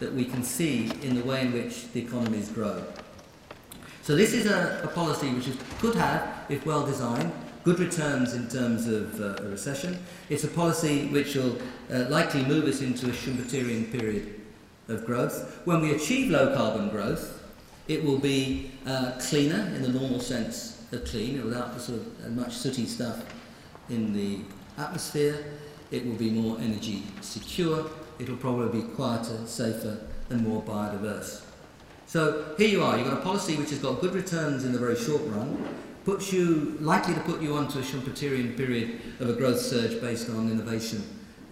that 0.00 0.12
we 0.12 0.24
can 0.24 0.42
see 0.42 0.90
in 1.02 1.14
the 1.14 1.22
way 1.22 1.42
in 1.42 1.52
which 1.52 1.92
the 1.92 2.00
economies 2.00 2.48
grow. 2.48 2.82
So 4.00 4.16
this 4.16 4.32
is 4.32 4.46
a, 4.46 4.80
a 4.82 4.88
policy 4.88 5.28
which 5.28 5.48
is, 5.48 5.56
could 5.78 5.94
have, 5.96 6.46
if 6.48 6.64
well 6.64 6.84
designed, 6.84 7.30
good 7.62 7.78
returns 7.78 8.32
in 8.32 8.48
terms 8.48 8.88
of 8.88 9.20
uh, 9.20 9.44
a 9.44 9.48
recession. 9.48 9.98
It's 10.30 10.44
a 10.44 10.48
policy 10.48 11.06
which 11.08 11.34
will 11.34 11.58
uh, 11.92 12.06
likely 12.08 12.42
move 12.44 12.64
us 12.64 12.80
into 12.80 13.06
a 13.06 13.12
Schumpeterian 13.12 13.92
period 13.92 14.40
of 14.88 15.04
growth. 15.04 15.60
When 15.66 15.82
we 15.82 15.94
achieve 15.94 16.30
low 16.30 16.56
carbon 16.56 16.88
growth, 16.88 17.38
it 17.86 18.02
will 18.02 18.18
be 18.18 18.72
uh, 18.86 19.12
cleaner 19.20 19.70
in 19.76 19.82
the 19.82 19.90
normal 19.90 20.20
sense 20.20 20.82
of 20.90 21.04
clean, 21.04 21.44
without 21.44 21.74
the 21.74 21.80
sort 21.80 22.00
of 22.00 22.26
uh, 22.26 22.28
much 22.30 22.54
sooty 22.54 22.86
stuff 22.86 23.22
in 23.92 24.12
the 24.12 24.40
atmosphere. 24.82 25.44
It 25.90 26.06
will 26.06 26.14
be 26.14 26.30
more 26.30 26.58
energy 26.58 27.02
secure. 27.20 27.86
It 28.18 28.28
will 28.28 28.36
probably 28.36 28.80
be 28.80 28.88
quieter, 28.88 29.46
safer, 29.46 29.98
and 30.30 30.42
more 30.46 30.62
biodiverse. 30.62 31.44
So 32.06 32.54
here 32.58 32.68
you 32.68 32.82
are, 32.82 32.98
you've 32.98 33.08
got 33.08 33.18
a 33.18 33.22
policy 33.22 33.56
which 33.56 33.70
has 33.70 33.78
got 33.78 34.00
good 34.00 34.14
returns 34.14 34.64
in 34.64 34.72
the 34.72 34.78
very 34.78 34.96
short 34.96 35.22
run, 35.26 35.64
puts 36.04 36.32
you 36.32 36.76
likely 36.80 37.14
to 37.14 37.20
put 37.20 37.40
you 37.40 37.54
onto 37.54 37.78
a 37.78 37.82
Schumpeterian 37.82 38.56
period 38.56 39.00
of 39.20 39.30
a 39.30 39.32
growth 39.32 39.60
surge 39.60 40.00
based 40.00 40.28
on 40.28 40.50
innovation 40.50 41.02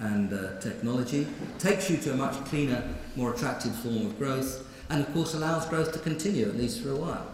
and 0.00 0.32
uh, 0.32 0.58
technology, 0.60 1.26
takes 1.58 1.90
you 1.90 1.96
to 1.98 2.12
a 2.12 2.16
much 2.16 2.34
cleaner, 2.46 2.82
more 3.16 3.32
attractive 3.32 3.74
form 3.76 4.06
of 4.06 4.18
growth, 4.18 4.66
and 4.88 5.02
of 5.02 5.12
course 5.14 5.34
allows 5.34 5.66
growth 5.66 5.92
to 5.92 5.98
continue 5.98 6.48
at 6.48 6.56
least 6.56 6.82
for 6.82 6.90
a 6.90 6.96
while. 6.96 7.26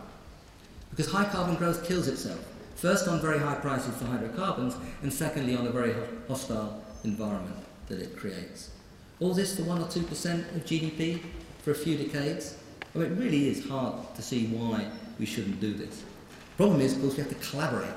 Because 0.91 1.11
high 1.11 1.25
carbon 1.25 1.57
growth 1.57 1.87
kills 1.87 2.09
itself, 2.09 2.45
first 2.77 3.09
on 3.09 3.21
very 3.21 3.39
high 3.39 3.57
prices 3.57 3.95
for 3.97 4.05
hydrocarbons, 4.05 4.77
and 5.03 5.13
secondly 5.13 5.57
on 5.57 5.67
a 5.67 5.71
very 5.71 5.95
hostile 6.29 6.83
environment 7.05 7.57
that 7.89 8.01
it 8.01 8.17
creates. 8.17 8.71
All 9.19 9.35
this 9.35 9.57
for 9.57 9.63
1 9.63 9.81
or 9.81 9.87
2% 9.87 10.55
of 10.55 10.65
GDP 10.65 11.21
for 11.63 11.71
a 11.71 11.75
few 11.75 11.97
decades? 11.97 12.57
I 12.95 12.99
mean, 12.99 13.13
it 13.13 13.19
really 13.19 13.49
is 13.49 13.67
hard 13.69 14.15
to 14.15 14.23
see 14.23 14.47
why 14.47 14.87
we 15.19 15.27
shouldn't 15.27 15.61
do 15.61 15.75
this. 15.75 16.05
Problem 16.57 16.81
is, 16.81 16.95
of 16.95 17.03
course, 17.03 17.17
we 17.17 17.23
have 17.23 17.29
to 17.29 17.51
collaborate 17.51 17.95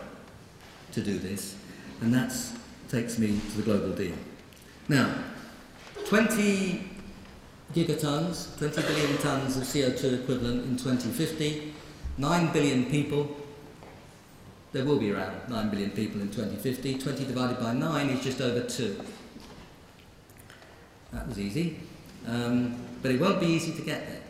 to 0.94 1.02
do 1.02 1.20
this, 1.20 1.56
and 2.02 2.14
that 2.14 2.34
takes 2.90 3.20
me 3.20 3.40
to 3.52 3.58
the 3.58 3.64
global 3.64 3.96
deal. 3.96 4.16
Now, 4.88 5.14
20 6.06 6.84
gigatons, 7.74 8.58
20 8.58 8.82
billion 8.82 9.18
tons 9.18 9.58
of 9.58 9.64
CO2 9.64 10.24
equivalent 10.24 10.66
in 10.66 10.78
2050, 10.78 11.74
9 12.18 12.54
billion 12.54 12.86
people. 12.86 13.36
There 14.72 14.86
will 14.86 15.00
be 15.00 15.12
around 15.12 15.50
9 15.50 15.70
billion 15.70 15.90
people 15.92 16.22
in 16.22 16.28
2050. 16.28 17.00
20 17.00 17.26
divided 17.26 17.60
by 17.60 17.74
9 17.74 18.10
is 18.10 18.24
just 18.24 18.40
over 18.40 18.62
2. 18.62 19.00
That 21.12 21.28
was 21.28 21.40
easy. 21.40 21.80
Um, 22.28 22.76
but 23.02 23.12
it 23.12 23.20
won't 23.20 23.40
be 23.40 23.48
easy 23.48 23.72
to 23.74 23.82
get 23.82 24.08
there. 24.08 24.22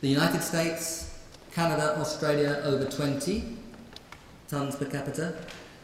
The 0.00 0.08
United 0.08 0.42
States 0.42 1.18
Canada, 1.52 1.98
Australia 1.98 2.62
over 2.64 2.86
20 2.86 3.58
tonnes 4.48 4.78
per 4.78 4.86
capita. 4.86 5.34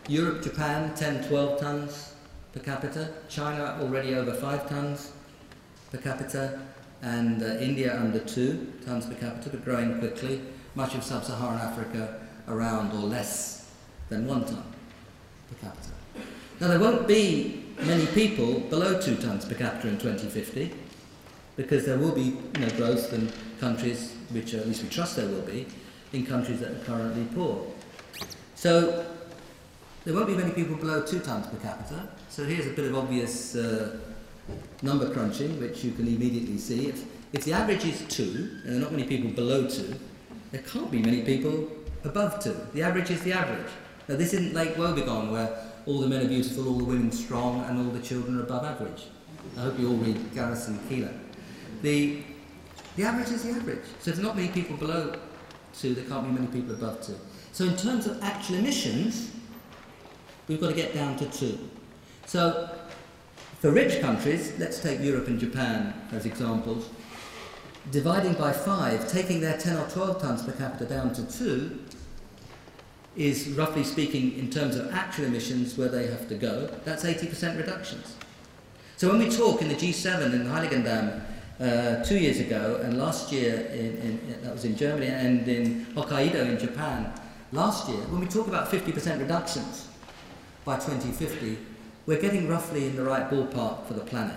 Europe, 0.08 0.42
Japan 0.42 0.94
10, 0.94 1.28
12 1.28 1.60
tonnes 1.60 2.12
per 2.54 2.60
capita. 2.60 3.10
China 3.28 3.78
already 3.82 4.14
over 4.14 4.32
5 4.32 4.66
tonnes 4.66 5.10
per 5.92 5.98
capita. 5.98 6.58
And 7.02 7.42
uh, 7.42 7.58
India 7.60 8.00
under 8.00 8.18
2 8.18 8.72
tonnes 8.86 9.06
per 9.06 9.14
capita, 9.14 9.50
but 9.50 9.62
growing 9.62 9.98
quickly. 9.98 10.40
Much 10.74 10.94
of 10.94 11.04
sub 11.04 11.22
Saharan 11.22 11.60
Africa 11.60 12.18
around 12.48 12.92
or 12.92 13.06
less 13.06 13.57
than 14.08 14.26
1 14.26 14.44
tonne 14.44 14.62
per 15.48 15.66
capita. 15.66 15.90
Now, 16.60 16.68
there 16.68 16.80
won't 16.80 17.06
be 17.06 17.64
many 17.80 18.06
people 18.06 18.60
below 18.60 19.00
2 19.00 19.16
tonnes 19.16 19.48
per 19.48 19.54
capita 19.54 19.88
in 19.88 19.98
2050 19.98 20.72
because 21.56 21.84
there 21.84 21.98
will 21.98 22.12
be 22.12 22.22
you 22.54 22.60
know, 22.60 22.68
growth 22.76 23.12
in 23.12 23.30
countries 23.60 24.14
which 24.30 24.54
at 24.54 24.66
least 24.66 24.82
we 24.82 24.88
trust 24.88 25.16
there 25.16 25.28
will 25.28 25.42
be, 25.42 25.66
in 26.12 26.24
countries 26.24 26.60
that 26.60 26.70
are 26.70 26.84
currently 26.84 27.24
poor. 27.34 27.66
So 28.54 29.04
there 30.04 30.14
won't 30.14 30.26
be 30.26 30.34
many 30.34 30.52
people 30.52 30.76
below 30.76 31.02
two 31.02 31.18
tonnes 31.18 31.50
per 31.50 31.58
capita. 31.58 32.08
So 32.28 32.44
here's 32.44 32.66
a 32.66 32.70
bit 32.70 32.86
of 32.86 32.96
obvious 32.96 33.54
uh, 33.54 33.98
number 34.82 35.12
crunching, 35.12 35.60
which 35.60 35.84
you 35.84 35.92
can 35.92 36.06
immediately 36.06 36.58
see. 36.58 36.88
If, 36.88 37.04
if 37.32 37.44
the 37.44 37.52
average 37.52 37.84
is 37.84 38.04
two, 38.08 38.50
and 38.64 38.72
there 38.72 38.76
are 38.76 38.80
not 38.80 38.92
many 38.92 39.04
people 39.04 39.30
below 39.30 39.66
two, 39.68 39.94
there 40.52 40.62
can't 40.62 40.90
be 40.90 40.98
many 40.98 41.22
people 41.22 41.68
above 42.04 42.42
two. 42.42 42.56
The 42.72 42.82
average 42.82 43.10
is 43.10 43.22
the 43.22 43.32
average. 43.32 43.70
Now 44.08 44.16
this 44.16 44.32
isn't 44.32 44.54
Lake 44.54 44.74
Wobegon 44.74 45.30
where 45.30 45.56
all 45.86 46.00
the 46.00 46.08
men 46.08 46.24
are 46.24 46.28
beautiful, 46.28 46.68
all 46.68 46.78
the 46.78 46.84
women 46.84 47.12
strong, 47.12 47.64
and 47.64 47.78
all 47.78 47.92
the 47.92 48.00
children 48.00 48.38
are 48.38 48.42
above 48.42 48.64
average. 48.64 49.04
I 49.56 49.62
hope 49.62 49.78
you 49.78 49.88
all 49.88 49.96
read 49.96 50.34
Garrison 50.34 50.78
Keillor. 50.88 51.16
The 51.82 52.22
the 52.96 53.04
average 53.04 53.30
is 53.30 53.44
the 53.44 53.50
average. 53.50 53.84
So 54.00 54.10
there's 54.10 54.22
not 54.22 54.34
many 54.34 54.48
people 54.48 54.76
below 54.76 55.14
two, 55.72 55.94
there 55.94 56.04
can't 56.04 56.24
be 56.26 56.32
many 56.32 56.48
people 56.48 56.74
above 56.74 57.00
two. 57.06 57.14
So 57.52 57.64
in 57.64 57.76
terms 57.76 58.06
of 58.06 58.20
actual 58.22 58.56
emissions, 58.56 59.30
we've 60.48 60.60
got 60.60 60.68
to 60.68 60.74
get 60.74 60.94
down 60.94 61.16
to 61.18 61.26
two. 61.26 61.58
So 62.26 62.68
for 63.60 63.70
rich 63.70 64.00
countries, 64.00 64.52
let's 64.58 64.80
take 64.80 65.00
Europe 65.00 65.28
and 65.28 65.38
Japan 65.38 65.94
as 66.12 66.26
examples, 66.26 66.88
dividing 67.90 68.34
by 68.34 68.52
five, 68.52 69.08
taking 69.08 69.40
their 69.40 69.56
10 69.56 69.76
or 69.76 69.88
12 69.88 70.22
tonnes 70.22 70.44
per 70.44 70.52
capita 70.52 70.84
down 70.84 71.12
to 71.14 71.24
two, 71.30 71.78
is 73.18 73.48
roughly 73.50 73.82
speaking, 73.82 74.38
in 74.38 74.48
terms 74.48 74.76
of 74.76 74.92
actual 74.94 75.24
emissions, 75.24 75.76
where 75.76 75.88
they 75.88 76.06
have 76.06 76.28
to 76.28 76.36
go, 76.36 76.70
that's 76.84 77.04
80% 77.04 77.58
reductions. 77.58 78.16
So 78.96 79.08
when 79.08 79.18
we 79.18 79.28
talk 79.28 79.60
in 79.60 79.68
the 79.68 79.74
G7 79.74 80.32
in 80.32 80.44
Heiligendamm 80.46 81.22
uh, 81.60 82.04
two 82.04 82.16
years 82.16 82.38
ago, 82.38 82.80
and 82.82 82.96
last 82.96 83.32
year, 83.32 83.56
in, 83.72 83.98
in, 83.98 84.42
that 84.42 84.52
was 84.52 84.64
in 84.64 84.76
Germany, 84.76 85.08
and 85.08 85.46
in 85.48 85.86
Hokkaido 85.94 86.48
in 86.48 86.58
Japan 86.58 87.12
last 87.52 87.88
year, 87.88 88.00
when 88.02 88.20
we 88.20 88.26
talk 88.26 88.46
about 88.46 88.70
50% 88.70 89.18
reductions 89.18 89.88
by 90.64 90.76
2050, 90.76 91.58
we're 92.06 92.20
getting 92.20 92.48
roughly 92.48 92.86
in 92.86 92.96
the 92.96 93.02
right 93.02 93.28
ballpark 93.28 93.84
for 93.86 93.94
the 93.94 94.00
planet. 94.00 94.36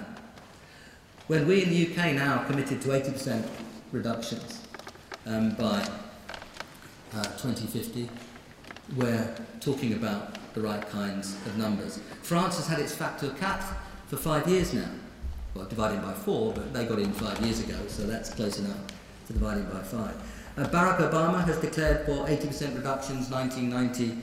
When 1.27 1.47
we 1.47 1.63
in 1.63 1.69
the 1.69 1.87
UK 1.87 2.15
now 2.15 2.39
are 2.39 2.45
committed 2.45 2.81
to 2.81 2.89
80% 2.89 3.47
reductions 3.91 4.67
um, 5.25 5.51
by 5.51 5.87
uh, 7.13 7.23
2050, 7.37 8.09
we're 8.95 9.35
talking 9.59 9.93
about 9.93 10.53
the 10.53 10.61
right 10.61 10.87
kinds 10.89 11.33
of 11.45 11.57
numbers. 11.57 11.99
France 12.21 12.57
has 12.57 12.67
had 12.67 12.79
its 12.79 12.93
factor 12.93 13.29
cut 13.31 13.63
for 14.07 14.17
five 14.17 14.47
years 14.47 14.73
now. 14.73 14.89
Well, 15.53 15.65
dividing 15.65 16.01
by 16.01 16.13
four, 16.13 16.53
but 16.53 16.73
they 16.73 16.85
got 16.85 16.99
in 16.99 17.11
five 17.11 17.39
years 17.41 17.59
ago, 17.59 17.77
so 17.87 18.03
that's 18.03 18.33
close 18.33 18.59
enough 18.59 18.77
to 19.27 19.33
dividing 19.33 19.65
by 19.65 19.81
five. 19.81 20.15
Uh, 20.57 20.67
Barack 20.67 20.97
Obama 20.97 21.43
has 21.45 21.57
declared 21.59 22.05
for 22.05 22.25
80% 22.25 22.75
reductions 22.75 23.29
1990 23.29 24.17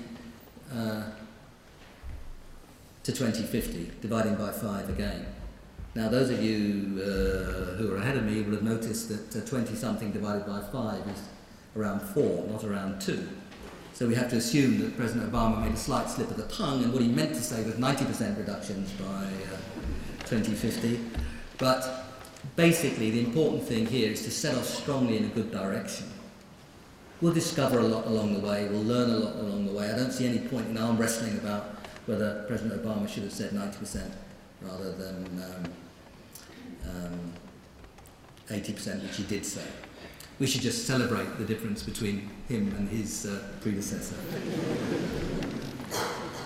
uh, 0.74 1.02
to 3.02 3.12
2050, 3.12 3.92
dividing 4.00 4.34
by 4.36 4.50
five 4.52 4.88
again. 4.88 5.26
Now, 5.94 6.08
those 6.08 6.30
of 6.30 6.42
you 6.42 7.00
uh, 7.02 7.76
who 7.76 7.92
are 7.92 7.96
ahead 7.96 8.16
of 8.16 8.24
me 8.24 8.42
will 8.42 8.52
have 8.52 8.62
noticed 8.62 9.08
that 9.32 9.46
20 9.46 9.74
something 9.74 10.12
divided 10.12 10.46
by 10.46 10.60
five 10.60 11.06
is 11.08 11.22
around 11.76 12.00
four, 12.00 12.46
not 12.46 12.64
around 12.64 13.00
two. 13.00 13.26
So 13.98 14.06
we 14.06 14.14
have 14.14 14.30
to 14.30 14.36
assume 14.36 14.78
that 14.78 14.96
President 14.96 15.32
Obama 15.32 15.60
made 15.60 15.72
a 15.72 15.76
slight 15.76 16.08
slip 16.08 16.30
of 16.30 16.36
the 16.36 16.44
tongue, 16.44 16.84
and 16.84 16.92
what 16.92 17.02
he 17.02 17.08
meant 17.08 17.34
to 17.34 17.42
say 17.42 17.64
was 17.64 17.74
90% 17.74 18.38
reductions 18.38 18.92
by 18.92 19.24
uh, 19.24 20.22
2050. 20.24 21.00
But 21.58 22.04
basically, 22.54 23.10
the 23.10 23.18
important 23.18 23.64
thing 23.64 23.86
here 23.86 24.12
is 24.12 24.22
to 24.22 24.30
set 24.30 24.56
off 24.56 24.66
strongly 24.66 25.16
in 25.16 25.24
a 25.24 25.28
good 25.30 25.50
direction. 25.50 26.06
We'll 27.20 27.32
discover 27.32 27.80
a 27.80 27.88
lot 27.88 28.06
along 28.06 28.34
the 28.34 28.38
way, 28.38 28.68
we'll 28.68 28.84
learn 28.84 29.10
a 29.10 29.16
lot 29.16 29.34
along 29.34 29.66
the 29.66 29.72
way. 29.72 29.90
I 29.90 29.96
don't 29.96 30.12
see 30.12 30.28
any 30.28 30.46
point 30.46 30.68
in 30.68 30.78
arm 30.78 30.96
wrestling 30.96 31.36
about 31.38 31.64
whether 32.06 32.44
President 32.46 32.80
Obama 32.80 33.08
should 33.08 33.24
have 33.24 33.32
said 33.32 33.50
90% 33.50 34.12
rather 34.62 34.92
than 34.92 35.42
um, 35.42 35.72
um, 36.88 37.32
80%, 38.48 39.02
which 39.02 39.16
he 39.16 39.24
did 39.24 39.44
say 39.44 39.64
we 40.38 40.46
should 40.46 40.60
just 40.60 40.86
celebrate 40.86 41.36
the 41.38 41.44
difference 41.44 41.82
between 41.82 42.30
him 42.48 42.72
and 42.78 42.88
his 42.88 43.26
uh, 43.26 43.42
predecessor. 43.60 44.14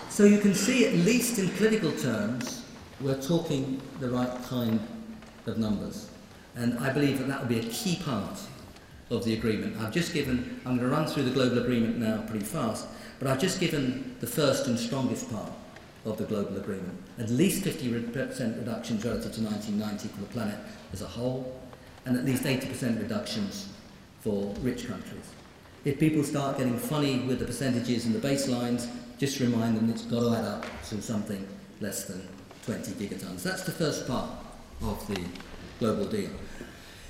so 0.08 0.24
you 0.24 0.38
can 0.38 0.54
see, 0.54 0.86
at 0.86 0.94
least 0.94 1.38
in 1.38 1.48
political 1.50 1.92
terms, 1.92 2.64
we're 3.00 3.20
talking 3.20 3.80
the 4.00 4.08
right 4.08 4.42
kind 4.44 4.80
of 5.46 5.58
numbers. 5.58 6.10
And 6.54 6.78
I 6.78 6.92
believe 6.92 7.18
that 7.18 7.28
that 7.28 7.40
will 7.40 7.48
be 7.48 7.60
a 7.60 7.70
key 7.70 7.96
part 8.02 8.38
of 9.10 9.24
the 9.24 9.34
agreement. 9.34 9.76
I've 9.78 9.92
just 9.92 10.14
given, 10.14 10.60
I'm 10.64 10.78
going 10.78 10.88
to 10.88 10.94
run 10.94 11.06
through 11.06 11.24
the 11.24 11.30
global 11.30 11.58
agreement 11.58 11.98
now 11.98 12.22
pretty 12.28 12.44
fast, 12.44 12.86
but 13.18 13.28
I've 13.28 13.40
just 13.40 13.60
given 13.60 14.16
the 14.20 14.26
first 14.26 14.66
and 14.68 14.78
strongest 14.78 15.30
part 15.30 15.52
of 16.04 16.16
the 16.16 16.24
global 16.24 16.56
agreement. 16.56 16.98
At 17.18 17.28
least 17.28 17.64
50% 17.64 18.58
reductions 18.58 19.04
relative 19.04 19.32
to 19.32 19.42
1990 19.42 20.08
for 20.08 20.20
the 20.20 20.26
planet 20.26 20.58
as 20.92 21.02
a 21.02 21.06
whole, 21.06 21.60
and 22.06 22.16
at 22.16 22.24
least 22.24 22.44
80% 22.44 23.00
reductions 23.00 23.71
for 24.22 24.54
rich 24.60 24.86
countries. 24.86 25.28
If 25.84 25.98
people 25.98 26.22
start 26.22 26.58
getting 26.58 26.78
funny 26.78 27.18
with 27.20 27.40
the 27.40 27.44
percentages 27.44 28.06
and 28.06 28.14
the 28.14 28.26
baselines, 28.26 28.88
just 29.18 29.40
remind 29.40 29.76
them 29.76 29.90
it's 29.90 30.02
got 30.02 30.20
to 30.20 30.36
add 30.36 30.44
up 30.44 30.64
to 30.88 31.02
something 31.02 31.46
less 31.80 32.04
than 32.04 32.26
20 32.64 32.92
gigatons. 32.92 33.42
That's 33.42 33.64
the 33.64 33.72
first 33.72 34.06
part 34.06 34.30
of 34.80 35.04
the 35.08 35.20
global 35.80 36.06
deal. 36.06 36.30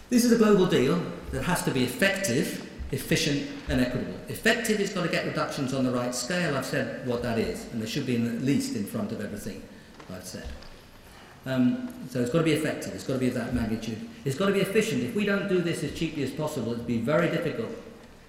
This 0.08 0.24
is 0.24 0.32
a 0.32 0.38
global 0.38 0.66
deal 0.66 1.02
that 1.32 1.42
has 1.42 1.62
to 1.64 1.70
be 1.70 1.84
effective, 1.84 2.68
efficient, 2.92 3.48
and 3.68 3.80
equitable. 3.80 4.18
Effective 4.28 4.80
is 4.80 4.90
got 4.90 5.02
to 5.02 5.08
get 5.08 5.26
reductions 5.26 5.74
on 5.74 5.84
the 5.84 5.92
right 5.92 6.14
scale. 6.14 6.56
I've 6.56 6.66
said 6.66 7.06
what 7.06 7.22
that 7.22 7.38
is, 7.38 7.66
and 7.72 7.82
they 7.82 7.86
should 7.86 8.06
be 8.06 8.16
at 8.16 8.42
least 8.42 8.74
in 8.74 8.84
front 8.84 9.12
of 9.12 9.20
everything 9.20 9.62
I've 10.10 10.24
said. 10.24 10.46
Um, 11.44 11.88
so 12.08 12.20
it's 12.20 12.30
got 12.30 12.38
to 12.38 12.44
be 12.44 12.52
effective, 12.52 12.94
it's 12.94 13.04
got 13.04 13.14
to 13.14 13.18
be 13.18 13.28
of 13.28 13.34
that 13.34 13.54
magnitude. 13.54 14.08
It's 14.24 14.36
got 14.36 14.46
to 14.46 14.52
be 14.52 14.60
efficient. 14.60 15.02
If 15.02 15.14
we 15.14 15.24
don't 15.24 15.48
do 15.48 15.60
this 15.60 15.82
as 15.82 15.92
cheaply 15.98 16.22
as 16.22 16.30
possible, 16.30 16.72
it'll 16.72 16.84
be 16.84 16.98
very 16.98 17.28
difficult 17.28 17.70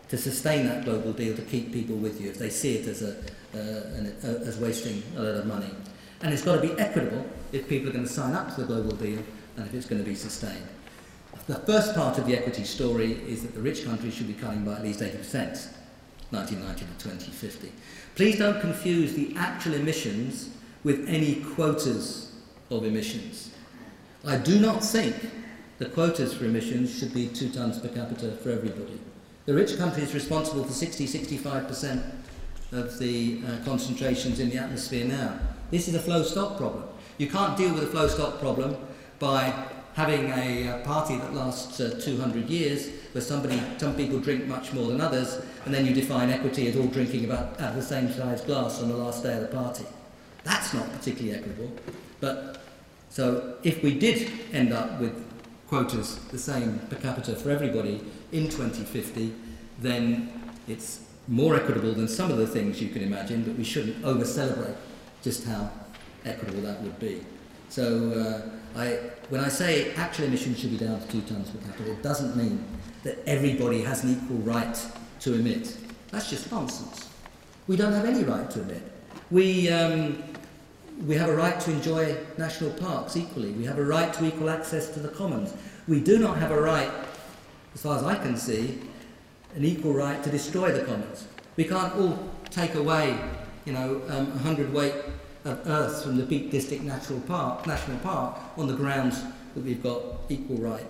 to 0.09 0.18
sustain 0.18 0.68
that 0.68 0.84
global 0.86 1.14
deal 1.14 1.36
to 1.36 1.41
keep 1.43 1.72
people 1.72 1.95
with 1.95 2.20
you 2.20 2.30
if 2.30 2.39
they 2.39 2.49
see 2.49 2.78
it 2.78 2.88
as, 2.88 3.01
a, 3.03 3.18
uh, 3.53 3.97
an, 3.97 4.16
uh, 4.24 4.47
as 4.47 4.57
wasting 4.57 5.03
a 5.16 5.22
lot 5.22 5.36
of 5.36 5.45
money. 5.45 5.70
And 6.22 6.34
it's 6.34 6.43
got 6.43 6.55
to 6.55 6.61
be 6.61 6.72
equitable 6.80 7.26
if 7.51 7.68
people 7.68 7.89
are 7.89 7.93
going 7.93 8.05
to 8.05 8.11
sign 8.11 8.34
up 8.34 8.55
to 8.55 8.61
the 8.61 8.68
global 8.68 8.95
deal 8.95 9.20
and 9.57 9.66
if 9.66 9.74
it's 9.74 9.86
going 9.86 10.03
to 10.03 10.09
be 10.09 10.16
sustained. 10.16 10.68
The 11.47 11.55
first 11.55 11.93
part 11.95 12.18
of 12.18 12.26
the 12.26 12.38
equity 12.38 12.64
story 12.64 13.14
is 13.28 13.43
that 13.43 13.53
the 13.53 13.61
rich 13.61 13.86
countries 13.86 14.14
should 14.14 14.28
be 14.28 14.34
cutting 14.34 14.64
by 14.64 14.74
at 14.76 14.84
least 14.84 15.01
80%, 15.01 15.14
1990 16.32 16.86
to 16.86 17.03
2050. 17.03 17.72
Please 18.16 18.39
don't 18.39 18.61
confuse 18.61 19.14
the 19.14 19.36
actual 19.36 19.74
emissions 19.74 20.49
with 20.84 21.07
any 21.07 21.36
quotas 21.36 22.32
of 22.70 22.86
emissions. 22.86 23.51
I 24.26 24.38
do 24.38 24.59
not 24.59 24.84
think 24.84 25.16
the 25.80 25.86
quotas 25.86 26.34
for 26.34 26.45
emissions 26.45 26.97
should 26.97 27.14
be 27.14 27.28
two 27.28 27.49
tonnes 27.49 27.82
per 27.82 27.89
capita 27.89 28.32
for 28.32 28.51
everybody. 28.51 28.99
The 29.45 29.53
rich 29.53 29.78
country 29.78 30.03
is 30.03 30.14
responsible 30.14 30.64
for 30.64 30.72
60 30.72 31.05
65% 31.05 32.03
of 32.72 32.97
the 32.99 33.41
uh, 33.45 33.66
concentrations 33.66 34.39
in 34.39 34.49
the 34.49 34.57
atmosphere 34.57 35.05
now. 35.05 35.38
This 35.72 35.88
is 35.88 35.95
a 35.95 35.99
flow 35.99 36.24
stock 36.24 36.57
problem. 36.57 36.86
You 37.18 37.28
can't 37.28 37.57
deal 37.57 37.74
with 37.74 37.84
a 37.84 37.88
flow 37.88 38.07
stock 38.07 38.39
problem 38.39 38.78
by 39.20 39.53
having 39.93 40.32
a, 40.32 40.68
a 40.68 40.84
party 40.84 41.18
that 41.18 41.34
lasts 41.34 41.80
uh, 41.80 41.99
200 42.01 42.49
years 42.49 42.89
where 43.11 43.22
somebody, 43.22 43.61
some 43.78 43.95
people 43.95 44.20
drink 44.20 44.47
much 44.47 44.74
more 44.74 44.88
than 44.88 44.99
others, 44.99 45.39
and 45.66 45.74
then 45.74 45.86
you 45.86 45.93
define 45.93 46.30
equity 46.30 46.68
as 46.68 46.76
all 46.76 46.88
drinking 46.88 47.26
about 47.26 47.59
out 47.61 47.70
of 47.72 47.76
the 47.76 47.82
same 47.82 48.11
size 48.11 48.41
glass 48.41 48.82
on 48.82 48.89
the 48.89 48.97
last 48.97 49.22
day 49.22 49.36
of 49.36 49.41
the 49.41 49.47
party. 49.47 49.86
That's 50.43 50.74
not 50.74 50.91
particularly 50.91 51.38
equitable. 51.38 51.72
But 52.24 52.61
so 53.09 53.55
if 53.63 53.84
we 53.84 53.99
did 53.99 54.32
end 54.53 54.71
up 54.71 54.97
with 55.01 55.13
quotas 55.67 56.19
the 56.32 56.38
same 56.38 56.80
per 56.89 56.95
capita 56.95 57.36
for 57.36 57.51
everybody 57.51 57.99
in 58.32 58.45
2050, 58.45 59.34
then 59.80 60.32
it's 60.69 61.01
more 61.28 61.57
equitable 61.57 61.91
than 61.91 62.07
some 62.07 62.32
of 62.32 62.38
the 62.38 62.47
things 62.47 62.82
you 62.82 62.88
can 62.88 63.03
imagine, 63.03 63.43
but 63.43 63.55
we 63.55 63.65
shouldn't 63.65 64.05
over 64.05 64.24
celebrate 64.24 64.78
just 65.21 65.45
how 65.45 65.69
equitable 66.24 66.61
that 66.61 66.82
would 66.82 66.97
be. 66.97 67.26
So 67.67 67.84
uh, 68.13 68.80
I, 68.80 68.86
when 69.28 69.41
I 69.41 69.49
say 69.49 69.93
actual 69.95 70.24
emissions 70.24 70.59
should 70.61 70.71
be 70.71 70.78
down 70.78 71.01
to 71.01 71.07
two 71.07 71.21
tonnes 71.24 71.51
per 71.51 71.59
capita, 71.67 71.91
it 71.91 72.03
doesn't 72.03 72.38
mean 72.38 72.63
that 73.03 73.17
everybody 73.28 73.82
has 73.82 74.05
an 74.05 74.11
equal 74.11 74.38
right 74.38 74.78
to 75.19 75.34
emit. 75.34 75.76
That's 76.11 76.30
just 76.30 76.49
nonsense. 76.49 77.09
We 77.67 77.76
don't 77.76 77.91
have 77.91 78.05
any 78.05 78.24
right 78.24 78.49
to 78.51 78.61
emit. 78.61 78.84
We, 79.30 79.69
um, 79.69 80.24
we 81.06 81.16
have 81.16 81.30
a 81.30 81.36
right 81.36 81.60
to 81.60 81.72
enjoy 81.72 82.18
national 82.38 82.72
parks 82.72 83.18
equally. 83.18 83.51
We 83.51 83.66
have 83.66 83.78
a 83.78 83.84
right 83.84 84.14
to 84.14 84.26
equal 84.26 84.49
access 84.49 84.89
to 84.91 84.99
the 84.99 85.10
commons. 85.10 85.54
We 85.88 85.99
do 85.99 86.18
not 86.18 86.38
have 86.38 86.51
a 86.51 86.62
right, 86.62 86.89
as 87.74 87.82
far 87.82 87.97
as 87.97 88.04
I 88.04 88.16
can 88.16 88.38
see, 88.38 88.80
an 89.56 89.66
equal 89.66 89.93
right 89.93 90.24
to 90.24 90.32
destroy 90.32 90.72
the 90.72 90.86
commons. 90.86 91.28
We 91.58 91.66
can't 91.66 91.93
all 91.95 92.18
take 92.49 92.76
away, 92.76 93.20
you 93.66 93.74
know, 93.74 94.01
um, 94.08 94.32
a 94.32 94.38
hundredweight 94.39 94.95
of 95.45 95.68
earth 95.68 96.04
from 96.04 96.18
the 96.18 96.26
Peak 96.26 96.51
District 96.51 96.84
Natural 96.84 97.20
Park, 97.22 97.68
National 97.68 97.97
Park 97.99 98.39
on 98.58 98.68
the 98.68 98.76
grounds 98.76 99.22
that 99.56 99.64
we've 99.64 99.84
got 99.84 100.01
equal 100.30 100.58
right 100.58 100.86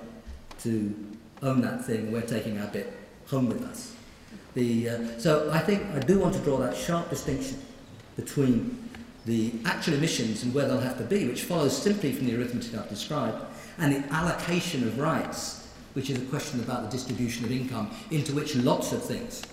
to 0.59 0.93
own 1.41 1.61
that 1.61 1.83
thing. 1.85 2.11
We're 2.11 2.21
taking 2.21 2.59
our 2.59 2.67
bit 2.67 2.93
home 3.27 3.47
with 3.47 3.63
us. 3.63 3.95
The, 4.53 4.89
uh, 4.89 5.19
so 5.19 5.49
I 5.51 5.59
think 5.59 5.83
I 5.95 5.99
do 5.99 6.19
want 6.19 6.35
to 6.35 6.39
draw 6.41 6.57
that 6.57 6.77
sharp 6.77 7.09
distinction 7.09 7.59
between 8.15 8.89
the 9.25 9.53
actual 9.65 9.93
emissions 9.93 10.43
and 10.43 10.53
where 10.53 10.67
they'll 10.67 10.79
have 10.79 10.97
to 10.97 11.03
be, 11.03 11.27
which 11.27 11.43
follows 11.43 11.75
simply 11.75 12.11
from 12.11 12.27
the 12.27 12.35
arithmetic 12.35 12.75
I've 12.75 12.89
described, 12.89 13.37
and 13.77 13.93
the 13.93 14.13
allocation 14.13 14.83
of 14.83 14.99
rights, 14.99 15.67
which 15.93 16.09
is 16.09 16.21
a 16.21 16.25
question 16.25 16.59
about 16.59 16.83
the 16.83 16.89
distribution 16.89 17.45
of 17.45 17.51
income, 17.51 17.91
into 18.11 18.33
which 18.33 18.55
lots 18.55 18.91
of 18.91 19.03
things 19.03 19.43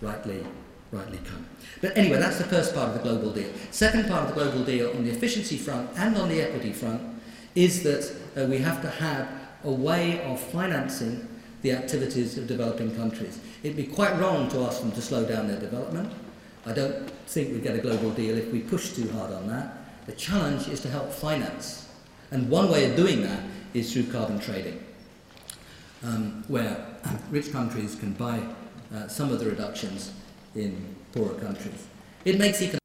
rightly, 0.00 0.44
rightly 0.92 1.18
come. 1.24 1.44
But 1.80 1.96
anyway, 1.96 2.18
that's 2.18 2.38
the 2.38 2.44
first 2.44 2.74
part 2.74 2.88
of 2.88 2.94
the 2.94 3.02
global 3.02 3.32
deal. 3.32 3.50
Second 3.70 4.08
part 4.08 4.28
of 4.28 4.34
the 4.34 4.42
global 4.42 4.64
deal 4.64 4.90
on 4.90 5.04
the 5.04 5.10
efficiency 5.10 5.56
front 5.56 5.90
and 5.96 6.16
on 6.16 6.28
the 6.28 6.40
equity 6.40 6.72
front 6.72 7.02
is 7.54 7.82
that 7.82 8.16
uh, 8.36 8.46
we 8.46 8.58
have 8.58 8.80
to 8.82 8.90
have 8.90 9.28
a 9.64 9.70
way 9.70 10.22
of 10.24 10.40
financing 10.40 11.26
the 11.62 11.72
activities 11.72 12.38
of 12.38 12.46
developing 12.46 12.94
countries. 12.96 13.38
It'd 13.62 13.76
be 13.76 13.84
quite 13.84 14.18
wrong 14.18 14.48
to 14.50 14.60
ask 14.60 14.80
them 14.80 14.92
to 14.92 15.02
slow 15.02 15.26
down 15.26 15.48
their 15.48 15.60
development. 15.60 16.10
I 16.66 16.72
don't 16.72 17.10
think 17.26 17.52
we'd 17.52 17.62
get 17.62 17.74
a 17.74 17.78
global 17.78 18.10
deal 18.10 18.36
if 18.36 18.52
we 18.52 18.60
push 18.60 18.90
too 18.90 19.08
hard 19.10 19.32
on 19.32 19.48
that. 19.48 20.06
The 20.06 20.12
challenge 20.12 20.68
is 20.68 20.80
to 20.80 20.88
help 20.88 21.10
finance. 21.12 21.88
And 22.30 22.48
one 22.48 22.70
way 22.70 22.90
of 22.90 22.96
doing 22.96 23.22
that 23.22 23.42
is 23.74 23.92
through 23.92 24.04
carbon 24.04 24.38
trading, 24.38 24.82
um, 26.04 26.44
where 26.48 26.86
rich 27.30 27.52
countries 27.52 27.96
can 27.96 28.12
buy 28.12 28.40
uh, 28.94 29.08
some 29.08 29.32
of 29.32 29.40
the 29.40 29.46
reductions 29.46 30.12
in 30.54 30.94
poorer 31.12 31.34
countries. 31.34 31.86
It 32.24 32.38
makes 32.38 32.60
economic 32.60 32.80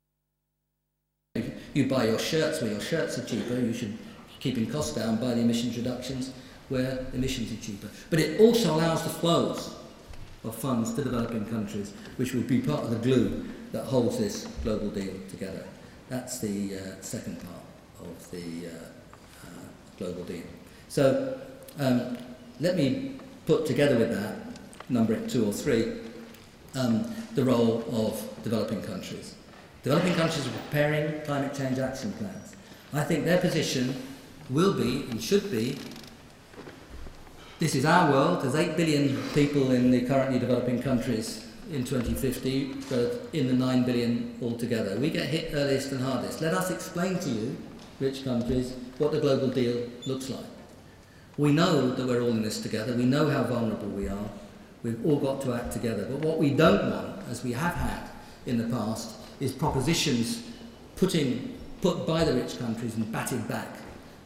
you 1.75 1.87
buy 1.87 2.05
your 2.05 2.19
shirts 2.19 2.61
where 2.61 2.71
your 2.71 2.79
shirts 2.79 3.17
are 3.17 3.25
cheaper, 3.25 3.55
you 3.55 3.73
should, 3.73 3.97
keeping 4.39 4.65
costs 4.65 4.95
down, 4.95 5.17
buy 5.17 5.33
the 5.33 5.41
emissions 5.41 5.75
reductions 5.75 6.31
where 6.69 7.05
emissions 7.13 7.51
are 7.51 7.61
cheaper. 7.61 7.89
But 8.09 8.19
it 8.19 8.39
also 8.39 8.75
allows 8.75 9.03
the 9.03 9.09
flows 9.09 9.75
of 10.45 10.55
funds 10.55 10.93
to 10.93 11.03
developing 11.03 11.45
countries, 11.45 11.93
which 12.15 12.33
will 12.33 12.43
be 12.43 12.61
part 12.61 12.83
of 12.83 12.91
the 12.91 12.97
glue 12.97 13.45
that 13.71 13.85
holds 13.85 14.17
this 14.17 14.47
global 14.63 14.89
deal 14.89 15.13
together. 15.29 15.63
That's 16.09 16.39
the 16.39 16.77
uh, 16.77 17.01
second 17.01 17.39
part 17.39 17.63
of 18.01 18.31
the 18.31 18.67
uh, 18.67 19.47
uh, 19.47 19.49
global 19.97 20.23
deal. 20.23 20.43
So 20.89 21.39
um, 21.79 22.17
let 22.59 22.75
me 22.75 23.17
put 23.45 23.65
together 23.65 23.97
with 23.97 24.11
that, 24.11 24.35
number 24.89 25.15
two 25.27 25.45
or 25.47 25.53
three, 25.53 25.93
um, 26.75 27.13
the 27.35 27.43
role 27.43 27.83
of 27.91 28.43
developing 28.43 28.81
countries. 28.81 29.35
Developing 29.83 30.13
countries 30.15 30.47
are 30.47 30.51
preparing 30.51 31.21
climate 31.21 31.53
change 31.53 31.79
action 31.79 32.11
plans. 32.13 32.55
I 32.93 33.03
think 33.03 33.25
their 33.25 33.39
position 33.39 33.95
will 34.49 34.73
be 34.73 35.05
and 35.09 35.21
should 35.21 35.51
be 35.51 35.77
this 37.57 37.73
is 37.73 37.85
our 37.85 38.11
world. 38.11 38.41
There's 38.41 38.55
8 38.55 38.75
billion 38.75 39.17
people 39.29 39.71
in 39.71 39.89
the 39.89 40.01
currently 40.01 40.39
developing 40.39 40.81
countries 40.81 41.44
in 41.71 41.83
2050, 41.83 42.73
but 42.89 43.27
in 43.33 43.47
the 43.47 43.53
9 43.53 43.83
billion 43.83 44.37
altogether. 44.41 44.97
We 44.99 45.09
get 45.09 45.27
hit 45.27 45.51
earliest 45.53 45.91
and 45.91 46.01
hardest. 46.01 46.41
Let 46.41 46.53
us 46.53 46.69
explain 46.71 47.19
to 47.19 47.29
you, 47.29 47.57
rich 47.99 48.23
countries, 48.23 48.73
what 48.97 49.11
the 49.11 49.19
global 49.19 49.47
deal 49.47 49.87
looks 50.05 50.29
like. 50.29 50.45
We 51.37 51.51
know 51.51 51.91
that 51.91 52.07
we're 52.07 52.21
all 52.21 52.29
in 52.29 52.43
this 52.43 52.61
together. 52.61 52.95
We 52.95 53.05
know 53.05 53.29
how 53.29 53.43
vulnerable 53.43 53.89
we 53.89 54.07
are. 54.07 54.29
We've 54.83 55.03
all 55.05 55.17
got 55.17 55.41
to 55.41 55.53
act 55.53 55.73
together. 55.73 56.07
But 56.09 56.19
what 56.19 56.37
we 56.37 56.51
don't 56.51 56.91
want, 56.91 57.27
as 57.29 57.43
we 57.43 57.51
have 57.53 57.75
had 57.75 58.09
in 58.45 58.57
the 58.57 58.75
past, 58.75 59.15
is 59.39 59.51
propositions 59.51 60.43
putting, 60.95 61.57
put 61.81 62.05
by 62.05 62.23
the 62.23 62.33
rich 62.33 62.57
countries 62.59 62.95
and 62.95 63.11
batted 63.11 63.47
back 63.47 63.67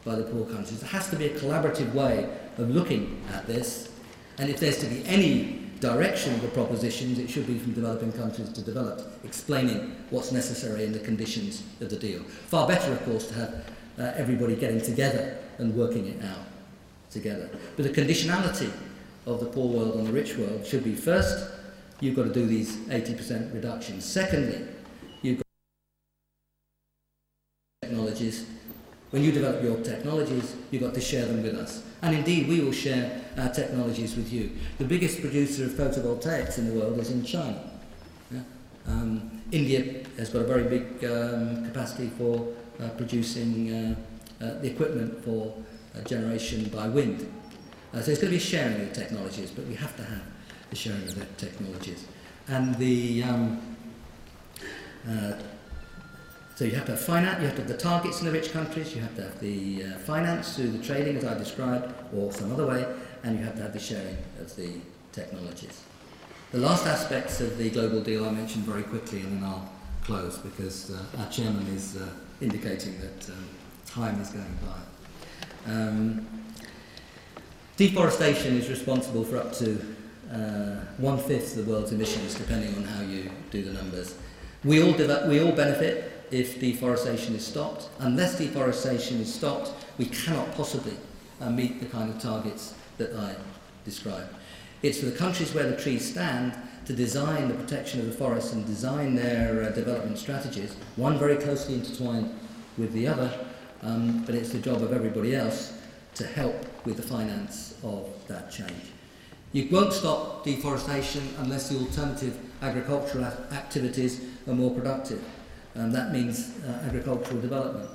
by 0.04 0.14
the 0.14 0.22
poor 0.24 0.44
countries. 0.46 0.80
There 0.80 0.90
has 0.90 1.08
to 1.10 1.16
be 1.16 1.26
a 1.26 1.38
collaborative 1.38 1.92
way 1.94 2.28
of 2.58 2.70
looking 2.70 3.22
at 3.32 3.46
this, 3.46 3.90
and 4.38 4.48
if 4.48 4.60
there's 4.60 4.78
to 4.78 4.86
be 4.86 5.04
any 5.06 5.69
direction 5.80 6.34
of 6.34 6.42
the 6.42 6.48
propositions, 6.48 7.18
it 7.18 7.28
should 7.28 7.46
be 7.46 7.58
from 7.58 7.72
developing 7.72 8.12
countries 8.12 8.50
to 8.50 8.62
developed, 8.62 9.02
explaining 9.24 9.96
what's 10.10 10.30
necessary 10.30 10.84
and 10.84 10.94
the 10.94 11.00
conditions 11.00 11.62
of 11.80 11.90
the 11.90 11.96
deal. 11.96 12.22
Far 12.22 12.68
better, 12.68 12.92
of 12.92 13.04
course, 13.04 13.26
to 13.28 13.34
have 13.34 13.54
uh, 13.98 14.12
everybody 14.16 14.56
getting 14.56 14.80
together 14.80 15.38
and 15.58 15.74
working 15.74 16.06
it 16.06 16.22
out 16.24 16.44
together. 17.10 17.50
But 17.76 17.82
the 17.92 18.00
conditionality 18.02 18.70
of 19.26 19.40
the 19.40 19.46
poor 19.46 19.68
world 19.68 19.96
and 19.96 20.06
the 20.06 20.12
rich 20.12 20.36
world 20.36 20.66
should 20.66 20.84
be 20.84 20.94
first, 20.94 21.50
you've 22.00 22.16
got 22.16 22.24
to 22.24 22.32
do 22.32 22.46
these 22.46 22.76
80% 22.88 23.52
reductions. 23.54 24.04
Secondly, 24.04 24.66
you've 25.22 25.38
got 25.38 25.44
technologies 27.82 28.46
when 29.10 29.24
you 29.24 29.32
develop 29.32 29.62
your 29.62 29.76
technologies, 29.78 30.54
you've 30.70 30.82
got 30.82 30.94
to 30.94 31.00
share 31.00 31.26
them 31.26 31.42
with 31.42 31.54
us. 31.56 31.82
And 32.02 32.16
indeed, 32.16 32.48
we 32.48 32.60
will 32.60 32.72
share 32.72 33.20
our 33.36 33.50
technologies 33.50 34.16
with 34.16 34.32
you. 34.32 34.52
The 34.78 34.84
biggest 34.84 35.20
producer 35.20 35.64
of 35.64 35.72
photovoltaics 35.72 36.58
in 36.58 36.68
the 36.68 36.80
world 36.80 36.98
is 36.98 37.10
in 37.10 37.24
China. 37.24 37.70
Yeah? 38.30 38.40
Um, 38.86 39.42
India 39.52 40.04
has 40.16 40.30
got 40.30 40.42
a 40.42 40.44
very 40.44 40.64
big 40.64 41.04
um, 41.04 41.66
capacity 41.66 42.08
for 42.16 42.48
uh, 42.80 42.88
producing 42.90 43.72
uh, 43.72 44.44
uh, 44.44 44.60
the 44.60 44.70
equipment 44.70 45.22
for 45.24 45.54
uh, 45.94 46.02
generation 46.02 46.68
by 46.68 46.88
wind. 46.88 47.30
Uh, 47.92 48.00
so 48.00 48.12
it's 48.12 48.20
going 48.20 48.32
to 48.32 48.38
be 48.38 48.38
sharing 48.38 48.80
of 48.80 48.92
technologies, 48.92 49.50
but 49.50 49.66
we 49.66 49.74
have 49.74 49.96
to 49.96 50.04
have 50.04 50.22
the 50.70 50.76
sharing 50.76 51.02
of 51.02 51.16
the 51.16 51.24
technologies. 51.36 52.06
And 52.46 52.76
the 52.76 53.24
um, 53.24 53.76
uh, 55.08 55.32
so 56.60 56.66
you 56.66 56.72
have 56.72 56.84
to 56.84 56.92
have 56.92 57.00
finance, 57.00 57.40
you 57.40 57.46
have 57.46 57.56
to 57.56 57.62
have 57.62 57.70
the 57.70 57.76
targets 57.78 58.20
in 58.20 58.26
the 58.26 58.32
rich 58.32 58.52
countries, 58.52 58.94
you 58.94 59.00
have 59.00 59.16
to 59.16 59.22
have 59.22 59.40
the 59.40 59.82
uh, 59.82 59.98
finance 60.00 60.56
through 60.56 60.68
the 60.72 60.84
trading 60.84 61.16
as 61.16 61.24
I 61.24 61.32
described, 61.38 61.90
or 62.14 62.30
some 62.34 62.52
other 62.52 62.66
way, 62.66 62.84
and 63.22 63.38
you 63.38 63.42
have 63.46 63.56
to 63.56 63.62
have 63.62 63.72
the 63.72 63.80
sharing 63.80 64.18
of 64.38 64.54
the 64.56 64.72
technologies. 65.10 65.80
The 66.52 66.58
last 66.58 66.86
aspects 66.86 67.40
of 67.40 67.56
the 67.56 67.70
global 67.70 68.02
deal 68.02 68.26
I 68.26 68.30
mentioned 68.32 68.64
very 68.64 68.82
quickly 68.82 69.20
and 69.20 69.40
then 69.40 69.48
I'll 69.48 69.72
close 70.04 70.36
because 70.36 70.90
uh, 70.90 71.02
our 71.20 71.30
chairman 71.30 71.66
is 71.68 71.96
uh, 71.96 72.06
indicating 72.42 73.00
that 73.00 73.30
um, 73.30 73.48
time 73.86 74.20
is 74.20 74.28
going 74.28 74.58
by. 74.66 75.72
Um, 75.72 76.28
deforestation 77.78 78.58
is 78.58 78.68
responsible 78.68 79.24
for 79.24 79.38
up 79.38 79.54
to 79.54 79.80
uh, 80.30 80.84
one-fifth 80.98 81.56
of 81.56 81.64
the 81.64 81.72
world's 81.72 81.92
emissions 81.92 82.34
depending 82.34 82.74
on 82.74 82.84
how 82.84 83.00
you 83.00 83.30
do 83.50 83.62
the 83.62 83.72
numbers. 83.72 84.14
We 84.62 84.82
all, 84.82 84.92
we 85.26 85.42
all 85.42 85.52
benefit 85.52 86.09
if 86.30 86.60
deforestation 86.60 87.34
is 87.34 87.46
stopped. 87.46 87.88
Unless 87.98 88.38
deforestation 88.38 89.20
is 89.20 89.32
stopped, 89.32 89.72
we 89.98 90.06
cannot 90.06 90.54
possibly 90.54 90.96
uh, 91.40 91.50
meet 91.50 91.80
the 91.80 91.86
kind 91.86 92.10
of 92.10 92.20
targets 92.20 92.74
that 92.98 93.14
I 93.14 93.34
described. 93.84 94.34
It's 94.82 95.00
for 95.00 95.06
the 95.06 95.16
countries 95.16 95.54
where 95.54 95.68
the 95.68 95.76
trees 95.76 96.10
stand 96.10 96.54
to 96.86 96.92
design 96.92 97.48
the 97.48 97.54
protection 97.54 98.00
of 98.00 98.06
the 98.06 98.12
forests 98.12 98.52
and 98.52 98.66
design 98.66 99.14
their 99.14 99.62
uh, 99.62 99.70
development 99.70 100.18
strategies, 100.18 100.74
one 100.96 101.18
very 101.18 101.36
closely 101.36 101.74
intertwined 101.74 102.34
with 102.78 102.92
the 102.92 103.06
other, 103.06 103.32
um, 103.82 104.24
but 104.24 104.34
it's 104.34 104.50
the 104.50 104.58
job 104.58 104.82
of 104.82 104.92
everybody 104.92 105.34
else 105.34 105.74
to 106.14 106.26
help 106.26 106.54
with 106.84 106.96
the 106.96 107.02
finance 107.02 107.76
of 107.82 108.08
that 108.26 108.50
change. 108.50 108.92
You 109.52 109.68
won't 109.70 109.92
stop 109.92 110.44
deforestation 110.44 111.22
unless 111.38 111.68
the 111.68 111.78
alternative 111.78 112.38
agricultural 112.62 113.24
activities 113.24 114.20
are 114.46 114.54
more 114.54 114.70
productive 114.70 115.22
and 115.80 115.94
that 115.94 116.12
means 116.12 116.52
uh, 116.66 116.86
agricultural 116.86 117.40
development. 117.40 117.88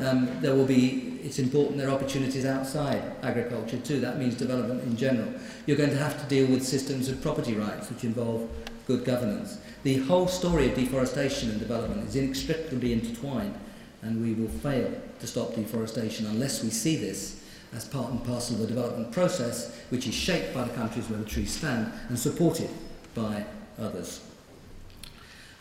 Um, 0.00 0.40
there 0.40 0.54
will 0.54 0.66
be, 0.66 1.18
it's 1.22 1.38
important 1.38 1.78
there 1.78 1.88
are 1.88 1.94
opportunities 1.94 2.44
outside 2.44 3.02
agriculture 3.22 3.78
too, 3.78 4.00
that 4.00 4.18
means 4.18 4.34
development 4.34 4.82
in 4.82 4.96
general. 4.96 5.32
You're 5.66 5.76
going 5.76 5.90
to 5.90 5.96
have 5.96 6.20
to 6.20 6.26
deal 6.28 6.50
with 6.50 6.64
systems 6.64 7.08
of 7.08 7.22
property 7.22 7.54
rights 7.54 7.88
which 7.88 8.04
involve 8.04 8.48
good 8.86 9.04
governance. 9.04 9.58
The 9.84 9.98
whole 9.98 10.28
story 10.28 10.68
of 10.68 10.74
deforestation 10.74 11.50
and 11.50 11.58
development 11.58 12.06
is 12.08 12.16
inextricably 12.16 12.92
intertwined 12.92 13.54
and 14.02 14.20
we 14.20 14.34
will 14.34 14.50
fail 14.50 14.92
to 15.20 15.26
stop 15.26 15.54
deforestation 15.54 16.26
unless 16.26 16.62
we 16.62 16.70
see 16.70 16.96
this 16.96 17.42
as 17.72 17.84
part 17.86 18.10
and 18.10 18.22
parcel 18.24 18.56
of 18.56 18.62
the 18.62 18.66
development 18.66 19.12
process 19.12 19.78
which 19.90 20.06
is 20.06 20.14
shaped 20.14 20.52
by 20.52 20.64
the 20.64 20.74
countries 20.74 21.08
where 21.08 21.18
the 21.18 21.24
trees 21.24 21.56
stand 21.56 21.92
and 22.08 22.18
supported 22.18 22.70
by 23.14 23.44
others. 23.78 24.29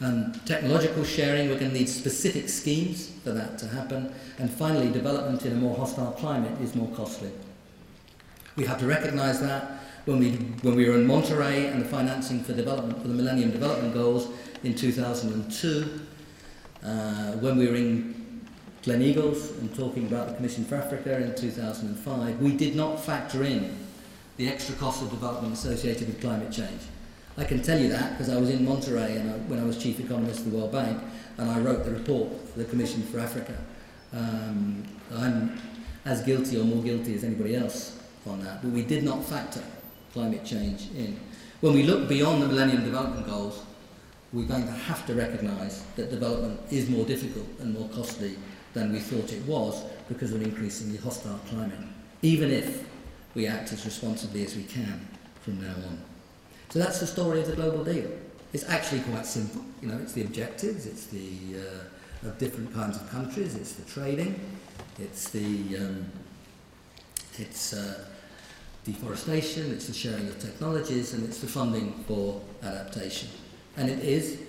Um, 0.01 0.31
technological 0.45 1.03
sharing, 1.03 1.49
we're 1.49 1.59
going 1.59 1.71
to 1.71 1.77
need 1.77 1.89
specific 1.89 2.47
schemes 2.47 3.11
for 3.23 3.31
that 3.31 3.57
to 3.59 3.67
happen. 3.67 4.13
And 4.37 4.49
finally, 4.49 4.89
development 4.89 5.45
in 5.45 5.51
a 5.51 5.55
more 5.55 5.75
hostile 5.75 6.11
climate 6.11 6.59
is 6.61 6.73
more 6.73 6.87
costly. 6.95 7.31
We 8.55 8.65
have 8.65 8.79
to 8.79 8.87
recognise 8.87 9.41
that 9.41 9.79
when 10.05 10.19
we, 10.19 10.31
when 10.61 10.75
we 10.75 10.87
were 10.87 10.95
in 10.95 11.05
Monterey 11.05 11.67
and 11.67 11.81
the 11.81 11.85
financing 11.85 12.43
for 12.43 12.53
development 12.53 13.01
for 13.01 13.09
the 13.09 13.13
Millennium 13.13 13.51
Development 13.51 13.93
Goals 13.93 14.29
in 14.63 14.73
2002, 14.73 15.99
uh, 16.81 17.31
when 17.33 17.57
we 17.57 17.67
were 17.67 17.75
in 17.75 18.41
Gleneagles 18.83 19.59
and 19.59 19.75
talking 19.75 20.07
about 20.07 20.29
the 20.29 20.35
Commission 20.35 20.63
for 20.63 20.75
Africa 20.75 21.17
in 21.17 21.35
2005, 21.35 22.41
we 22.41 22.55
did 22.55 22.75
not 22.75 23.03
factor 23.03 23.43
in 23.43 23.75
the 24.37 24.47
extra 24.47 24.73
cost 24.75 25.01
of 25.01 25.09
development 25.09 25.53
associated 25.53 26.07
with 26.07 26.21
climate 26.21 26.51
change. 26.51 26.81
I 27.39 27.45
can 27.45 27.61
tell 27.61 27.79
you 27.79 27.87
that 27.87 28.11
because 28.11 28.27
I 28.27 28.37
was 28.37 28.49
in 28.49 28.65
Monterey 28.65 29.15
and 29.15 29.31
I, 29.31 29.33
when 29.47 29.59
I 29.59 29.63
was 29.63 29.81
chief 29.81 29.97
economist 29.97 30.41
of 30.41 30.51
the 30.51 30.57
World 30.57 30.73
Bank 30.73 31.01
and 31.37 31.49
I 31.49 31.59
wrote 31.59 31.85
the 31.85 31.91
report 31.91 32.29
for 32.49 32.59
the 32.59 32.65
Commission 32.65 33.01
for 33.03 33.19
Africa. 33.19 33.57
Um, 34.11 34.83
I'm 35.15 35.57
as 36.03 36.21
guilty 36.21 36.59
or 36.59 36.65
more 36.65 36.83
guilty 36.83 37.15
as 37.15 37.23
anybody 37.23 37.55
else 37.55 37.97
on 38.27 38.43
that, 38.43 38.61
but 38.61 38.71
we 38.71 38.83
did 38.83 39.03
not 39.03 39.23
factor 39.23 39.63
climate 40.11 40.43
change 40.43 40.89
in. 40.97 41.17
When 41.61 41.73
we 41.73 41.83
look 41.83 42.09
beyond 42.09 42.41
the 42.43 42.47
Millennium 42.47 42.83
Development 42.83 43.25
Goals, 43.25 43.63
we're 44.33 44.45
going 44.45 44.65
to 44.65 44.71
have 44.71 45.07
to 45.07 45.13
recognise 45.13 45.83
that 45.95 46.09
development 46.09 46.59
is 46.71 46.89
more 46.89 47.05
difficult 47.05 47.47
and 47.59 47.73
more 47.73 47.87
costly 47.89 48.35
than 48.73 48.91
we 48.91 48.99
thought 48.99 49.31
it 49.31 49.45
was 49.45 49.85
because 50.09 50.33
of 50.33 50.41
an 50.41 50.47
increasingly 50.47 50.97
hostile 50.97 51.39
climate, 51.49 51.79
even 52.21 52.51
if 52.51 52.85
we 53.33 53.47
act 53.47 53.71
as 53.71 53.85
responsibly 53.85 54.43
as 54.43 54.57
we 54.57 54.63
can 54.63 55.07
from 55.41 55.61
now 55.61 55.73
on. 55.87 56.08
So 56.69 56.79
that's 56.79 56.99
the 56.99 57.07
story 57.07 57.41
of 57.41 57.47
the 57.47 57.55
global 57.55 57.83
deal. 57.83 58.11
It's 58.53 58.67
actually 58.69 59.01
quite 59.01 59.25
simple. 59.25 59.63
You 59.81 59.89
know, 59.89 59.97
it's 59.97 60.13
the 60.13 60.21
objectives, 60.21 60.85
it's 60.85 61.07
the 61.07 61.57
uh, 61.57 62.27
of 62.27 62.37
different 62.37 62.73
kinds 62.73 62.97
of 62.97 63.09
countries, 63.09 63.55
it's 63.55 63.73
the 63.73 63.89
trading, 63.89 64.39
it's 64.99 65.29
the 65.29 65.77
um, 65.77 66.05
it's 67.37 67.73
uh, 67.73 68.05
deforestation, 68.83 69.71
it's 69.71 69.87
the 69.87 69.93
sharing 69.93 70.27
of 70.27 70.39
technologies, 70.39 71.13
and 71.13 71.23
it's 71.23 71.39
the 71.39 71.47
funding 71.47 71.93
for 72.07 72.41
adaptation. 72.61 73.29
And 73.77 73.89
it 73.89 73.99
is, 73.99 74.39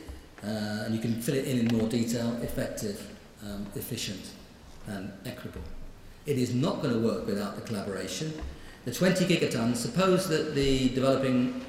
uh, 0.42 0.84
and 0.84 0.94
you 0.94 1.00
can 1.00 1.20
fill 1.22 1.36
it 1.36 1.46
in 1.46 1.58
in 1.58 1.76
more 1.76 1.88
detail, 1.88 2.36
effective, 2.42 3.16
um, 3.44 3.66
efficient, 3.74 4.30
and 4.88 5.12
equitable. 5.24 5.62
It 6.26 6.38
is 6.38 6.54
not 6.54 6.82
going 6.82 6.94
to 6.94 7.00
work 7.00 7.26
without 7.26 7.56
the 7.56 7.62
collaboration. 7.62 8.32
The 8.84 8.92
20 8.92 9.26
gigatons, 9.26 9.76
suppose 9.76 10.28
that 10.28 10.54
the 10.54 10.88
developing 10.90 11.62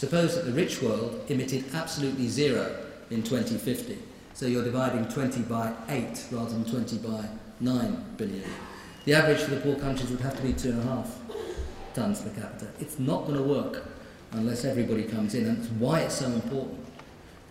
Suppose 0.00 0.34
that 0.34 0.46
the 0.46 0.52
rich 0.52 0.80
world 0.80 1.20
emitted 1.28 1.74
absolutely 1.74 2.26
zero 2.26 2.74
in 3.10 3.22
2050. 3.22 3.98
So 4.32 4.46
you're 4.46 4.64
dividing 4.64 5.06
20 5.08 5.42
by 5.42 5.74
8 5.90 6.28
rather 6.30 6.52
than 6.52 6.64
20 6.64 6.96
by 7.06 7.28
9 7.60 8.04
billion. 8.16 8.50
The 9.04 9.12
average 9.12 9.42
for 9.42 9.50
the 9.50 9.60
poor 9.60 9.76
countries 9.76 10.10
would 10.10 10.22
have 10.22 10.34
to 10.38 10.42
be 10.42 10.54
2.5 10.54 11.06
tonnes 11.94 12.22
per 12.22 12.30
capita. 12.40 12.68
It's 12.80 12.98
not 12.98 13.26
going 13.26 13.36
to 13.36 13.42
work 13.42 13.88
unless 14.32 14.64
everybody 14.64 15.02
comes 15.02 15.34
in, 15.34 15.44
and 15.44 15.58
that's 15.58 15.68
why 15.72 16.00
it's 16.00 16.14
so 16.14 16.28
important 16.28 16.86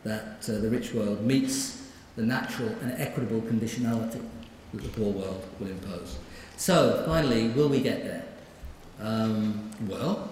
that 0.03 0.43
uh, 0.49 0.53
the 0.53 0.71
rich 0.71 0.91
world 0.91 1.23
meets 1.23 1.91
the 2.15 2.23
natural 2.23 2.69
and 2.81 2.93
equitable 2.93 3.41
conditionality 3.41 4.23
that 4.73 4.81
the 4.81 4.89
poor 4.89 5.11
world 5.13 5.45
will 5.59 5.67
impose. 5.67 6.17
So, 6.57 7.03
finally, 7.05 7.49
will 7.49 7.69
we 7.69 7.79
get 7.79 8.03
there? 8.03 8.25
Um, 8.99 9.69
well, 9.87 10.31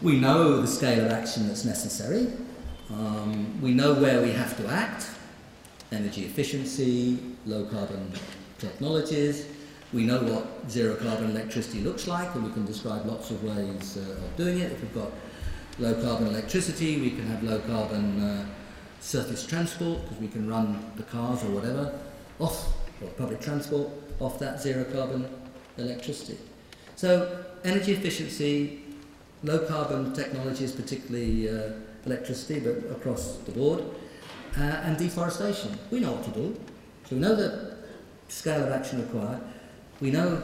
we 0.00 0.18
know 0.18 0.60
the 0.60 0.66
scale 0.66 1.04
of 1.06 1.12
action 1.12 1.48
that's 1.48 1.64
necessary. 1.64 2.28
Um, 2.90 3.60
we 3.60 3.72
know 3.72 3.94
where 3.94 4.22
we 4.22 4.32
have 4.32 4.56
to 4.58 4.68
act. 4.68 5.10
energy 5.90 6.26
efficiency, 6.26 7.18
low 7.46 7.64
carbon 7.64 8.12
technologies. 8.58 9.46
We 9.92 10.04
know 10.04 10.20
what 10.22 10.70
zero 10.70 10.96
carbon 10.96 11.30
electricity 11.30 11.80
looks 11.80 12.06
like, 12.06 12.34
and 12.34 12.44
we 12.44 12.52
can 12.52 12.66
describe 12.66 13.06
lots 13.06 13.30
of 13.30 13.42
ways 13.42 13.96
uh, 13.96 14.24
of 14.24 14.36
doing 14.36 14.58
it. 14.58 14.70
If 14.70 14.82
we've 14.82 14.94
got 14.94 15.10
low 15.78 15.94
carbon 15.94 16.26
electricity, 16.26 17.00
we 17.00 17.10
can 17.10 17.26
have 17.26 17.42
low 17.42 17.58
carbon 17.60 18.20
uh, 18.20 18.46
surface 19.00 19.46
transport 19.46 20.02
because 20.02 20.18
we 20.18 20.28
can 20.28 20.46
run 20.46 20.92
the 20.96 21.04
cars 21.04 21.42
or 21.42 21.50
whatever 21.52 21.98
off, 22.38 22.74
or 23.02 23.08
public 23.16 23.40
transport, 23.40 23.88
off 24.20 24.38
that 24.38 24.60
zero 24.60 24.84
carbon 24.84 25.26
electricity. 25.78 26.36
So, 26.96 27.44
energy 27.64 27.92
efficiency, 27.92 28.82
low 29.42 29.66
carbon 29.66 30.12
technologies, 30.12 30.72
particularly 30.72 31.48
uh, 31.48 31.72
electricity, 32.06 32.60
but 32.60 32.90
across 32.90 33.36
the 33.38 33.52
board, 33.52 33.84
uh, 34.56 34.62
and 34.62 34.96
deforestation. 34.96 35.78
We 35.90 36.00
know 36.00 36.12
what 36.12 36.24
to 36.24 36.30
do. 36.30 36.60
So, 37.08 37.16
we 37.16 37.22
know 37.22 37.34
the 37.34 37.76
scale 38.28 38.64
of 38.64 38.72
action 38.72 39.00
required, 39.00 39.40
we 40.00 40.10
know 40.10 40.42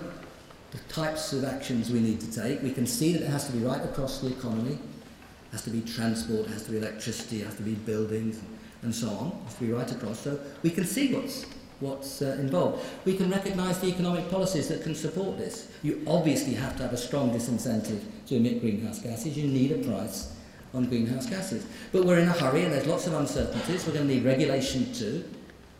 the 0.71 0.79
types 0.93 1.33
of 1.33 1.45
actions 1.45 1.91
we 1.91 2.01
need 2.01 2.21
to 2.21 2.33
take, 2.33 2.63
we 2.63 2.73
can 2.73 2.87
see 2.87 3.13
that 3.13 3.23
it 3.23 3.29
has 3.31 3.47
to 3.47 3.53
be 3.53 3.61
right 3.61 3.83
across 3.85 4.21
the 4.21 4.29
economy 4.29 4.73
It 4.73 5.53
has 5.53 5.63
to 5.63 5.71
be 5.71 5.83
transport, 5.83 6.47
it 6.47 6.51
has 6.51 6.65
to 6.65 6.73
be 6.73 6.79
electricity, 6.79 7.43
it 7.43 7.47
has 7.47 7.57
to 7.57 7.63
be 7.63 7.75
buildings, 7.75 8.41
and 8.83 8.95
so 8.95 9.09
on. 9.09 9.27
It 9.29 9.45
has 9.45 9.55
to 9.55 9.61
be 9.61 9.73
right 9.73 9.93
across. 9.93 10.21
So 10.21 10.41
we 10.63 10.71
can 10.71 10.85
see 10.85 11.15
what's 11.15 11.47
what's 11.81 12.23
uh, 12.23 12.37
involved. 12.41 12.85
We 13.05 13.17
can 13.17 13.31
recognise 13.31 13.81
the 13.81 13.89
economic 13.89 14.31
policies 14.31 14.69
that 14.69 14.83
can 14.83 14.95
support 14.95 15.39
this. 15.39 15.69
You 15.83 16.03
obviously 16.07 16.55
have 16.55 16.77
to 16.77 16.85
have 16.85 16.93
a 16.93 16.97
strong 16.97 17.31
disincentive 17.31 18.01
to 18.27 18.37
emit 18.37 18.61
greenhouse 18.61 19.01
gases. 19.01 19.37
You 19.37 19.49
need 19.49 19.73
a 19.73 19.79
price 19.87 20.35
on 20.73 20.87
greenhouse 20.89 21.27
gases. 21.27 21.67
But 21.93 22.05
we're 22.05 22.19
in 22.19 22.29
a 22.29 22.33
hurry 22.33 22.65
and 22.65 22.73
there's 22.73 22.87
lots 22.87 23.07
of 23.07 23.15
uncertainties. 23.15 23.87
We're 23.87 23.95
going 23.95 24.09
to 24.09 24.15
need 24.15 24.25
regulation 24.25 24.93
too. 24.93 25.25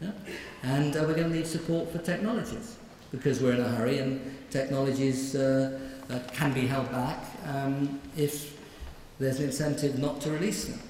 Yeah? 0.01 0.11
And 0.63 0.97
uh, 0.97 1.05
we're 1.07 1.15
going 1.15 1.31
to 1.31 1.37
need 1.37 1.47
support 1.47 1.91
for 1.91 1.99
technologies 1.99 2.77
because 3.11 3.41
we're 3.41 3.55
in 3.55 3.61
a 3.61 3.69
hurry 3.69 3.99
and 3.99 4.21
technologies 4.51 5.37
uh, 5.37 5.79
uh 6.11 6.19
can 6.33 6.53
be 6.53 6.67
held 6.67 6.91
back 6.91 7.19
um, 7.47 8.01
if 8.17 8.59
there's 9.19 9.39
an 9.39 9.47
incentive 9.47 9.99
not 9.99 10.21
to 10.21 10.31
release 10.31 10.67
them. 10.67 10.81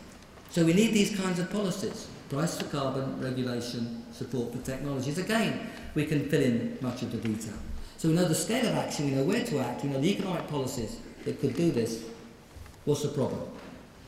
So 0.50 0.64
we 0.64 0.72
need 0.72 0.92
these 0.92 1.18
kinds 1.18 1.38
of 1.38 1.50
policies. 1.50 2.08
Price 2.28 2.58
for 2.58 2.64
carbon, 2.64 3.20
regulation, 3.20 4.04
support 4.12 4.52
for 4.52 4.58
technologies. 4.58 5.18
Again, 5.18 5.70
we 5.94 6.06
can 6.06 6.28
fill 6.28 6.42
in 6.42 6.78
much 6.80 7.02
of 7.02 7.12
the 7.12 7.18
detail. 7.18 7.54
So 7.98 8.08
we 8.08 8.14
know 8.14 8.26
the 8.26 8.34
scale 8.34 8.66
of 8.66 8.74
action, 8.74 9.06
we 9.06 9.12
know 9.12 9.24
where 9.24 9.44
to 9.44 9.60
act, 9.60 9.84
we 9.84 9.90
know 9.90 10.00
the 10.00 10.12
economic 10.12 10.48
policies 10.48 10.98
that 11.24 11.40
could 11.40 11.54
do 11.54 11.70
this. 11.70 12.04
What's 12.84 13.02
the 13.02 13.08
problem? 13.08 13.42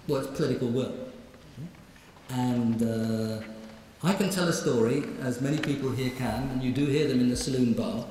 Well, 0.09 0.23
it's 0.23 0.37
political 0.37 0.69
will. 0.69 0.95
And 2.31 2.83
uh, 2.83 3.43
I 4.03 4.13
can 4.15 4.31
tell 4.31 4.49
a 4.49 4.53
story, 4.53 5.05
as 5.21 5.41
many 5.41 5.59
people 5.59 5.91
here 5.91 6.11
can, 6.11 6.51
and 6.51 6.63
you 6.63 6.73
do 6.73 6.87
hear 6.87 7.07
them 7.09 7.21
in 7.21 7.29
the 7.29 7.37
saloon 7.37 7.73
bar, 7.73 8.05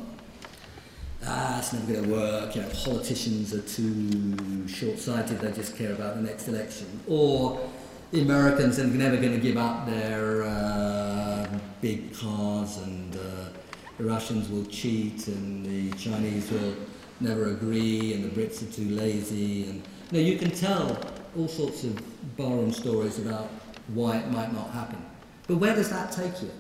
ah, 1.26 1.60
it's 1.60 1.74
never 1.74 1.93
going 1.93 2.06
to 2.06 2.12
work, 2.12 2.56
you 2.56 2.62
know, 2.62 2.70
politicians 2.70 3.53
are 3.53 3.62
too 3.62 4.68
short-sighted, 4.68 5.39
they 5.39 5.51
just 5.51 5.78
care 5.78 5.91
about 5.93 6.16
the 6.16 6.22
next 6.22 6.47
election. 6.47 6.88
Or 7.08 7.70
the 8.12 8.22
Americans 8.22 8.80
are 8.80 8.86
never 8.86 9.18
going 9.18 9.34
to 9.34 9.39
give 9.39 9.58
up 9.58 9.86
their 9.86 10.43
uh, 10.43 11.47
big 11.82 12.14
cars 12.14 12.78
and 12.78 13.16
uh, 13.16 13.49
the 13.97 14.03
Russians 14.03 14.49
will 14.49 14.66
cheat 14.66 15.28
and 15.28 15.66
the 15.66 15.91
Chinese 15.97 16.51
will 16.51 16.76
never 17.20 17.49
agree 17.49 18.14
and 18.14 18.24
the 18.24 18.30
Brits 18.30 18.62
are 18.62 18.72
too 18.72 18.89
lazy. 18.89 19.66
And 19.70 19.84
know, 20.12 20.20
you 20.20 20.38
can 20.38 20.51
tell 20.51 20.97
all 21.38 21.47
sorts 21.47 21.84
of 21.84 22.01
barroom 22.38 22.72
stories 22.72 23.20
about 23.20 23.49
why 23.93 24.18
it 24.18 24.32
might 24.32 24.53
not 24.53 24.70
happen. 24.72 25.03
But 25.47 25.58
where 25.58 25.76
does 25.76 25.89
that 25.89 26.12
take 26.12 26.41
you? 26.41 26.51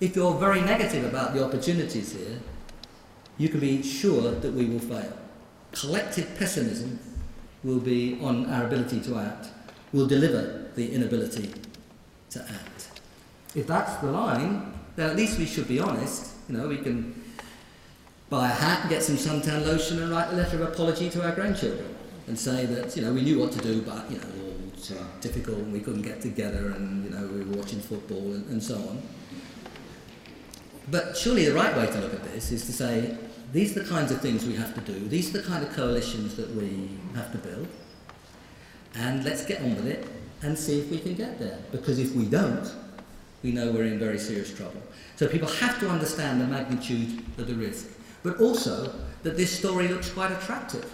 If 0.00 0.16
you're 0.16 0.34
very 0.34 0.60
negative 0.60 1.04
about 1.04 1.34
the 1.34 1.44
opportunities 1.44 2.12
here, 2.12 2.40
you 3.38 3.48
can 3.48 3.60
be 3.60 3.82
sure 3.82 4.32
that 4.32 4.52
we 4.52 4.66
will 4.66 4.80
fail. 4.80 5.16
Collective 5.72 6.36
pessimism 6.38 6.98
will 7.64 7.80
be 7.80 8.18
on 8.20 8.46
our 8.46 8.66
ability 8.66 9.00
to 9.00 9.18
act, 9.18 9.48
will 9.94 10.06
deliver 10.08 10.66
the 10.74 10.92
inability 10.92 11.54
to 12.30 12.40
act. 12.40 13.00
If 13.54 13.68
that's 13.68 13.94
the 14.02 14.10
line, 14.10 14.74
then 14.96 15.08
at 15.08 15.16
least 15.16 15.38
we 15.38 15.46
should 15.46 15.68
be 15.68 15.78
honest. 15.78 16.32
You 16.48 16.58
know, 16.58 16.66
we 16.66 16.78
can 16.78 17.22
buy 18.28 18.50
a 18.50 18.52
hat, 18.52 18.90
get 18.90 19.04
some 19.04 19.16
suntan 19.16 19.64
lotion, 19.64 20.02
and 20.02 20.10
write 20.10 20.32
a 20.32 20.36
letter 20.36 20.60
of 20.60 20.72
apology 20.72 21.08
to 21.10 21.24
our 21.24 21.32
grandchildren 21.32 21.94
and 22.26 22.36
say 22.36 22.66
that, 22.66 22.96
you 22.96 23.02
know, 23.02 23.12
we 23.12 23.22
knew 23.22 23.38
what 23.38 23.52
to 23.52 23.58
do, 23.60 23.82
but, 23.82 24.10
you 24.10 24.18
know, 24.18 24.24
all 24.42 24.82
too 24.82 24.96
uh, 24.96 25.04
difficult 25.20 25.58
and 25.58 25.72
we 25.72 25.78
couldn't 25.78 26.02
get 26.02 26.20
together 26.20 26.70
and, 26.70 27.04
you 27.04 27.10
know, 27.10 27.26
we 27.28 27.44
were 27.44 27.56
watching 27.56 27.78
football 27.78 28.32
and, 28.32 28.48
and 28.48 28.62
so 28.62 28.74
on. 28.74 29.00
But 30.90 31.16
surely 31.16 31.44
the 31.44 31.54
right 31.54 31.74
way 31.76 31.86
to 31.86 32.00
look 32.00 32.14
at 32.14 32.24
this 32.24 32.50
is 32.50 32.66
to 32.66 32.72
say, 32.72 33.16
these 33.52 33.76
are 33.76 33.84
the 33.84 33.88
kinds 33.88 34.10
of 34.10 34.20
things 34.20 34.44
we 34.44 34.56
have 34.56 34.74
to 34.74 34.80
do, 34.80 35.06
these 35.06 35.32
are 35.32 35.38
the 35.40 35.46
kind 35.46 35.62
of 35.64 35.72
coalitions 35.72 36.34
that 36.34 36.50
we 36.56 36.88
have 37.14 37.30
to 37.30 37.38
build, 37.38 37.68
and 38.96 39.24
let's 39.24 39.44
get 39.44 39.60
on 39.62 39.74
with 39.76 39.86
it 39.86 40.06
and 40.42 40.58
see 40.58 40.78
if 40.78 40.90
we 40.90 40.98
can 40.98 41.14
get 41.14 41.38
there. 41.38 41.58
Because 41.72 41.98
if 41.98 42.14
we 42.14 42.26
don't, 42.26 42.72
we 43.42 43.52
know 43.52 43.70
we're 43.72 43.84
in 43.84 43.98
very 43.98 44.18
serious 44.18 44.54
trouble. 44.54 44.82
So 45.16 45.28
people 45.28 45.48
have 45.48 45.78
to 45.80 45.88
understand 45.88 46.40
the 46.40 46.46
magnitude 46.46 47.24
of 47.38 47.46
the 47.46 47.54
risk, 47.54 47.88
but 48.22 48.40
also 48.40 48.94
that 49.22 49.36
this 49.36 49.56
story 49.56 49.88
looks 49.88 50.10
quite 50.10 50.32
attractive. 50.32 50.90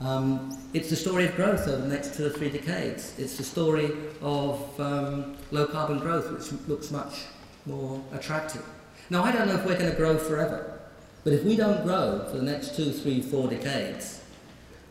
Um, 0.00 0.58
it's 0.72 0.88
the 0.88 0.96
story 0.96 1.26
of 1.26 1.36
growth 1.36 1.68
over 1.68 1.82
the 1.82 1.88
next 1.88 2.14
two 2.14 2.26
or 2.26 2.30
three 2.30 2.48
decades. 2.48 3.14
It's 3.18 3.36
the 3.36 3.44
story 3.44 3.92
of 4.22 4.80
um, 4.80 5.36
low 5.50 5.66
carbon 5.66 5.98
growth, 5.98 6.30
which 6.30 6.50
looks 6.68 6.90
much 6.90 7.24
more 7.66 8.02
attractive. 8.12 8.64
Now, 9.10 9.24
I 9.24 9.32
don't 9.32 9.46
know 9.46 9.56
if 9.56 9.66
we're 9.66 9.78
going 9.78 9.90
to 9.90 9.96
grow 9.96 10.16
forever, 10.16 10.80
but 11.24 11.34
if 11.34 11.44
we 11.44 11.56
don't 11.56 11.84
grow 11.84 12.26
for 12.30 12.38
the 12.38 12.42
next 12.42 12.76
two, 12.76 12.92
three, 12.92 13.20
four 13.20 13.48
decades, 13.48 14.22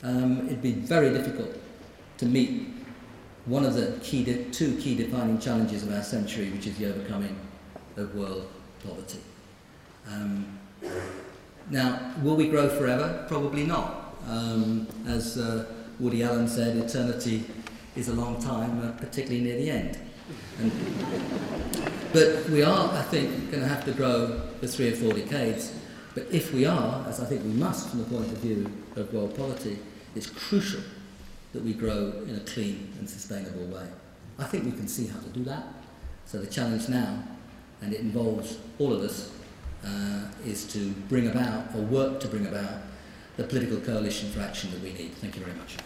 um, 0.03 0.45
it'd 0.45 0.61
be 0.61 0.73
very 0.73 1.11
difficult 1.11 1.55
to 2.19 2.25
meet 2.25 2.67
one 3.45 3.65
of 3.65 3.73
the 3.73 3.97
key 4.03 4.45
two 4.51 4.77
key 4.77 4.93
defining 4.93 5.39
challenges 5.39 5.83
of 5.83 5.93
our 5.93 6.03
century, 6.03 6.49
which 6.49 6.67
is 6.67 6.77
the 6.77 6.85
overcoming 6.85 7.35
of 7.95 8.13
world 8.13 8.47
poverty. 8.83 9.19
Um, 10.07 10.59
now, 11.69 12.13
will 12.21 12.35
we 12.35 12.49
grow 12.49 12.67
forever? 12.67 13.25
Probably 13.27 13.65
not. 13.65 14.15
Um, 14.27 14.87
as 15.07 15.37
uh, 15.37 15.65
Woody 15.99 16.23
Allen 16.23 16.47
said, 16.47 16.75
eternity 16.77 17.45
is 17.95 18.09
a 18.09 18.13
long 18.13 18.41
time, 18.41 18.81
uh, 18.81 18.91
particularly 18.91 19.41
near 19.41 19.57
the 19.57 19.69
end. 19.69 19.97
And, 20.59 20.71
but 22.11 22.49
we 22.49 22.63
are, 22.63 22.91
I 22.93 23.01
think, 23.03 23.49
going 23.49 23.63
to 23.63 23.69
have 23.69 23.85
to 23.85 23.93
grow 23.93 24.41
for 24.59 24.67
three 24.67 24.91
or 24.91 24.95
four 24.95 25.13
decades. 25.13 25.73
But 26.15 26.27
if 26.31 26.53
we 26.53 26.65
are, 26.65 27.07
as 27.07 27.21
I 27.21 27.25
think 27.25 27.43
we 27.43 27.51
must 27.51 27.89
from 27.89 27.99
the 27.99 28.05
point 28.05 28.25
of 28.25 28.39
view 28.39 28.69
of 28.97 29.13
world 29.13 29.37
poverty, 29.37 29.79
it's 30.15 30.29
crucial 30.29 30.81
that 31.53 31.63
we 31.63 31.73
grow 31.73 32.13
in 32.27 32.35
a 32.35 32.39
clean 32.41 32.93
and 32.99 33.09
sustainable 33.09 33.65
way. 33.65 33.87
I 34.37 34.43
think 34.45 34.65
we 34.65 34.71
can 34.71 34.87
see 34.87 35.07
how 35.07 35.19
to 35.19 35.29
do 35.29 35.43
that. 35.45 35.63
So 36.25 36.37
the 36.39 36.47
challenge 36.47 36.89
now, 36.89 37.23
and 37.81 37.93
it 37.93 38.01
involves 38.01 38.57
all 38.77 38.93
of 38.93 39.01
us, 39.01 39.31
uh, 39.83 40.25
is 40.45 40.65
to 40.73 40.91
bring 41.09 41.27
about, 41.27 41.75
or 41.75 41.81
work 41.81 42.19
to 42.21 42.27
bring 42.27 42.45
about, 42.45 42.81
the 43.37 43.43
political 43.45 43.77
coalition 43.77 44.29
for 44.31 44.41
action 44.41 44.69
that 44.71 44.81
we 44.81 44.93
need. 44.93 45.13
Thank 45.13 45.37
you 45.37 45.43
very 45.43 45.57
much. 45.57 45.77